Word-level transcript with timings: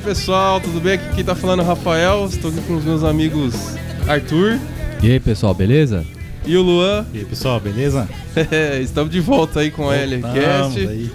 Aí 0.00 0.06
pessoal, 0.06 0.58
tudo 0.62 0.80
bem? 0.80 0.94
Aqui 0.94 1.16
quem 1.16 1.22
tá 1.24 1.34
falando 1.34 1.60
é 1.60 1.62
o 1.62 1.66
Rafael, 1.66 2.24
estou 2.24 2.50
aqui 2.50 2.62
com 2.62 2.74
os 2.74 2.84
meus 2.84 3.04
amigos 3.04 3.54
Arthur 4.08 4.58
E 5.02 5.10
aí, 5.10 5.20
pessoal, 5.20 5.52
beleza? 5.52 6.06
e 6.46 6.56
o 6.56 6.62
Luan. 6.62 7.04
E 7.12 7.18
aí, 7.18 7.24
pessoal, 7.26 7.60
beleza? 7.60 8.08
Estamos 8.80 9.12
de 9.12 9.20
volta 9.20 9.60
aí 9.60 9.70
com 9.70 9.82
o 9.82 9.90
Voltamos 9.90 10.12
LCast, 10.12 10.88
aí. 10.88 11.10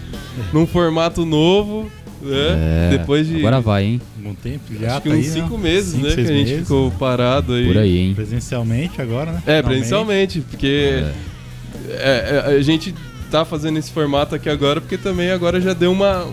num 0.53 0.67
formato 0.67 1.25
novo, 1.25 1.89
né? 2.21 2.89
É, 2.91 2.97
Depois 2.99 3.27
de 3.27 3.37
Agora 3.37 3.59
vai, 3.59 3.85
hein? 3.85 4.01
Algum 4.19 4.35
tempo 4.35 4.61
já 4.79 4.91
acho 4.91 5.01
que 5.01 5.09
tá 5.09 5.15
uns 5.15 5.25
aí, 5.25 5.31
cinco 5.31 5.57
né? 5.57 5.63
meses, 5.63 5.91
Cinco, 5.93 6.05
né? 6.07 6.13
Que 6.13 6.21
a 6.21 6.25
gente 6.25 6.49
meses. 6.51 6.59
ficou 6.59 6.91
parado 6.91 7.53
aí. 7.53 7.65
Por 7.65 7.77
aí, 7.79 7.97
hein? 7.97 8.13
Presencialmente 8.13 9.01
agora, 9.01 9.31
né? 9.31 9.41
É, 9.47 9.63
presencialmente, 9.63 10.41
porque 10.41 11.03
é, 11.89 12.43
é, 12.49 12.55
a 12.55 12.61
gente 12.61 12.93
tá 13.31 13.43
fazendo 13.43 13.79
esse 13.79 13.91
formato 13.91 14.35
aqui 14.35 14.47
agora 14.47 14.79
porque 14.79 14.97
também 14.97 15.31
agora 15.31 15.59
já 15.59 15.73
deu 15.73 15.91
uma, 15.91 16.27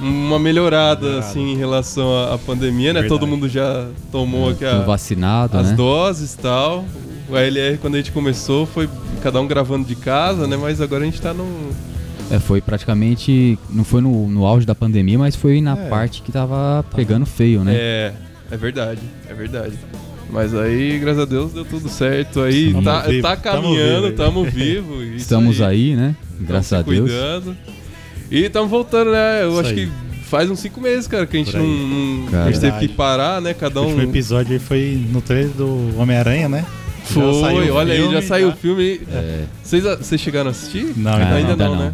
uma 0.00 0.38
melhorada, 0.38 1.00
Melhorada. 1.06 1.26
assim, 1.26 1.52
em 1.52 1.56
relação 1.56 2.16
à, 2.16 2.34
à 2.34 2.38
pandemia, 2.38 2.92
né? 2.92 3.00
Verdade. 3.00 3.08
Todo 3.08 3.26
mundo 3.26 3.48
já 3.48 3.88
tomou 4.12 4.50
aqui 4.50 4.64
Tudo 4.64 4.82
a, 4.82 4.84
vacinado, 4.84 5.58
as 5.58 5.70
né? 5.70 5.76
doses 5.76 6.34
e 6.34 6.38
tal. 6.38 6.84
O 7.28 7.36
ALR, 7.36 7.76
quando 7.80 7.94
a 7.94 7.98
gente 7.98 8.12
começou, 8.12 8.64
foi 8.64 8.88
cada 9.22 9.40
um 9.40 9.46
gravando 9.46 9.86
de 9.86 9.94
casa, 9.94 10.46
né? 10.46 10.56
Mas 10.56 10.80
agora 10.80 11.02
a 11.02 11.06
gente 11.06 11.20
tá 11.20 11.34
num. 11.34 11.70
É, 12.30 12.38
foi 12.38 12.60
praticamente. 12.60 13.58
Não 13.70 13.84
foi 13.84 14.00
no, 14.00 14.28
no 14.28 14.46
auge 14.46 14.64
da 14.66 14.74
pandemia, 14.74 15.18
mas 15.18 15.34
foi 15.36 15.60
na 15.60 15.76
É. 15.76 15.88
parte 15.88 16.22
que 16.22 16.32
tava 16.32 16.84
pegando 16.94 17.26
feio, 17.26 17.64
né? 17.64 17.74
É, 17.74 18.12
é 18.50 18.56
verdade, 18.56 19.00
é 19.28 19.34
verdade. 19.34 19.74
Mas 20.30 20.54
aí, 20.54 20.98
graças 20.98 21.22
a 21.22 21.24
Deus, 21.24 21.52
deu 21.52 21.64
tudo 21.64 21.88
certo. 21.88 22.42
Aí 22.42 22.74
tá, 22.82 23.04
tá 23.22 23.36
caminhando, 23.36 24.08
vivo 24.08 24.16
tamo 24.16 24.44
aí. 24.44 24.50
vivo. 24.52 25.02
Estamos 25.02 25.60
aí, 25.60 25.96
né? 25.96 26.14
Graças 26.40 26.72
a 26.72 26.82
Deus. 26.82 27.10
Cuidando. 27.10 27.56
E 28.30 28.44
estamos 28.44 28.70
voltando, 28.70 29.10
né? 29.12 29.42
Eu 29.42 29.50
Isso 29.50 29.60
acho 29.60 29.70
aí. 29.70 29.86
que 29.86 29.92
faz 30.24 30.50
uns 30.50 30.60
cinco 30.60 30.80
meses, 30.80 31.06
cara, 31.06 31.26
que 31.26 31.36
a 31.36 31.40
gente 31.40 31.56
não. 31.56 31.66
não- 31.66 32.42
a 32.42 32.50
gente 32.50 32.60
teve 32.60 32.78
que 32.80 32.88
parar, 32.88 33.40
né? 33.40 33.54
Cada 33.54 33.80
O 33.80 33.84
um. 33.84 33.86
último 33.86 34.02
episódio 34.10 34.52
aí 34.52 34.58
foi 34.58 35.02
no 35.10 35.20
trailer 35.22 35.50
do 35.50 35.98
Homem-Aranha, 35.98 36.48
né? 36.48 36.64
Já 37.08 37.14
Foi, 37.14 37.40
saiu 37.40 37.72
o 37.72 37.76
olha 37.76 37.92
aí, 37.94 38.00
já 38.00 38.06
filme, 38.10 38.22
saiu 38.26 38.48
o 38.48 38.50
já. 38.50 38.56
filme. 38.56 39.00
É, 39.10 39.44
Vocês, 39.62 39.82
vocês 39.82 40.20
chegaram 40.20 40.48
a 40.48 40.50
assistir? 40.50 40.92
Não, 40.96 41.12
ainda 41.14 41.34
ainda 41.34 41.56
não, 41.56 41.74
não. 41.74 41.84
né? 41.86 41.92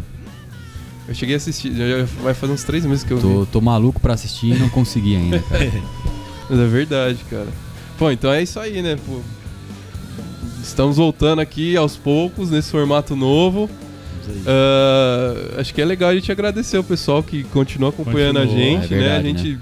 Eu 1.07 1.13
cheguei 1.15 1.35
a 1.35 1.37
assistir, 1.37 1.71
já, 1.73 1.99
já 1.99 2.05
vai 2.21 2.33
fazer 2.33 2.51
uns 2.51 2.63
três 2.63 2.85
meses 2.85 3.03
que 3.03 3.11
eu 3.13 3.17
vi. 3.17 3.23
tô, 3.23 3.45
tô 3.45 3.61
maluco 3.61 3.99
pra 4.01 4.15
assistir 4.15 4.47
e 4.55 4.59
não 4.59 4.67
consegui 4.69 5.15
ainda, 5.15 5.39
cara. 5.39 5.71
Mas 6.49 6.59
é 6.59 6.65
verdade, 6.67 7.19
cara. 7.29 7.47
Pô, 7.97 8.11
então 8.11 8.31
é 8.33 8.43
isso 8.43 8.59
aí, 8.59 8.81
né? 8.81 8.97
Pô, 9.05 9.19
estamos 10.61 10.97
voltando 10.97 11.39
aqui 11.39 11.77
aos 11.77 11.95
poucos, 11.95 12.49
nesse 12.49 12.71
formato 12.71 13.15
novo. 13.15 13.69
Ah, 14.45 15.59
acho 15.59 15.73
que 15.73 15.81
é 15.81 15.85
legal 15.85 16.09
a 16.09 16.15
gente 16.15 16.31
agradecer 16.31 16.77
o 16.77 16.83
pessoal 16.83 17.21
que 17.23 17.43
continua 17.45 17.89
acompanhando 17.89 18.39
Continuou, 18.39 18.57
a 18.57 18.59
gente, 18.81 18.93
é 18.93 18.97
né? 18.97 19.05
A 19.05 19.19
verdade, 19.21 19.27
gente 19.27 19.59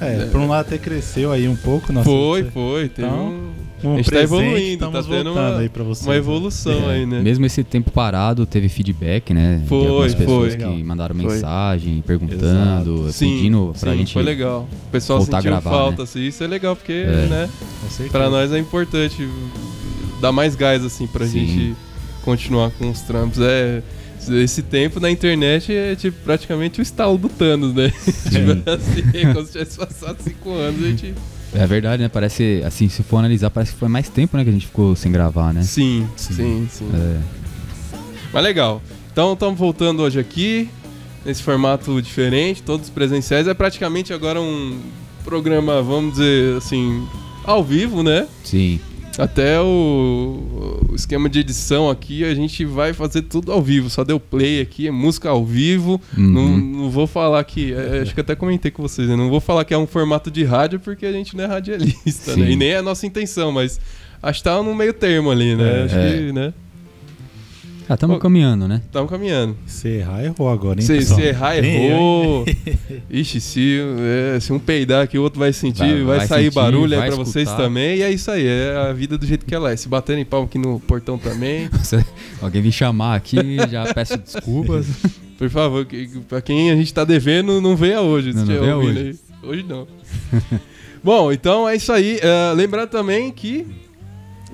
É, 0.00 0.26
por 0.26 0.40
um 0.40 0.48
lado 0.48 0.66
até 0.66 0.76
cresceu 0.78 1.32
aí 1.32 1.48
um 1.48 1.56
pouco. 1.56 1.92
Nossa, 1.92 2.04
foi, 2.04 2.44
foi, 2.44 2.84
Então, 2.84 3.28
um- 3.28 3.66
Um 3.84 3.92
a 3.94 3.96
gente 3.98 4.06
tá 4.06 4.10
presente, 4.10 4.24
evoluindo, 4.42 4.78
tá 4.78 4.86
estamos 4.86 5.06
tendo 5.06 5.24
voltando 5.34 5.52
uma- 5.52 5.58
aí 5.60 5.68
pra 5.68 5.84
vocês. 5.84 6.06
uma 6.06 6.16
evolução 6.16 6.90
É, 6.90 6.94
aí, 6.96 7.06
né? 7.06 7.20
Mesmo 7.20 7.44
esse 7.46 7.62
tempo 7.62 7.90
parado, 7.90 8.44
teve 8.46 8.68
feedback, 8.68 9.32
né? 9.34 9.62
Foi, 9.66 9.80
de 9.82 9.86
algumas 9.86 10.14
pessoas 10.14 10.48
foi. 10.54 10.56
que 10.62 10.64
Legal. 10.66 10.84
mandaram 10.84 11.14
Foi. 11.14 11.24
mensagem, 11.32 12.02
perguntando, 12.06 13.10
Sim, 13.12 13.36
pedindo 13.36 13.74
pra 13.78 13.92
sim, 13.92 13.98
gente. 13.98 14.12
foi 14.14 14.22
legal. 14.22 14.68
O 14.88 14.90
pessoal 14.90 15.18
voltar 15.18 15.38
a 15.38 15.40
sentiu 15.40 15.50
gravar, 15.52 15.70
falta, 15.70 15.98
né? 15.98 16.02
assim, 16.04 16.20
isso 16.26 16.42
é 16.42 16.46
legal, 16.46 16.74
porque, 16.76 16.92
É. 16.92 17.26
né, 17.28 17.50
pra 18.10 18.28
nós 18.30 18.50
é 18.52 18.58
importante 18.58 19.26
dar 20.20 20.32
mais 20.32 20.54
gás, 20.56 20.84
assim, 20.84 21.06
pra 21.06 21.26
Sim. 21.26 21.46
gente 21.46 21.76
continuar 22.26 22.72
com 22.72 22.90
os 22.90 23.00
trampos. 23.02 23.38
É, 23.40 23.80
esse 24.42 24.60
tempo 24.60 24.98
na 24.98 25.08
internet 25.08 25.72
é, 25.72 25.94
tipo, 25.94 26.18
praticamente 26.24 26.80
o 26.80 26.82
estalo 26.82 27.16
do 27.16 27.28
Thanos, 27.28 27.72
né? 27.72 27.90
tipo 28.28 28.70
assim, 28.70 29.32
como 29.32 29.46
se 29.46 29.52
tivesse 29.52 29.78
passado 29.78 30.16
cinco 30.20 30.50
anos, 30.52 30.82
a 30.82 30.88
gente... 30.88 31.14
É 31.54 31.64
verdade, 31.64 32.02
né? 32.02 32.08
Parece, 32.08 32.60
assim, 32.66 32.88
se 32.88 33.04
for 33.04 33.18
analisar, 33.18 33.50
parece 33.50 33.72
que 33.72 33.78
foi 33.78 33.88
mais 33.88 34.08
tempo, 34.08 34.36
né, 34.36 34.42
que 34.42 34.50
a 34.50 34.52
gente 34.52 34.66
ficou 34.66 34.96
sem 34.96 35.12
gravar, 35.12 35.54
né? 35.54 35.62
Sim, 35.62 36.06
Sim. 36.16 36.34
sim, 36.34 36.68
sim. 36.70 36.90
É, 36.92 37.20
Mas 38.32 38.42
legal. 38.42 38.82
Então 39.12 39.32
estamos 39.34 39.58
voltando 39.58 40.02
hoje 40.02 40.18
aqui, 40.18 40.68
nesse 41.24 41.42
formato 41.42 42.02
diferente, 42.02 42.62
todos 42.62 42.90
presenciais. 42.90 43.46
É 43.46 43.54
praticamente 43.54 44.12
agora 44.12 44.40
um 44.40 44.80
programa, 45.24 45.80
vamos 45.82 46.14
dizer 46.14 46.56
assim, 46.56 47.06
ao 47.44 47.62
vivo, 47.62 48.02
né? 48.02 48.26
sim. 48.42 48.80
Até 49.18 49.60
o, 49.60 50.84
o 50.90 50.94
esquema 50.94 51.28
de 51.28 51.40
edição 51.40 51.88
aqui, 51.88 52.24
a 52.24 52.34
gente 52.34 52.64
vai 52.64 52.92
fazer 52.92 53.22
tudo 53.22 53.50
ao 53.50 53.62
vivo. 53.62 53.88
Só 53.88 54.04
deu 54.04 54.20
play 54.20 54.60
aqui, 54.60 54.86
é 54.86 54.90
música 54.90 55.30
ao 55.30 55.44
vivo. 55.44 56.00
Uhum. 56.16 56.32
Não, 56.32 56.58
não 56.58 56.90
vou 56.90 57.06
falar 57.06 57.42
que. 57.44 57.72
é, 57.72 58.00
acho 58.02 58.14
que 58.14 58.20
até 58.20 58.34
comentei 58.34 58.70
com 58.70 58.82
vocês, 58.82 59.08
né? 59.08 59.16
Não 59.16 59.30
vou 59.30 59.40
falar 59.40 59.64
que 59.64 59.72
é 59.72 59.78
um 59.78 59.86
formato 59.86 60.30
de 60.30 60.44
rádio 60.44 60.78
porque 60.80 61.06
a 61.06 61.12
gente 61.12 61.36
não 61.36 61.44
é 61.44 61.46
radialista, 61.46 62.36
né? 62.36 62.50
E 62.50 62.56
nem 62.56 62.70
é 62.70 62.78
a 62.78 62.82
nossa 62.82 63.06
intenção, 63.06 63.50
mas 63.50 63.80
acho 64.22 64.40
que 64.40 64.44
tá 64.44 64.62
no 64.62 64.74
meio 64.74 64.92
termo 64.92 65.30
ali, 65.30 65.54
né? 65.56 65.80
É. 65.80 65.84
acho 65.84 65.96
É. 65.96 66.12
que, 66.12 66.32
né? 66.32 66.54
Ah, 67.88 67.94
estamos 67.94 68.18
caminhando, 68.18 68.66
né? 68.66 68.82
Estamos 68.84 69.08
caminhando. 69.08 69.56
Se 69.66 69.86
errar, 69.88 70.24
errou 70.24 70.48
agora, 70.48 70.80
hein, 70.80 70.84
Se, 70.86 70.94
pessoal? 70.96 71.20
se 71.20 71.26
errar, 71.26 71.56
errou. 71.56 72.44
Ixi, 73.08 73.40
se, 73.40 73.78
é, 74.34 74.40
se 74.40 74.52
um 74.52 74.58
peidar 74.58 75.04
aqui, 75.04 75.16
o 75.18 75.22
outro 75.22 75.38
vai 75.38 75.52
sentir, 75.52 75.78
vai, 75.80 76.02
Vai- 76.04 76.18
vai 76.18 76.26
sair 76.26 76.44
sentir, 76.46 76.54
barulho 76.54 76.92
aí 76.94 76.98
vai 76.98 77.08
pra 77.08 77.16
vocês 77.16 77.46
escutar. 77.46 77.62
também. 77.62 77.98
E 77.98 78.02
é 78.02 78.10
isso 78.10 78.28
aí, 78.30 78.44
é 78.44 78.76
a 78.76 78.92
vida 78.92 79.16
do 79.16 79.24
jeito 79.24 79.46
que 79.46 79.54
ela 79.54 79.70
é. 79.70 79.76
Se 79.76 79.88
batendo 79.88 80.18
em 80.18 80.24
palmo 80.24 80.46
aqui 80.46 80.58
no 80.58 80.80
portão 80.80 81.16
também, 81.16 81.68
Você- 81.78 82.04
alguém 82.42 82.60
vir 82.60 82.72
chamar 82.72 83.14
aqui, 83.14 83.36
já 83.70 83.92
peço 83.94 84.16
desculpas. 84.18 84.86
por 85.38 85.48
favor, 85.48 85.84
que, 85.86 86.08
pra 86.28 86.40
quem 86.40 86.72
a 86.72 86.74
gente 86.76 86.92
tá 86.92 87.04
devendo, 87.04 87.60
não 87.60 87.76
venha 87.76 88.00
hoje. 88.00 88.32
Não, 88.32 88.44
não 88.44 88.46
venha 88.60 88.76
hoje. 88.76 88.98
aí. 88.98 89.48
Hoje 89.48 89.62
não. 89.68 89.86
Bom, 91.04 91.30
então 91.30 91.68
é 91.68 91.76
isso 91.76 91.92
aí. 91.92 92.18
É, 92.20 92.52
lembrando 92.52 92.88
também 92.88 93.30
que, 93.30 93.64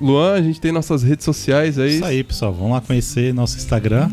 Luan, 0.01 0.33
a 0.33 0.41
gente 0.41 0.59
tem 0.59 0.71
nossas 0.71 1.03
redes 1.03 1.23
sociais 1.23 1.77
aí. 1.77 1.95
Isso 1.95 2.05
aí, 2.05 2.23
pessoal. 2.23 2.51
Vamos 2.53 2.71
lá 2.73 2.81
conhecer 2.81 3.33
nosso 3.33 3.57
Instagram, 3.57 4.09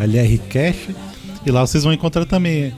LRCash. 0.00 0.90
E 1.44 1.50
lá 1.50 1.60
vocês 1.66 1.84
vão 1.84 1.92
encontrar 1.92 2.24
também 2.24 2.72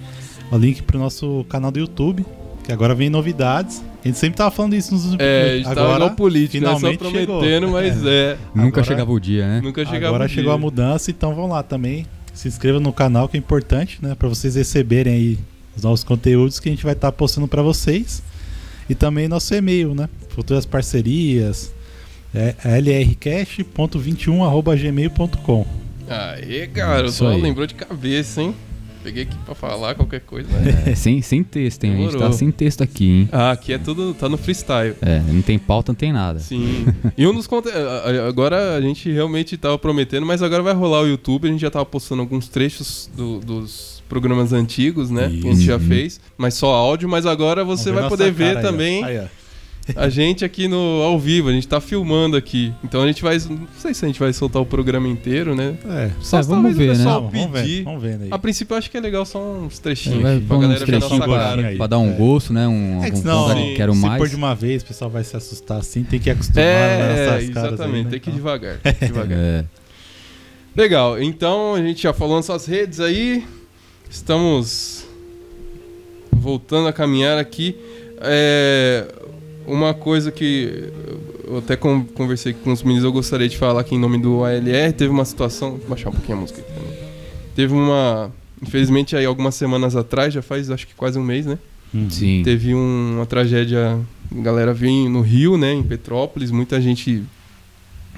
o 0.51 0.57
link 0.57 0.83
pro 0.83 0.99
nosso 0.99 1.45
canal 1.49 1.71
do 1.71 1.79
YouTube, 1.79 2.25
que 2.65 2.73
agora 2.73 2.95
vem 2.95 3.11
novidades. 3.11 3.83
A 4.03 4.09
gente 4.09 4.19
sempre 4.19 4.37
tava 4.39 4.51
falando 4.51 4.75
isso 4.75 4.93
nos 4.95 5.05
últimos 5.05 5.25
É, 5.25 5.51
a 5.53 5.57
gente 5.57 5.65
tá 5.67 5.73
igual 5.73 6.11
político, 6.13 6.65
né? 6.65 6.71
Só 6.71 6.77
finalmente 6.79 6.99
prometendo, 6.99 7.67
chegou. 7.67 7.71
mas 7.73 8.07
é. 8.07 8.37
Nunca 8.55 8.69
Agora- 8.81 8.85
chegava 8.85 9.13
o 9.13 9.21
dia, 9.21 9.47
né? 9.47 9.61
Nunca 9.63 9.85
chegava 9.85 10.07
Agora 10.07 10.25
o 10.25 10.29
chegou 10.29 10.53
a 10.53 10.57
dia. 10.57 10.61
mudança, 10.63 11.11
então 11.11 11.35
vão 11.35 11.47
lá 11.49 11.63
também. 11.63 12.07
Se 12.33 12.49
inscreva 12.49 12.81
no 12.81 12.93
canal, 12.93 13.29
que 13.29 13.37
é 13.37 13.39
importante, 13.41 13.99
né? 14.01 14.15
Pra 14.15 14.29
vocês 14.29 14.55
receberem 14.55 15.13
aí 15.13 15.39
os 15.77 15.83
novos 15.83 16.03
conteúdos 16.03 16.59
que 16.59 16.69
a 16.69 16.73
gente 16.73 16.85
vai 16.85 16.95
estar 16.95 17.13
postando 17.13 17.47
pra 17.47 17.61
vocês. 17.61 18.23
E 18.89 18.95
também 18.95 19.29
nosso 19.29 19.55
e-mail, 19.55 19.95
né? 19.95 20.09
Futuras 20.31 20.65
parcerias. 20.65 21.73
É 22.35 22.55
lrcash.21.gmail.com 22.81 25.67
Aê, 26.09 26.67
cara, 26.67 27.07
Isso 27.07 27.19
só 27.19 27.29
aí. 27.29 27.41
lembrou 27.41 27.67
de 27.67 27.75
cabeça, 27.75 28.43
hein? 28.43 28.55
Peguei 29.03 29.23
aqui 29.23 29.35
pra 29.47 29.55
falar 29.55 29.95
qualquer 29.95 30.21
coisa, 30.21 30.47
né? 30.51 30.83
É, 30.89 30.95
sem, 30.99 31.23
sem 31.23 31.43
texto, 31.43 31.85
hein? 31.85 31.93
A 31.93 31.97
gente 31.97 32.07
Demorou. 32.11 32.31
tá 32.31 32.37
sem 32.37 32.51
texto 32.51 32.83
aqui, 32.83 33.09
hein? 33.09 33.29
ah, 33.33 33.53
aqui 33.53 33.73
é 33.73 33.79
tudo, 33.79 34.13
tá 34.13 34.29
no 34.29 34.37
freestyle. 34.37 34.95
É, 35.01 35.21
não 35.21 35.41
tem 35.41 35.59
pauta, 35.59 35.93
não 35.93 35.97
tem 35.97 36.13
nada. 36.13 36.39
Sim. 36.41 36.85
E 37.17 37.27
um 37.27 37.33
dos 37.33 37.47
conte... 37.47 37.71
Agora 38.29 38.77
a 38.77 38.81
gente 38.81 39.11
realmente 39.11 39.57
tava 39.57 39.79
prometendo, 39.79 40.27
mas 40.27 40.43
agora 40.43 40.63
vai 40.63 40.75
rolar 40.75 41.01
o 41.01 41.07
YouTube. 41.07 41.49
A 41.49 41.51
gente 41.51 41.61
já 41.63 41.71
tava 41.71 41.87
postando 41.87 42.21
alguns 42.21 42.49
trechos 42.49 43.09
do- 43.17 43.39
dos 43.41 44.03
programas 44.09 44.53
antigos, 44.53 45.09
né? 45.11 45.29
Que 45.31 45.49
a 45.49 45.53
gente 45.53 45.65
já 45.65 45.77
Isso. 45.77 45.87
fez. 45.87 46.21
Mas 46.37 46.55
só 46.55 46.75
áudio, 46.75 47.09
mas 47.09 47.25
agora 47.25 47.65
você 47.65 47.91
vai 47.93 48.07
poder 48.09 48.31
ver 48.33 48.61
também 48.61 49.03
Aí, 49.05 49.19
ó. 49.19 49.25
A 49.97 50.09
gente 50.09 50.45
aqui 50.45 50.69
no 50.69 51.03
ao 51.03 51.19
vivo. 51.19 51.49
A 51.49 51.53
gente 51.53 51.67
tá 51.69 51.81
filmando 51.81 52.37
aqui. 52.37 52.73
Então 52.85 53.03
a 53.03 53.07
gente 53.07 53.23
vai. 53.23 53.39
Não 53.39 53.67
sei 53.79 53.95
se 53.95 54.05
a 54.05 54.09
gente 54.09 54.19
vai 54.21 54.33
soltar 54.33 54.61
o 54.61 54.67
programa 54.67 55.09
inteiro, 55.09 55.55
né? 55.55 55.75
É. 55.87 56.11
Só 56.21 56.39
É, 56.39 56.43
se 56.43 56.49
vamos 56.49 56.77
ver, 56.77 56.85
o 56.85 56.93
né? 56.93 56.97
pessoal 56.99 57.31
Vamos, 57.33 57.61
ver, 57.61 57.83
vamos 57.85 58.03
vendo 58.03 58.23
aí. 58.25 58.29
A 58.31 58.39
princípio 58.39 58.75
eu 58.75 58.79
acho 58.79 58.91
que 58.91 58.97
é 58.97 59.01
legal 59.01 59.25
só 59.25 59.41
uns 59.41 59.79
trechinhos 59.79 60.25
aqui, 60.25 60.45
pra 60.47 60.59
galera 60.59 60.85
ver 60.87 60.95
a 60.97 60.99
nossa 61.01 61.19
cara. 61.19 61.67
aí. 61.69 61.77
Pra 61.77 61.87
dar 61.87 61.99
um 61.99 62.11
É. 62.13 62.17
gosto, 62.17 62.53
né? 62.53 62.67
Um, 62.69 63.03
É 63.05 63.11
que 63.11 63.17
senão, 63.19 63.49
quero 63.77 63.95
se 63.95 64.01
mais. 64.01 64.19
for 64.19 64.29
de 64.29 64.37
uma 64.37 64.55
vez, 64.55 64.83
o 64.83 64.87
pessoal 64.87 65.11
vai 65.11 65.25
se 65.25 65.37
assustar 65.37 65.79
assim, 65.79 66.03
tem 66.03 66.19
que 66.21 66.31
acostumar 66.31 66.65
nas 66.65 67.19
É, 67.19 67.27
caras 67.27 67.43
exatamente. 67.45 67.83
aí, 67.97 68.05
né? 68.05 68.11
Tem 68.11 68.21
que 68.21 68.31
ir 68.31 68.33
Então, 68.33 68.35
devagar. 68.37 68.79
devagar. 69.01 69.39
É, 69.39 69.65
Legal, 70.77 71.21
então 71.21 71.75
a 71.75 71.79
gente 71.83 72.03
já 72.03 72.13
falou 72.13 72.37
nossas 72.37 72.65
redes 72.67 73.01
aí. 73.01 73.45
Estamos 74.09 75.05
voltando 76.33 76.89
a 76.89 76.93
caminhar 76.93 77.39
aqui. 77.39 77.77
É, 78.21 79.07
uma 79.67 79.95
coisa 79.95 80.31
que 80.31 80.91
eu 81.47 81.59
até 81.59 81.77
con- 81.77 82.05
conversei 82.15 82.53
com 82.53 82.73
os 82.73 82.83
meninos, 82.83 83.05
eu 83.05 83.13
gostaria 83.13 83.49
de 83.49 83.57
falar 83.57 83.81
aqui 83.83 83.95
em 83.95 83.99
nome 83.99 84.19
do 84.19 84.45
ALR. 84.45 84.93
Teve 84.97 85.11
uma 85.11 85.25
situação. 85.25 85.73
Vou 85.79 85.89
baixar 85.89 86.09
um 86.11 86.13
pouquinho 86.13 86.39
a 86.39 86.41
música 86.41 86.61
aqui 86.61 86.73
também. 86.73 86.99
Teve 87.55 87.73
uma. 87.75 88.33
Infelizmente, 88.63 89.17
aí 89.17 89.25
algumas 89.25 89.55
semanas 89.55 89.97
atrás, 89.97 90.35
já 90.35 90.43
faz 90.43 90.71
acho 90.71 90.87
que 90.87 90.95
quase 90.95 91.19
um 91.19 91.25
mês, 91.25 91.47
né? 91.47 91.59
hum. 91.95 92.09
sim. 92.11 92.43
Teve 92.45 92.75
um- 92.75 93.15
uma 93.17 93.27
tragédia. 93.27 93.99
A 94.33 94.41
galera 94.43 94.73
veio 94.73 95.09
no 95.11 95.21
Rio, 95.23 95.57
né? 95.59 95.73
Em 95.73 95.83
Petrópolis. 95.83 96.51
Muita 96.51 96.81
gente 96.81 97.23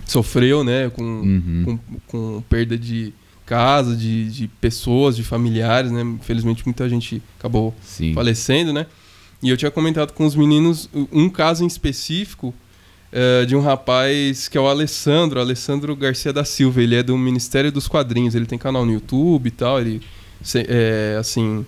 sofreu, 0.07 0.63
né? 0.65 0.91
Com, 0.91 1.03
Uhum. 1.03 1.63
com, 1.65 1.79
com 2.07 2.43
perda 2.49 2.77
de 2.77 3.13
casa, 3.47 3.97
de, 3.97 4.31
de 4.31 4.49
pessoas, 4.61 5.17
de 5.17 5.23
familiares, 5.23 5.91
né? 5.91 6.03
Infelizmente 6.03 6.63
muita 6.67 6.89
gente 6.89 7.23
acabou 7.39 7.75
Sim. 7.83 8.13
falecendo, 8.15 8.73
né? 8.73 8.87
E 9.43 9.51
eu 9.51 9.57
tinha 9.57 9.71
comentado 9.71 10.13
com 10.13 10.25
os 10.25 10.37
meninos 10.37 10.89
um 11.11 11.29
caso 11.29 11.65
em 11.65 11.67
específico 11.67 12.55
é, 13.11 13.45
de 13.45 13.57
um 13.57 13.61
rapaz 13.61 14.49
que 14.49 14.57
é 14.57 14.61
o 14.61 14.67
Alessandro, 14.67 15.41
Alessandro 15.41 15.95
Garcia 15.97 16.33
da 16.33 16.45
Silva. 16.45 16.83
Ele 16.83 16.95
é 16.95 17.03
do 17.03 17.19
Ministério 17.19 17.73
dos 17.73 17.89
Quadrinhos. 17.89 18.35
Ele 18.35 18.47
tem 18.47 18.59
canal 18.59 18.87
no 18.87 18.93
YouTube 18.93 19.49
e 19.49 19.51
tal. 19.51 19.81
Ele, 19.81 20.01
é, 20.69 21.17
assim, 21.19 21.67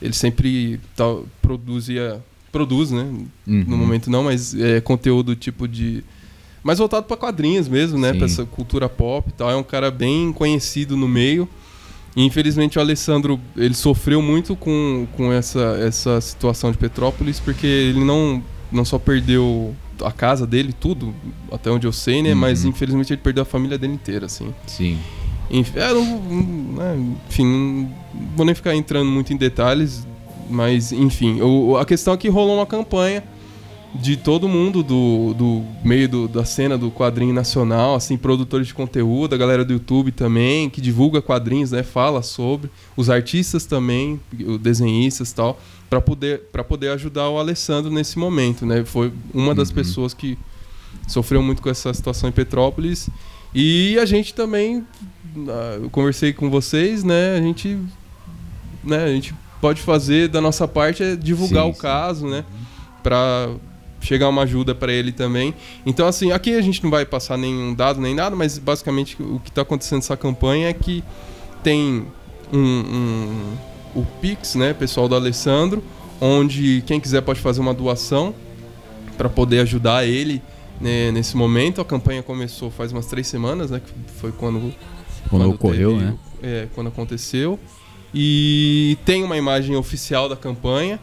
ele 0.00 0.12
sempre 0.12 0.78
tal, 0.94 1.26
produzia, 1.40 2.22
produz, 2.52 2.90
né? 2.90 3.02
Uhum. 3.46 3.64
No 3.66 3.76
momento 3.76 4.10
não, 4.10 4.24
mas 4.24 4.54
é 4.54 4.80
conteúdo 4.80 5.34
tipo 5.34 5.66
de 5.66 6.04
mais 6.62 6.78
voltado 6.78 7.06
para 7.06 7.16
quadrinhos 7.16 7.68
mesmo, 7.68 7.98
né? 7.98 8.14
Para 8.14 8.24
essa 8.24 8.44
cultura 8.44 8.88
pop 8.88 9.28
e 9.28 9.32
tal. 9.32 9.50
É 9.50 9.56
um 9.56 9.62
cara 9.62 9.90
bem 9.90 10.32
conhecido 10.32 10.96
no 10.96 11.08
meio. 11.08 11.48
E 12.16 12.24
infelizmente 12.24 12.78
o 12.78 12.80
Alessandro 12.80 13.40
ele 13.56 13.74
sofreu 13.74 14.22
muito 14.22 14.54
com, 14.54 15.06
com 15.16 15.32
essa, 15.32 15.78
essa 15.80 16.20
situação 16.20 16.70
de 16.70 16.78
Petrópolis, 16.78 17.40
porque 17.40 17.66
ele 17.66 18.04
não, 18.04 18.42
não 18.70 18.84
só 18.84 18.98
perdeu 18.98 19.74
a 20.02 20.12
casa 20.12 20.46
dele, 20.46 20.72
tudo, 20.72 21.14
até 21.50 21.70
onde 21.70 21.86
eu 21.86 21.92
sei, 21.92 22.22
né? 22.22 22.30
Uhum. 22.30 22.36
Mas 22.36 22.64
infelizmente 22.64 23.12
ele 23.12 23.20
perdeu 23.20 23.42
a 23.42 23.46
família 23.46 23.76
dele 23.76 23.94
inteira, 23.94 24.26
assim. 24.26 24.54
Sim. 24.66 24.98
Enfim, 25.50 25.78
é, 25.78 25.92
não, 25.92 26.20
né, 26.74 27.14
enfim, 27.28 27.44
não 27.44 27.90
vou 28.36 28.46
nem 28.46 28.54
ficar 28.54 28.74
entrando 28.74 29.10
muito 29.10 29.32
em 29.32 29.36
detalhes, 29.36 30.06
mas 30.48 30.90
enfim, 30.92 31.40
o, 31.42 31.76
a 31.76 31.84
questão 31.84 32.14
é 32.14 32.16
que 32.16 32.28
rolou 32.28 32.56
uma 32.56 32.66
campanha 32.66 33.22
de 33.94 34.16
todo 34.16 34.48
mundo 34.48 34.82
do, 34.82 35.34
do 35.34 35.64
meio 35.84 36.08
do, 36.08 36.28
da 36.28 36.44
cena 36.44 36.76
do 36.76 36.90
quadrinho 36.90 37.32
nacional, 37.32 37.94
assim, 37.94 38.16
produtores 38.16 38.66
de 38.66 38.74
conteúdo, 38.74 39.34
a 39.34 39.38
galera 39.38 39.64
do 39.64 39.72
YouTube 39.72 40.10
também, 40.10 40.68
que 40.68 40.80
divulga 40.80 41.22
quadrinhos, 41.22 41.70
né, 41.70 41.82
fala 41.82 42.20
sobre, 42.20 42.70
os 42.96 43.08
artistas 43.08 43.64
também, 43.66 44.20
os 44.44 44.58
desenhistas 44.58 45.30
e 45.30 45.34
tal, 45.34 45.60
para 45.88 46.00
poder, 46.00 46.42
poder 46.68 46.88
ajudar 46.90 47.28
o 47.28 47.38
Alessandro 47.38 47.90
nesse 47.90 48.18
momento, 48.18 48.66
né? 48.66 48.84
Foi 48.84 49.12
uma 49.32 49.54
das 49.54 49.68
uhum. 49.68 49.76
pessoas 49.76 50.12
que 50.12 50.36
sofreu 51.06 51.40
muito 51.40 51.62
com 51.62 51.70
essa 51.70 51.94
situação 51.94 52.28
em 52.28 52.32
Petrópolis. 52.32 53.08
E 53.54 53.96
a 54.00 54.04
gente 54.04 54.34
também, 54.34 54.84
ah, 55.48 55.78
eu 55.80 55.90
conversei 55.90 56.32
com 56.32 56.50
vocês, 56.50 57.04
né, 57.04 57.36
a 57.36 57.40
gente, 57.40 57.78
né, 58.82 59.04
a 59.04 59.08
gente 59.08 59.32
pode 59.60 59.80
fazer 59.80 60.28
da 60.28 60.40
nossa 60.40 60.66
parte 60.66 61.02
é 61.04 61.14
divulgar 61.14 61.64
sim, 61.64 61.70
o 61.70 61.74
caso, 61.74 62.26
né, 62.26 62.44
para 63.02 63.50
chegar 64.04 64.28
uma 64.28 64.42
ajuda 64.42 64.74
para 64.74 64.92
ele 64.92 65.10
também. 65.12 65.54
Então, 65.84 66.06
assim, 66.06 66.32
aqui 66.32 66.54
a 66.54 66.60
gente 66.60 66.82
não 66.82 66.90
vai 66.90 67.06
passar 67.06 67.36
nenhum 67.36 67.74
dado 67.74 68.00
nem 68.00 68.14
nada, 68.14 68.36
mas 68.36 68.58
basicamente 68.58 69.16
o 69.20 69.40
que 69.40 69.48
está 69.48 69.62
acontecendo 69.62 69.98
nessa 69.98 70.16
campanha 70.16 70.68
é 70.68 70.72
que 70.72 71.02
tem 71.62 72.06
um, 72.52 72.58
um, 72.58 73.56
o 73.94 74.06
Pix, 74.20 74.54
né, 74.54 74.74
pessoal 74.74 75.08
do 75.08 75.14
Alessandro, 75.14 75.82
onde 76.20 76.82
quem 76.86 77.00
quiser 77.00 77.22
pode 77.22 77.40
fazer 77.40 77.60
uma 77.60 77.74
doação 77.74 78.34
para 79.16 79.28
poder 79.28 79.60
ajudar 79.60 80.06
ele 80.06 80.42
né, 80.80 81.10
nesse 81.10 81.36
momento. 81.36 81.80
A 81.80 81.84
campanha 81.84 82.22
começou 82.22 82.70
faz 82.70 82.92
umas 82.92 83.06
três 83.06 83.26
semanas, 83.26 83.70
né, 83.70 83.80
que 83.80 83.92
foi 84.20 84.32
quando 84.32 84.72
quando, 85.30 85.42
quando 85.42 85.54
ocorreu, 85.54 85.92
teve, 85.92 86.04
né? 86.04 86.18
É, 86.42 86.68
quando 86.74 86.88
aconteceu. 86.88 87.58
E 88.14 88.96
tem 89.04 89.24
uma 89.24 89.36
imagem 89.36 89.74
oficial 89.74 90.28
da 90.28 90.36
campanha 90.36 91.00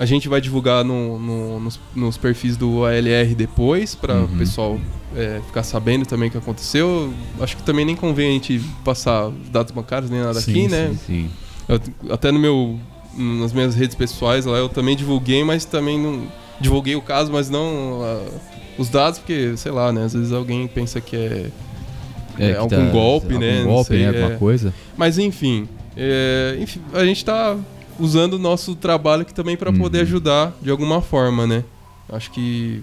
a 0.00 0.06
gente 0.06 0.30
vai 0.30 0.40
divulgar 0.40 0.82
no, 0.82 1.18
no, 1.18 1.60
nos, 1.60 1.78
nos, 1.94 2.16
perfis 2.16 2.56
do 2.56 2.86
ALR 2.86 3.34
depois, 3.36 3.94
para 3.94 4.14
o 4.14 4.20
uhum. 4.20 4.38
pessoal 4.38 4.80
é, 5.14 5.42
ficar 5.46 5.62
sabendo 5.62 6.06
também 6.06 6.30
o 6.30 6.32
que 6.32 6.38
aconteceu. 6.38 7.12
Acho 7.38 7.54
que 7.54 7.62
também 7.62 7.84
nem 7.84 7.94
convém 7.94 8.30
a 8.30 8.32
gente 8.32 8.62
passar 8.82 9.30
dados 9.52 9.72
bancários 9.72 10.10
nem 10.10 10.22
nada 10.22 10.40
sim, 10.40 10.52
aqui, 10.52 10.68
né? 10.68 10.88
Sim, 10.88 10.98
sim. 11.06 11.30
Eu, 11.68 12.14
até 12.14 12.32
no 12.32 12.38
meu, 12.38 12.80
nas 13.14 13.52
minhas 13.52 13.74
redes 13.74 13.94
pessoais 13.94 14.46
lá 14.46 14.56
eu 14.56 14.70
também 14.70 14.96
divulguei, 14.96 15.44
mas 15.44 15.66
também 15.66 15.98
não 16.00 16.26
divulguei 16.58 16.96
o 16.96 17.02
caso, 17.02 17.30
mas 17.30 17.50
não 17.50 18.00
os 18.78 18.88
dados, 18.88 19.18
porque 19.18 19.54
sei 19.58 19.70
lá, 19.70 19.92
né? 19.92 20.04
Às 20.04 20.14
vezes 20.14 20.32
alguém 20.32 20.66
pensa 20.66 20.98
que 20.98 21.14
é, 21.14 21.50
é, 22.38 22.50
é 22.52 22.56
algum 22.56 22.86
tá, 22.86 22.90
golpe, 22.90 23.34
algum 23.34 23.38
né? 23.38 23.64
Golpe, 23.64 23.88
sei, 23.88 23.98
né? 23.98 24.06
Alguma 24.08 24.32
é. 24.32 24.36
coisa. 24.38 24.72
Mas 24.96 25.18
enfim, 25.18 25.68
é, 25.94 26.56
enfim, 26.58 26.80
a 26.94 27.04
gente 27.04 27.18
está 27.18 27.54
usando 28.00 28.34
o 28.34 28.38
nosso 28.38 28.74
trabalho 28.74 29.22
aqui 29.22 29.34
também 29.34 29.56
para 29.56 29.72
poder 29.72 29.98
uhum. 29.98 30.04
ajudar 30.04 30.56
de 30.60 30.70
alguma 30.70 31.00
forma, 31.00 31.46
né? 31.46 31.64
Acho 32.08 32.30
que 32.30 32.82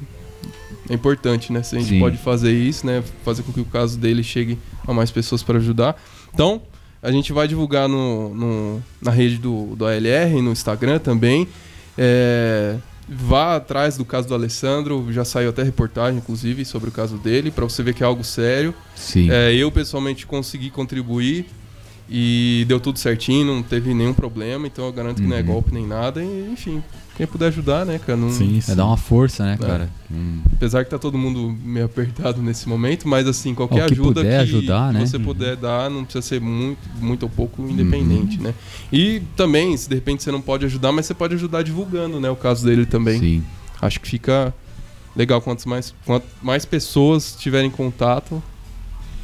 é 0.90 0.94
importante, 0.94 1.52
né? 1.52 1.62
Se 1.64 1.76
a 1.76 1.80
gente 1.80 1.90
Sim. 1.90 2.00
pode 2.00 2.18
fazer 2.18 2.54
isso, 2.54 2.86
né? 2.86 3.04
Fazer 3.26 3.44
com 3.44 3.52
que 3.52 3.60
o 3.60 3.66
caso 3.66 3.98
dele 3.98 4.24
chegue 4.24 4.58
a 4.88 4.94
mais 4.94 5.12
pessoas 5.12 5.44
para 5.44 5.58
ajudar. 5.58 6.02
Então, 6.34 6.62
a 7.02 7.12
gente 7.12 7.34
vai 7.34 7.48
divulgar 7.48 7.90
no, 7.90 8.34
no, 8.34 8.84
na 9.02 9.12
rede 9.12 9.38
do, 9.38 9.76
do 9.76 9.86
ALR, 9.86 10.42
no 10.42 10.52
Instagram 10.52 11.00
também. 11.00 11.48
É, 11.98 12.78
vá 13.08 13.56
atrás 13.56 13.98
do 13.98 14.06
caso 14.06 14.28
do 14.28 14.34
Alessandro, 14.34 15.08
já 15.12 15.26
saiu 15.26 15.50
até 15.50 15.64
reportagem, 15.64 16.20
inclusive, 16.20 16.64
sobre 16.66 16.90
o 16.90 16.92
caso 16.92 17.18
dele, 17.18 17.52
para 17.52 17.64
você 17.64 17.84
ver 17.84 17.94
que 17.94 18.04
é 18.04 18.06
algo 18.06 18.24
sério. 18.24 18.74
Sim. 18.96 19.30
É, 19.32 19.54
eu, 19.54 19.72
pessoalmente, 19.72 20.26
consegui 20.26 20.70
contribuir 20.70 21.46
e 22.10 22.64
deu 22.68 22.80
tudo 22.80 22.98
certinho, 23.00 23.46
não 23.46 23.62
teve 23.62 23.94
nenhum 23.94 24.14
problema, 24.14 24.66
então 24.68 24.86
eu 24.86 24.94
garanto 24.94 25.18
que 25.18 25.24
uhum. 25.24 25.30
não 25.30 25.38
é 25.38 25.42
uhum. 25.42 25.46
golpe 25.46 25.74
nem 25.74 25.86
nada. 25.86 26.24
E, 26.24 26.50
enfim, 26.52 26.82
quem 27.18 27.28
puder 27.28 27.48
ajudar, 27.48 27.86
né, 27.86 28.00
cara? 28.00 28.18
Não... 28.18 28.30
Sim, 28.30 28.62
sim. 28.62 28.72
É 28.72 28.76
dar 28.76 28.86
uma 28.86 28.96
força, 28.96 29.44
né, 29.44 29.58
é. 29.60 29.66
cara? 29.66 29.90
Hum. 30.10 30.40
Apesar 30.54 30.86
que 30.86 30.90
tá 30.90 30.98
todo 30.98 31.18
mundo 31.18 31.54
meio 31.64 31.86
apertado 31.86 32.42
nesse 32.42 32.70
momento, 32.70 33.08
mas 33.08 33.28
assim, 33.28 33.54
qualquer 33.54 33.88
que 33.88 33.94
ajuda 33.94 34.22
puder 34.22 34.38
que 34.38 34.44
ajudar, 34.44 34.94
né? 34.94 35.06
você 35.06 35.20
puder 35.20 35.56
uhum. 35.56 35.62
dar, 35.62 35.90
não 35.90 36.04
precisa 36.06 36.22
ser 36.22 36.40
muito, 36.40 36.80
muito 37.02 37.24
ou 37.24 37.30
pouco 37.30 37.62
independente, 37.64 38.38
uhum. 38.38 38.44
né? 38.44 38.54
E 38.94 39.22
também, 39.36 39.76
se 39.76 39.90
de 39.90 39.96
repente 39.96 40.24
você 40.24 40.32
não 40.32 40.42
pode 40.42 40.66
ajudar, 40.66 40.92
mas 40.92 41.08
você 41.08 41.14
pode 41.14 41.36
ajudar 41.36 41.62
divulgando, 41.64 42.20
né, 42.22 42.30
o 42.30 42.36
caso 42.36 42.66
dele 42.66 42.86
também. 42.86 43.20
Sim. 43.20 43.44
Acho 43.82 44.00
que 44.00 44.08
fica 44.08 44.54
legal 45.16 45.42
quanto 45.42 45.68
mais, 45.68 45.94
quanto 46.06 46.26
mais 46.42 46.64
pessoas 46.64 47.36
tiverem 47.38 47.70
contato. 47.70 48.42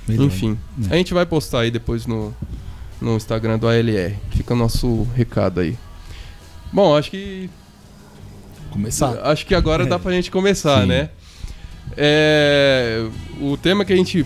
Melhor. 0.07 0.25
Enfim, 0.25 0.57
é. 0.89 0.95
a 0.95 0.97
gente 0.97 1.13
vai 1.13 1.25
postar 1.25 1.61
aí 1.61 1.71
depois 1.71 2.05
no, 2.05 2.33
no 3.03 3.17
Instagram 3.17 3.59
do 3.59 3.67
ALR. 3.67 4.15
Fica 4.31 4.53
o 4.53 4.57
nosso 4.57 5.03
recado 5.15 5.59
aí. 5.59 5.77
Bom, 6.71 6.95
acho 6.95 7.11
que. 7.11 7.49
Começar. 8.71 9.19
Acho 9.23 9.45
que 9.45 9.53
agora 9.53 9.83
é. 9.83 9.85
dá 9.85 9.99
pra 9.99 10.11
gente 10.11 10.31
começar, 10.31 10.81
Sim. 10.81 10.87
né? 10.87 11.09
É, 11.95 13.05
o 13.39 13.55
tema 13.57 13.85
que 13.85 13.93
a 13.93 13.95
gente 13.95 14.25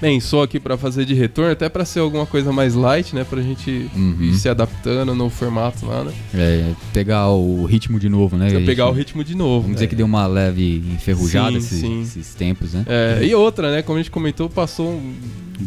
pensou 0.00 0.42
aqui 0.42 0.60
para 0.60 0.76
fazer 0.76 1.04
de 1.04 1.14
retorno, 1.14 1.52
até 1.52 1.68
para 1.68 1.84
ser 1.84 2.00
alguma 2.00 2.26
coisa 2.26 2.52
mais 2.52 2.74
light, 2.74 3.14
né? 3.14 3.24
Pra 3.24 3.40
gente 3.40 3.90
uhum. 3.94 4.16
ir 4.20 4.34
se 4.34 4.48
adaptando 4.48 5.14
no 5.14 5.30
formato 5.30 5.86
lá, 5.86 6.04
né? 6.04 6.12
É, 6.34 6.72
pegar 6.92 7.28
o 7.28 7.64
ritmo 7.64 7.98
de 7.98 8.08
novo, 8.08 8.36
né? 8.36 8.48
Pegar 8.50 8.84
gente, 8.86 8.94
o 8.94 8.96
ritmo 8.96 9.24
de 9.24 9.34
novo. 9.34 9.62
Vamos 9.62 9.76
dizer 9.76 9.86
que 9.86 9.96
deu 9.96 10.06
uma 10.06 10.26
leve 10.26 10.82
enferrujada 10.94 11.52
sim, 11.52 11.56
esses, 11.58 11.80
sim. 11.80 12.02
esses, 12.02 12.34
tempos, 12.34 12.74
né? 12.74 12.84
É, 12.86 13.24
e 13.24 13.34
outra, 13.34 13.70
né? 13.70 13.82
Como 13.82 13.98
a 13.98 14.02
gente 14.02 14.10
comentou, 14.10 14.48
passou 14.48 14.88
um, 14.88 15.14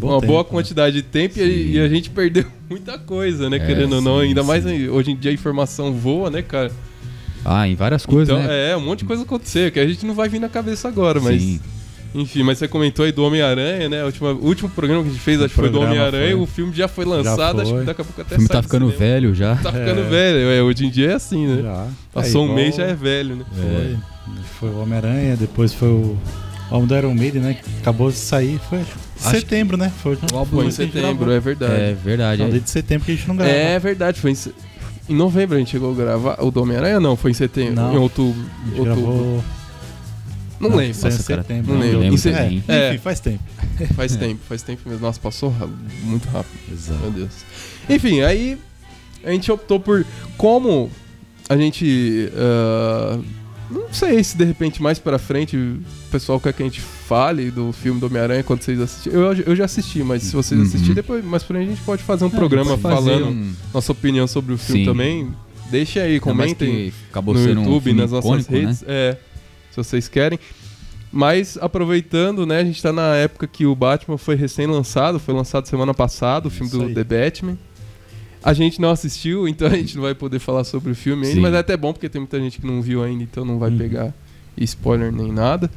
uma 0.01 0.19
tempo, 0.19 0.27
boa 0.27 0.43
né? 0.43 0.49
quantidade 0.49 0.95
de 0.95 1.03
tempo 1.03 1.39
e, 1.39 1.73
e, 1.73 1.79
a 1.79 1.87
gente 1.87 2.09
perdeu 2.09 2.45
muita 2.69 2.97
coisa, 2.97 3.49
né? 3.49 3.57
É, 3.57 3.59
Querendo 3.59 3.93
ou 3.95 4.01
não, 4.01 4.19
ainda 4.19 4.43
mais 4.43 4.65
hoje 4.65 5.11
em 5.11 5.15
dia 5.15 5.31
a 5.31 5.33
informação 5.33 5.93
voa, 5.93 6.29
né, 6.29 6.41
cara? 6.41 6.71
Ah, 7.43 7.67
em 7.67 7.75
várias 7.75 8.05
coisas, 8.05 8.35
então, 8.35 8.47
né? 8.47 8.71
É, 8.71 8.77
um 8.77 8.81
monte 8.81 8.99
de 8.99 9.05
coisa 9.05 9.23
acontecer, 9.23 9.71
que 9.71 9.79
a 9.79 9.87
gente 9.87 10.05
não 10.05 10.13
vai 10.13 10.27
vir 10.27 10.39
na 10.39 10.49
cabeça 10.49 10.87
agora, 10.87 11.19
mas... 11.19 11.41
Sim. 11.41 11.59
Enfim, 12.13 12.43
mas 12.43 12.57
você 12.57 12.67
comentou 12.67 13.05
aí 13.05 13.11
do 13.11 13.23
Homem-Aranha, 13.23 13.87
né? 13.87 14.03
O 14.03 14.07
último, 14.07 14.27
o 14.29 14.45
último 14.45 14.69
programa 14.69 15.03
que 15.03 15.09
a 15.09 15.11
gente 15.11 15.21
fez, 15.21 15.39
o 15.39 15.45
acho 15.45 15.53
que 15.53 15.59
foi 15.59 15.69
do 15.69 15.79
Homem-Aranha. 15.79 16.37
O 16.37 16.45
filme 16.45 16.73
já 16.73 16.87
foi 16.87 17.05
lançado, 17.05 17.37
já 17.37 17.51
foi. 17.53 17.61
acho 17.61 17.73
que 17.73 17.85
daqui 17.85 18.01
a 18.01 18.03
pouco 18.03 18.21
até 18.21 18.35
O 18.35 18.37
filme 18.37 18.47
tá 18.47 18.63
ficando 18.63 18.89
velho 18.89 19.35
já. 19.35 19.55
Tá 19.55 19.71
ficando 19.71 20.01
é. 20.01 20.09
velho. 20.09 20.49
É, 20.49 20.63
hoje 20.63 20.85
em 20.85 20.89
dia 20.89 21.11
é 21.11 21.13
assim, 21.13 21.45
né? 21.45 21.61
Já. 21.61 21.87
Passou 22.11 22.47
é 22.47 22.49
um 22.49 22.53
mês 22.53 22.75
já 22.75 22.83
é 22.83 22.95
velho, 22.95 23.35
né? 23.35 23.45
Foi. 23.53 23.97
Foi 24.59 24.69
o 24.69 24.81
Homem-Aranha, 24.81 25.37
depois 25.37 25.73
foi 25.73 25.87
o 25.87 26.17
álbum 26.71 26.87
do 26.87 26.95
Iron 26.95 27.13
Maiden, 27.13 27.41
né? 27.41 27.53
Que 27.53 27.69
acabou 27.79 28.09
de 28.09 28.17
sair. 28.17 28.59
Foi 28.69 28.79
acho 28.79 28.97
setembro, 29.29 29.77
né? 29.77 29.91
Foi, 30.01 30.17
o 30.31 30.37
álbum 30.37 30.57
foi 30.57 30.65
em 30.67 30.71
setembro, 30.71 31.31
é 31.31 31.39
verdade. 31.39 31.73
É 31.73 31.93
verdade. 31.93 32.41
Não, 32.41 32.49
desde 32.49 32.69
setembro 32.69 33.05
que 33.05 33.11
a 33.11 33.15
gente 33.15 33.27
não 33.27 33.35
grava. 33.35 33.51
É 33.51 33.79
verdade, 33.79 34.19
foi 34.19 34.31
em, 34.31 34.37
em 35.09 35.15
novembro 35.15 35.55
a 35.55 35.59
gente 35.59 35.71
chegou 35.71 35.91
a 35.91 35.95
gravar. 35.95 36.43
O 36.43 36.49
do 36.49 36.61
Homem-Aranha 36.61 36.99
não, 36.99 37.15
foi 37.15 37.31
em 37.31 37.35
setembro. 37.35 37.75
Não, 37.75 37.93
em 37.93 37.97
outubro. 37.97 38.41
A 38.41 38.69
gente 38.69 38.79
outubro. 38.79 38.95
gravou 38.95 39.43
não, 40.59 40.69
não 40.69 40.77
lembro. 40.77 41.01
Nossa, 41.01 41.23
cara, 41.23 41.41
setembro. 41.41 41.73
Não 41.73 41.79
lembro. 41.79 41.99
lembro 41.99 42.29
é, 42.29 42.43
é, 42.67 42.89
enfim, 42.89 43.01
faz 43.01 43.19
tempo. 43.19 43.43
Faz 43.95 44.15
tempo, 44.15 44.41
faz 44.47 44.61
tempo 44.61 44.89
mesmo. 44.89 45.05
Nossa, 45.05 45.19
passou 45.19 45.55
muito 46.03 46.27
rápido. 46.27 46.59
Exato. 46.71 46.99
Meu 46.99 47.11
Deus. 47.11 47.31
Enfim, 47.89 48.21
aí 48.21 48.57
a 49.23 49.31
gente 49.31 49.49
optou 49.51 49.79
por 49.79 50.05
como 50.37 50.91
a 51.47 51.55
gente. 51.55 52.29
Uh, 52.33 53.23
não 53.71 53.93
sei 53.93 54.23
se 54.23 54.35
de 54.35 54.43
repente 54.43 54.81
mais 54.81 54.99
pra 54.99 55.19
frente 55.19 55.55
o 55.55 55.79
pessoal 56.11 56.39
quer 56.39 56.53
que 56.53 56.61
a 56.61 56.65
gente 56.65 56.81
fale 56.81 57.51
do 57.51 57.71
filme 57.71 57.99
do 57.99 58.07
Homem-Aranha 58.07 58.43
quando 58.43 58.61
vocês 58.61 58.79
assistirem. 58.79 59.17
Eu, 59.17 59.33
eu 59.33 59.55
já 59.55 59.65
assisti, 59.65 60.03
mas 60.03 60.23
se 60.23 60.33
vocês 60.33 60.59
uhum. 60.59 60.65
assistirem, 60.65 60.95
depois 60.95 61.23
mais 61.23 61.43
pra 61.43 61.55
frente 61.55 61.67
a 61.67 61.75
gente 61.75 61.83
pode 61.85 62.03
fazer 62.03 62.25
um 62.25 62.29
é, 62.29 62.31
programa 62.31 62.77
falando 62.77 63.27
um... 63.27 63.53
nossa 63.73 63.91
opinião 63.91 64.27
sobre 64.27 64.53
o 64.53 64.57
filme 64.57 64.81
Sim. 64.81 64.85
também. 64.85 65.31
Deixem 65.69 66.01
aí, 66.01 66.19
comentem 66.19 66.91
no 67.23 67.39
YouTube, 67.47 67.91
um 67.91 67.95
nas 67.95 68.11
nossas 68.11 68.41
icônico, 68.41 68.51
redes. 68.51 68.81
Né? 68.81 68.87
É 68.89 69.17
se 69.71 69.77
vocês 69.77 70.07
querem. 70.07 70.39
Mas 71.11 71.57
aproveitando, 71.59 72.45
né, 72.45 72.59
a 72.59 72.63
gente 72.63 72.81
tá 72.81 72.93
na 72.93 73.15
época 73.15 73.47
que 73.47 73.65
o 73.65 73.73
Batman 73.75 74.17
foi 74.17 74.35
recém-lançado, 74.35 75.19
foi 75.19 75.33
lançado 75.33 75.67
semana 75.67 75.93
passada, 75.93 76.47
o 76.47 76.51
filme 76.51 76.71
do 76.71 76.93
The 76.93 77.03
Batman. 77.03 77.57
A 78.43 78.53
gente 78.53 78.79
não 78.79 78.89
assistiu, 78.91 79.47
então 79.49 79.67
a 79.67 79.71
gente 79.71 79.95
não 79.95 80.03
vai 80.03 80.13
poder 80.13 80.39
falar 80.39 80.63
sobre 80.63 80.91
o 80.91 80.95
filme 80.95 81.23
ainda, 81.25 81.35
Sim. 81.35 81.41
mas 81.41 81.53
é 81.53 81.57
até 81.57 81.75
bom 81.75 81.91
porque 81.93 82.07
tem 82.07 82.21
muita 82.21 82.39
gente 82.39 82.59
que 82.61 82.67
não 82.67 82.81
viu 82.81 83.03
ainda, 83.03 83.23
então 83.23 83.43
não 83.43 83.57
vai 83.57 83.71
Uhum. 83.71 83.77
pegar 83.77 84.13
spoiler 84.57 85.11
nem 85.11 85.31
nada. 85.31 85.69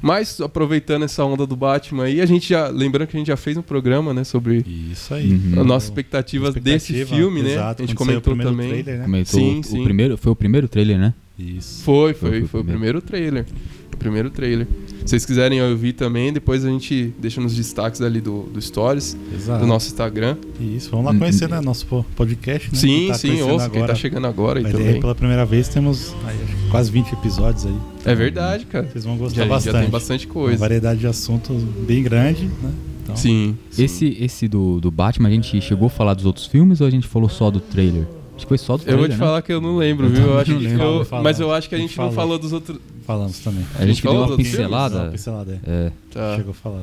Mas 0.00 0.40
aproveitando 0.40 1.04
essa 1.04 1.24
onda 1.24 1.46
do 1.46 1.54
Batman 1.54 2.04
aí, 2.04 2.20
a 2.20 2.26
gente 2.26 2.48
já. 2.48 2.66
Lembrando 2.68 3.06
que 3.08 3.16
a 3.16 3.20
gente 3.20 3.28
já 3.28 3.36
fez 3.36 3.56
um 3.56 3.62
programa, 3.62 4.12
né? 4.12 4.24
Sobre 4.24 4.64
Isso 4.66 5.14
aí. 5.14 5.30
Uhum. 5.32 5.60
as 5.60 5.66
nossas 5.66 5.88
expectativas 5.90 6.54
desse 6.54 6.92
Expectativa, 6.92 7.16
filme, 7.16 7.40
né? 7.42 7.52
exato, 7.52 7.82
a 7.82 7.86
gente 7.86 7.94
comentou 7.94 8.34
primeiro 8.34 8.50
também. 8.50 8.68
trailer, 8.68 8.98
né? 8.98 9.04
Comentou 9.04 9.40
Sim, 9.40 9.60
o, 9.60 9.62
sim. 9.64 9.80
o 9.80 9.84
primeiro, 9.84 10.16
foi 10.18 10.32
o 10.32 10.36
primeiro 10.36 10.66
trailer, 10.68 10.98
né? 10.98 11.14
Isso. 11.38 11.82
Foi, 11.82 12.12
Foi, 12.14 12.30
foi, 12.30 12.38
foi 12.40 12.48
foi, 12.48 12.60
o 12.60 12.64
primeiro 12.64 13.00
trailer. 13.00 13.44
O 13.92 13.96
primeiro 13.96 14.30
trailer. 14.30 14.66
Se 15.00 15.08
vocês 15.08 15.26
quiserem 15.26 15.60
ouvir 15.62 15.92
também, 15.92 16.32
depois 16.32 16.64
a 16.64 16.68
gente 16.68 17.12
deixa 17.18 17.40
nos 17.40 17.54
destaques 17.54 18.00
ali 18.00 18.20
do, 18.20 18.42
do 18.44 18.60
Stories, 18.60 19.16
Exato. 19.34 19.60
do 19.60 19.66
nosso 19.66 19.88
Instagram. 19.88 20.36
Isso, 20.60 20.90
vamos 20.90 21.06
lá 21.12 21.18
conhecer, 21.18 21.48
né? 21.48 21.60
Nosso 21.60 21.86
po- 21.86 22.04
podcast, 22.16 22.70
né? 22.72 22.78
sim, 22.78 23.08
tá 23.08 23.14
sim, 23.14 23.42
ouça, 23.42 23.68
quem 23.68 23.78
tá 23.80 23.84
agora, 23.84 23.94
chegando 23.94 24.26
agora 24.26 24.58
aí 24.58 24.62
vai 24.64 24.72
ver 24.72 24.78
também. 24.86 25.00
pela 25.00 25.14
primeira 25.14 25.44
vez, 25.44 25.68
temos 25.68 26.14
aí, 26.26 26.36
quase 26.70 26.90
20 26.90 27.12
episódios 27.12 27.66
aí. 27.66 27.76
É 28.04 28.14
verdade, 28.14 28.66
cara. 28.66 28.86
Vocês 28.90 29.04
vão 29.04 29.14
Já, 29.14 29.20
gostar 29.22 29.42
já 29.42 29.48
bastante. 29.48 29.80
tem 29.82 29.90
bastante 29.90 30.26
Uma 30.26 30.32
coisa. 30.34 30.58
variedade 30.58 31.00
de 31.00 31.06
assuntos 31.06 31.62
bem 31.86 32.02
grande, 32.02 32.46
né? 32.46 32.72
Então, 33.02 33.16
Sim. 33.16 33.56
sim. 33.70 33.82
Esse, 33.84 34.16
esse 34.20 34.48
do, 34.48 34.80
do 34.80 34.90
Batman, 34.90 35.28
a 35.28 35.32
gente 35.32 35.60
chegou 35.60 35.86
a 35.86 35.90
falar 35.90 36.14
dos 36.14 36.24
outros 36.24 36.46
filmes 36.46 36.80
ou 36.80 36.86
a 36.86 36.90
gente 36.90 37.06
falou 37.06 37.28
só 37.28 37.50
do 37.50 37.58
trailer? 37.60 38.06
Acho 38.34 38.46
que 38.46 38.48
foi 38.48 38.58
só 38.58 38.76
do 38.76 38.82
Eu 38.82 38.84
trailer, 38.84 39.00
vou 39.00 39.08
te 39.08 39.12
né? 39.12 39.18
falar 39.26 39.42
que 39.42 39.52
eu 39.52 39.60
não 39.60 39.76
lembro, 39.76 40.06
Eu 40.06 40.10
viu? 40.10 40.24
Eu 40.26 40.38
acho 40.38 40.56
que 40.56 40.64
lembro. 40.66 40.82
eu- 40.82 41.04
Falamos, 41.04 41.24
mas 41.30 41.40
eu 41.40 41.52
acho 41.52 41.68
que 41.68 41.74
a 41.74 41.78
gente 41.78 41.90
não 41.98 42.04
falou. 42.10 42.12
falou 42.12 42.38
dos 42.38 42.52
outros. 42.52 42.78
falamos 43.06 43.38
também. 43.40 43.64
A 43.74 43.78
gente 43.80 43.88
gente 43.88 44.02
falou 44.02 44.18
deu 44.18 44.26
uma 44.28 44.36
dos 44.36 44.44
Deu 44.46 44.52
pincelada. 44.56 44.96
uma 45.02 45.08
pincelada, 45.10 45.60
é. 45.66 45.70
É. 45.70 45.92
Tá. 46.10 46.36
Chegou 46.36 46.50
a 46.50 46.54
falar. 46.54 46.82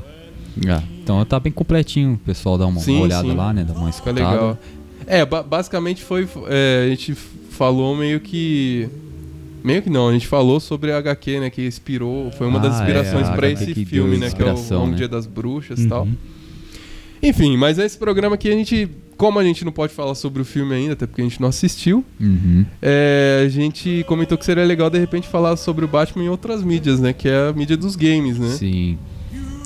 Ah, 0.67 0.83
então 1.03 1.23
tá 1.25 1.39
bem 1.39 1.51
completinho, 1.51 2.13
o 2.13 2.17
pessoal 2.17 2.57
dá 2.57 2.65
uma, 2.67 2.79
Sim, 2.81 2.95
uma 2.95 3.03
olhada 3.03 3.27
sim. 3.27 3.35
lá, 3.35 3.53
né? 3.53 3.63
Dá 3.63 3.73
uma 3.73 3.91
Fica 3.91 4.09
escutada. 4.11 4.31
legal. 4.35 4.57
É, 5.07 5.25
ba- 5.25 5.43
basicamente 5.43 6.03
foi. 6.03 6.27
é, 6.47 6.83
a 6.85 6.89
gente 6.89 7.13
falou 7.15 7.95
meio 7.95 8.19
que. 8.19 8.87
Meio 9.63 9.81
que 9.81 9.89
não, 9.89 10.07
a 10.09 10.13
gente 10.13 10.27
falou 10.27 10.59
sobre 10.59 10.91
a 10.91 10.97
HQ, 10.97 11.39
né? 11.39 11.49
Que 11.49 11.65
inspirou. 11.65 12.31
Foi 12.31 12.47
uma 12.47 12.59
das 12.59 12.75
Ah, 12.75 12.79
inspirações 12.83 13.27
é, 13.27 13.29
a 13.29 13.33
pra 13.33 13.47
HQ 13.47 13.63
esse 13.63 13.73
que 13.73 13.85
filme, 13.85 14.11
deu 14.11 14.19
né? 14.19 14.31
Que 14.31 14.41
é 14.41 14.45
o, 14.45 14.49
inspiração, 14.51 14.83
Um 14.83 14.87
né? 14.91 14.95
Dia 14.97 15.07
das 15.07 15.25
Bruxas 15.25 15.79
e 15.79 15.87
tal. 15.87 16.03
Uhum. 16.03 16.13
Enfim, 17.21 17.57
mas 17.57 17.77
esse 17.77 17.97
programa 17.97 18.35
aqui 18.35 18.49
a 18.49 18.53
gente. 18.53 18.89
Como 19.19 19.37
a 19.37 19.43
gente 19.43 19.65
não 19.65 19.71
pode 19.73 19.91
falar 19.93 20.15
sobre 20.15 20.41
o 20.41 20.45
filme 20.45 20.73
ainda, 20.73 20.93
até 20.93 21.05
porque 21.05 21.19
a 21.21 21.25
gente 21.25 21.41
não 21.41 21.49
assistiu, 21.49 22.05
Uhum. 22.19 22.65
é, 22.81 23.43
a 23.45 23.49
gente 23.49 24.05
comentou 24.07 24.37
que 24.37 24.45
seria 24.45 24.63
legal 24.63 24.89
de 24.89 24.97
repente 24.97 25.27
falar 25.27 25.57
sobre 25.57 25.83
o 25.83 25.87
Batman 25.89 26.23
em 26.23 26.29
outras 26.29 26.63
mídias, 26.63 27.01
né? 27.01 27.11
Que 27.11 27.27
é 27.27 27.49
a 27.49 27.53
mídia 27.53 27.75
dos 27.75 27.97
games, 27.97 28.39
né? 28.39 28.47
Sim. 28.51 28.97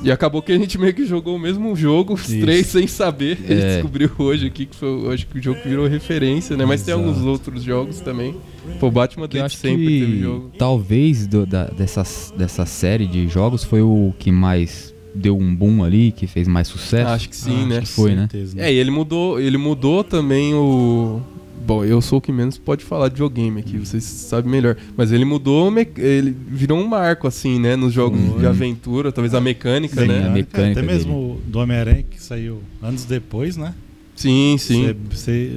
E 0.03 0.11
acabou 0.11 0.41
que 0.41 0.51
a 0.51 0.57
gente 0.57 0.77
meio 0.77 0.93
que 0.93 1.05
jogou 1.05 1.35
o 1.35 1.39
mesmo 1.39 1.73
jogo, 1.75 2.15
os 2.15 2.27
Isso. 2.27 2.41
três 2.41 2.65
sem 2.65 2.87
saber. 2.87 3.37
A 3.45 3.53
gente 3.53 3.63
É. 3.63 3.73
descobriu 3.75 4.11
hoje 4.17 4.47
aqui 4.47 4.65
que 4.65 4.75
foi, 4.75 5.13
acho 5.13 5.27
que 5.27 5.37
o 5.39 5.41
jogo 5.41 5.59
virou 5.63 5.87
referência, 5.87 6.57
né? 6.57 6.65
Mas 6.65 6.81
tem 6.81 6.93
Exato. 6.93 7.07
alguns 7.09 7.23
outros 7.25 7.63
jogos 7.63 8.01
também. 8.01 8.35
Pô, 8.79 8.89
Batman 8.91 9.27
Que 9.29 9.37
desde 9.37 9.57
sempre 9.59 9.85
que 9.85 9.99
teve 9.99 10.19
jogo. 10.19 10.51
talvez 10.57 11.25
do- 11.27 11.45
da, 11.45 11.65
dessa, 11.67 12.03
dessa 12.35 12.65
série 12.65 13.05
de 13.07 13.27
jogos 13.29 13.63
foi 13.63 13.81
o 13.81 14.13
que 14.19 14.29
mais 14.31 14.92
deu 15.13 15.37
um 15.37 15.55
boom 15.55 15.83
ali, 15.83 16.11
que 16.11 16.25
fez 16.27 16.47
mais 16.47 16.67
sucesso. 16.67 17.09
Acho 17.11 17.29
que 17.29 17.35
sim, 17.35 17.63
Ah, 17.63 17.65
né? 17.67 17.77
acho 17.77 17.87
que 17.87 17.93
Foi, 17.93 18.15
né? 18.15 18.27
certeza, 18.31 18.59
É, 18.59 18.71
e 18.73 18.75
ele 18.77 18.91
mudou, 18.91 19.39
ele 19.39 19.57
mudou 19.57 20.03
também 20.03 20.53
o. 20.53 21.21
Bom, 21.65 21.85
eu 21.85 22.01
sou 22.01 22.17
o 22.17 22.21
que 22.21 22.29
menos 22.29 22.57
pode 22.57 22.83
falar 22.83 23.07
de 23.07 23.13
videogame 23.13 23.61
aqui, 23.61 23.77
Hum. 23.77 23.85
vocês 23.85 24.03
sabem 24.03 24.51
melhor. 24.51 24.75
Mas 24.97 25.13
ele 25.13 25.23
mudou, 25.23 25.71
me- 25.71 25.87
ele 25.97 26.35
virou 26.49 26.77
um 26.77 26.85
marco, 26.85 27.25
assim, 27.25 27.57
né? 27.57 27.77
Nos 27.77 27.93
jogos 27.93 28.19
Uhum. 28.19 28.39
de 28.39 28.45
aventura, 28.45 29.13
talvez 29.13 29.33
a 29.33 29.39
mecânica, 29.39 30.01
Sim, 30.01 30.07
né? 30.09 30.27
a 30.27 30.29
mecânica 30.29 30.79
Até 30.81 30.85
mesmo 30.85 31.39
do 31.47 31.59
Homem-Aranha 31.59 32.03
que 32.03 32.21
saiu 32.21 32.61
anos 32.81 33.05
depois, 33.05 33.55
né? 33.55 33.73
Sim, 34.15 34.57
sim. 34.59 34.93
Você, 35.09 35.51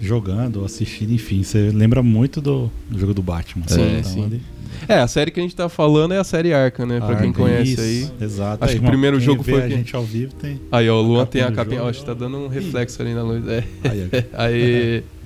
jogando 0.00 0.60
ou 0.60 0.64
assistindo, 0.64 1.12
enfim, 1.12 1.42
você 1.42 1.70
lembra 1.70 2.02
muito 2.02 2.40
do, 2.40 2.70
do 2.88 2.98
jogo 2.98 3.12
do 3.12 3.22
Batman. 3.22 3.64
Sim, 3.66 3.98
Então, 3.98 4.10
sim. 4.12 4.24
ele- 4.26 4.40
É, 4.88 4.98
a 5.00 5.06
série 5.06 5.30
que 5.30 5.38
a 5.38 5.42
gente 5.42 5.54
tá 5.54 5.68
falando 5.68 6.12
é 6.12 6.18
a 6.18 6.24
série 6.24 6.52
Arca, 6.52 6.86
né? 6.86 6.98
Pra 6.98 7.16
quem 7.16 7.28
Arca, 7.28 7.42
conhece 7.42 7.72
isso, 7.72 7.80
aí. 7.80 8.24
Exato. 8.24 8.64
Acho 8.64 8.72
Aí, 8.74 8.78
que 8.78 8.84
o 8.84 8.88
primeiro 8.88 9.16
quem 9.18 9.26
jogo 9.26 9.42
foi 9.42 9.62
a 9.62 9.68
gente 9.68 9.94
ao 9.94 10.04
vivo 10.04 10.34
tem. 10.34 10.60
Aí, 10.72 10.88
ó, 10.88 10.98
o 10.98 11.02
Luan 11.02 11.26
tem 11.26 11.42
a 11.42 11.52
capinha. 11.52 11.82
Ó, 11.82 11.88
acho 11.88 12.00
que 12.00 12.06
tá 12.06 12.14
dando 12.14 12.36
um 12.38 12.48
reflexo 12.48 13.00
ali 13.02 13.14
na 13.14 13.22
luz. 13.22 13.46
É. 13.48 13.64
Aí, 13.84 14.10
ó. 14.12 14.22
Aí. 14.42 15.04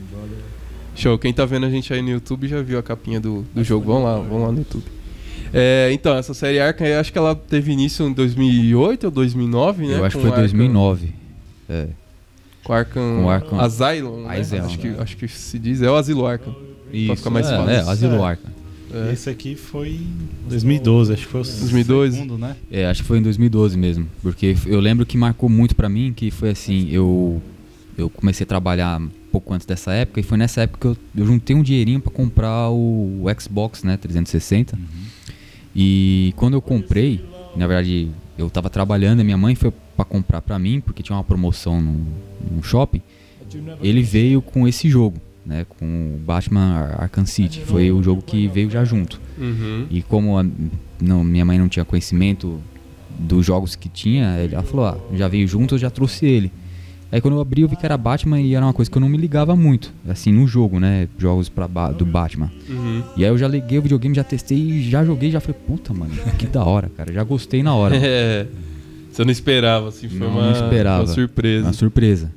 Show. 0.95 1.19
Quem 1.19 1.33
tá 1.33 1.45
vendo 1.45 1.67
a 1.67 1.71
gente 1.71 1.93
aí 1.93 2.03
no 2.03 2.11
YouTube 2.11 2.47
já 2.49 2.61
viu 2.61 2.79
a 2.79 2.83
capinha 2.83 3.21
do, 3.21 3.45
do 3.55 3.65
jogo. 3.65 3.87
Vamos 3.93 4.05
lá, 4.05 4.17
vamos 4.17 4.43
lá 4.43 4.53
no 4.53 4.59
YouTube. 4.59 4.85
É, 5.55 5.91
então, 5.93 6.17
essa 6.17 6.33
série 6.35 6.59
Arkham, 6.61 6.87
eu 6.87 6.99
acho 7.01 7.13
que 7.13 7.19
ela 7.19 7.35
teve 7.35 7.73
início 7.73 8.07
em 8.07 8.13
2008 8.13 9.05
ou 9.05 9.11
2009, 9.11 9.87
né? 9.87 9.99
Eu 9.99 10.05
acho 10.05 10.17
que 10.17 10.23
foi 10.23 10.31
Arkham- 10.31 10.43
2009. 10.45 11.13
É. 11.69 11.87
Com 12.65 12.73
Arkham, 12.73 13.23
Com 13.23 13.31
Arkham- 13.31 13.61
Asylum, 13.61 14.23
né? 14.23 14.39
Asylum, 14.39 14.65
acho, 14.67 14.79
que, 14.79 14.89
né? 14.89 14.97
acho 14.99 15.17
que 15.17 15.29
se 15.29 15.59
diz. 15.59 15.83
É 15.83 15.91
o 15.91 15.97
Asilo 15.97 16.27
Arkham. 16.27 16.55
Isso, 16.93 17.17
ficar 17.17 17.31
mais 17.31 17.47
é, 17.47 17.57
fácil. 17.57 17.71
É, 17.71 17.79
Asilo 17.81 18.15
É. 18.17 18.23
Arkham. 18.23 18.51
É. 18.93 19.13
Esse 19.13 19.31
aqui 19.31 19.57
foi 19.57 19.91
em 19.91 20.49
2012, 20.49 21.13
acho 21.15 21.23
que 21.23 21.33
foi 21.33 21.41
o 21.41 21.45
2012? 21.45 22.17
segundo, 22.17 22.39
né? 22.39 22.57
É, 22.71 22.87
acho 22.87 23.03
que 23.03 23.09
foi 23.09 23.19
em 23.19 23.23
2012 23.23 23.77
mesmo. 23.79 24.07
Porque 24.23 24.55
eu 24.67 24.81
lembro 24.81 25.07
que 25.07 25.17
marcou 25.17 25.49
muito 25.49 25.75
pra 25.75 25.89
mim, 25.89 26.13
que 26.15 26.31
foi 26.31 26.51
assim, 26.51 26.89
eu, 26.91 27.41
eu 27.97 28.11
comecei 28.11 28.45
a 28.45 28.47
trabalhar 28.47 29.01
um 29.01 29.09
pouco 29.31 29.55
antes 29.55 29.67
dessa 29.67 29.93
época, 29.93 30.21
e 30.21 30.23
foi 30.23 30.37
nessa 30.37 30.63
época 30.63 30.79
que 30.81 30.87
eu, 30.87 31.23
eu 31.23 31.27
juntei 31.27 31.57
um 31.57 31.63
dinheirinho 31.63 32.01
pra 32.01 32.13
comprar 32.13 32.71
o, 32.71 33.25
Xbox, 33.41 33.83
né, 33.83 33.97
360. 33.97 34.79
E 35.75 36.35
quando 36.37 36.55
eu 36.55 36.61
comprei, 36.61 37.25
na 37.57 37.67
verdade, 37.67 38.11
eu 38.37 38.51
tava 38.51 38.69
trabalhando 38.69 39.21
e 39.21 39.25
minha 39.25 39.39
mãe 39.39 39.55
foi 39.55 39.73
pra 39.97 40.05
comprar 40.05 40.43
pra 40.43 40.59
mim, 40.59 40.81
porque 40.81 41.03
tinha 41.03 41.17
uma 41.17 41.25
promoção 41.25 41.81
no, 41.81 42.07
no 42.51 42.63
shopping. 42.63 43.01
Ele 43.83 44.03
veio 44.03 44.41
com 44.41 44.67
esse 44.67 44.89
jogo, 44.89 45.19
né, 45.45 45.67
com 45.69 45.85
o 46.15 46.19
Batman 46.25 46.75
Ar- 46.75 47.03
Arkham 47.03 47.27
City. 47.27 47.61
Foi 47.61 47.91
o 47.91 48.03
jogo 48.03 48.23
que 48.23 48.47
veio 48.49 48.71
já 48.71 48.85
junto. 48.85 49.21
Uhum. 49.39 49.87
E 49.91 50.03
como 50.03 50.39
a- 50.39 50.45
não, 51.01 51.25
minha 51.25 51.45
mãe 51.45 51.59
não 51.59 51.69
tinha 51.69 51.85
conhecimento 51.85 52.61
dos 53.19 53.45
jogos 53.45 53.75
que 53.77 53.89
tinha, 53.89 54.39
ele- 54.39 54.55
ela 54.55 54.63
falou, 54.63 54.87
ah, 54.87 54.97
já 55.15 55.29
veio 55.29 55.47
junto, 55.47 55.75
eu 55.75 55.79
já 55.79 55.91
trouxe 55.91 56.25
ele. 56.27 56.53
Aí 57.11 57.21
quando 57.21 57.35
eu 57.35 57.41
abri, 57.43 57.61
eu 57.61 57.69
vi 57.69 57.77
que 57.77 57.85
era 57.85 57.95
Batman 57.99 58.41
e 58.41 58.55
era 58.55 58.65
uma 58.65 58.73
coisa 58.73 58.91
que 58.91 58.97
eu 58.97 59.01
não 59.01 59.09
me 59.09 59.19
ligava 59.19 59.55
muito, 59.55 59.93
assim, 60.09 60.33
no 60.33 60.47
jogo, 60.47 60.81
né, 60.81 61.07
jogos 61.19 61.47
pra 61.47 61.69
ba- 61.69 61.93
do 61.93 62.07
Batman. 62.07 62.51
Uhum. 62.67 63.03
E 63.19 63.23
aí 63.25 63.31
eu 63.31 63.37
já 63.37 63.47
liguei 63.47 63.79
o 63.79 63.83
videogame, 63.83 64.15
já 64.15 64.25
testei, 64.25 64.57
e 64.59 64.89
já 64.89 65.05
joguei, 65.05 65.31
já 65.31 65.39
falei, 65.39 65.61
puta, 65.67 65.93
mano, 65.93 66.11
que 66.39 66.47
da 66.47 66.65
hora, 66.65 66.91
cara, 66.97 67.13
já 67.13 67.23
gostei 67.23 67.63
na 67.63 67.75
hora. 67.75 67.97
É. 68.03 68.47
Você 69.11 69.27
não 69.27 69.31
esperava, 69.31 69.89
assim, 69.89 70.09
foi 70.09 70.21
Não, 70.21 70.29
uma, 70.31 70.47
não 70.47 70.53
esperava. 70.53 71.01
uma 71.05 71.07
surpresa. 71.07 71.67
Uma 71.67 71.73
surpresa. 71.75 72.33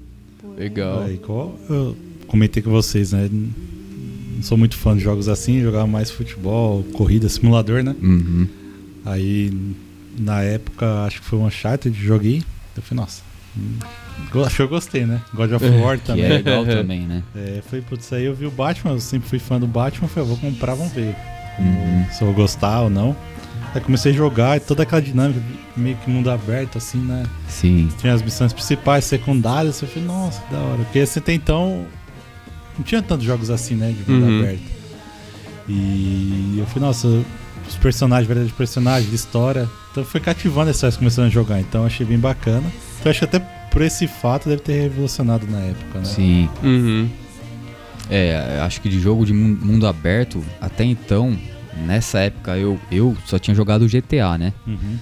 Legal. 0.58 1.10
Igual 1.10 1.58
eu 1.70 1.96
comentei 2.28 2.62
com 2.64 2.70
vocês, 2.72 3.12
né? 3.12 3.30
Não 3.32 4.44
sou 4.44 4.58
muito 4.58 4.76
fã 4.78 4.96
de 4.96 5.04
jogos 5.04 5.28
assim, 5.28 5.62
jogava 5.62 5.88
mais 5.88 6.12
futebol, 6.12 6.84
corrida, 6.94 7.28
simulador, 7.30 7.84
né? 7.84 7.96
Uhum. 8.02 8.48
Aí, 9.06 9.54
na 10.20 10.42
época, 10.42 11.04
acho 11.06 11.22
que 11.22 11.28
foi 11.28 11.40
um 11.40 11.46
Uncharted, 11.46 11.96
joguei. 11.98 12.44
Eu 12.76 12.84
falei, 12.84 13.02
nossa, 13.04 13.22
hum, 13.58 14.42
acho 14.44 14.56
que 14.58 14.62
eu 14.62 14.68
gostei, 14.68 15.06
né? 15.06 15.22
God 15.34 15.52
of 15.54 15.66
War 15.66 15.98
Que 15.98 16.06
também. 16.06 16.26
é 16.26 16.30
legal 16.30 16.66
também, 16.68 17.02
né? 17.02 17.24
É, 17.36 17.62
foi, 17.70 17.82
putz, 17.82 18.12
aí 18.12 18.26
eu 18.26 18.36
vi 18.36 18.46
o 18.46 18.52
Batman, 18.52 18.92
eu 18.94 19.00
sempre 19.00 19.30
fui 19.30 19.40
fã 19.40 19.60
do 19.60 19.68
Batman, 19.68 20.08
falei, 20.08 20.30
eu 20.30 20.36
vou 20.36 20.52
comprar, 20.52 20.74
vamos 20.74 20.92
ver 20.94 21.16
Uhum. 21.58 22.06
se 22.12 22.22
eu 22.22 22.26
vou 22.28 22.36
gostar 22.36 22.82
ou 22.82 22.90
não. 22.90 23.16
Aí 23.74 23.80
comecei 23.80 24.12
a 24.12 24.16
jogar 24.16 24.58
e 24.58 24.60
toda 24.60 24.84
aquela 24.84 25.02
dinâmica, 25.02 25.42
meio 25.78 25.96
que 25.98 26.10
mundo 26.10 26.30
aberto, 26.30 26.78
assim, 26.78 26.98
né? 26.98 27.24
Sim. 27.48 27.88
Tinha 27.98 28.14
as 28.14 28.22
missões 28.22 28.52
principais, 28.52 29.06
secundárias, 29.06 29.82
eu 29.82 29.88
falei, 29.88 30.06
nossa, 30.08 30.42
que 30.42 30.52
da 30.54 30.60
hora. 30.60 30.84
Porque 30.84 31.06
você 31.06 31.22
tem 31.22 31.36
então. 31.36 31.86
Não 32.78 32.84
tinha 32.84 33.02
tantos 33.02 33.26
jogos 33.26 33.50
assim, 33.50 33.76
né? 33.76 33.94
De 34.06 34.12
mundo 34.12 34.26
Uhum. 34.26 34.40
aberto. 34.40 34.76
E 35.68 36.56
eu 36.60 36.66
falei, 36.68 36.88
nossa, 36.88 37.08
os 37.68 37.76
personagens, 37.82 38.28
verdade 38.28 38.50
de 38.50 38.54
personagens, 38.54 39.10
de 39.10 39.16
história. 39.16 39.68
Então 39.92 40.04
foi 40.04 40.20
cativando 40.22 40.70
essa 40.70 40.88
hora 40.88 40.96
começando 40.96 41.26
a 41.26 41.30
jogar. 41.30 41.60
Então 41.60 41.86
achei 41.86 42.06
bem 42.06 42.20
bacana. 42.20 42.64
Então 43.00 43.10
acho 43.10 43.20
que 43.20 43.26
até 43.26 43.40
por 43.40 43.82
esse 43.82 44.08
fato 44.08 44.48
deve 44.50 44.62
ter 44.62 44.74
revolucionado 44.82 45.48
na 45.48 45.60
época, 45.60 46.00
né? 46.00 46.06
Sim. 46.06 46.50
Uhum. 46.64 47.10
É, 48.10 48.60
acho 48.64 48.80
que 48.82 48.90
de 48.90 49.00
jogo 49.00 49.26
de 49.26 49.34
mun- 49.34 49.58
mundo 49.60 49.88
aberto, 49.88 50.44
até 50.62 50.84
então, 50.84 51.36
nessa 51.86 52.20
época 52.20 52.56
eu, 52.58 52.80
eu 52.92 53.18
só 53.26 53.40
tinha 53.40 53.56
jogado 53.56 53.88
GTA, 53.88 54.38
né? 54.38 54.54
Uhum. 54.68 54.98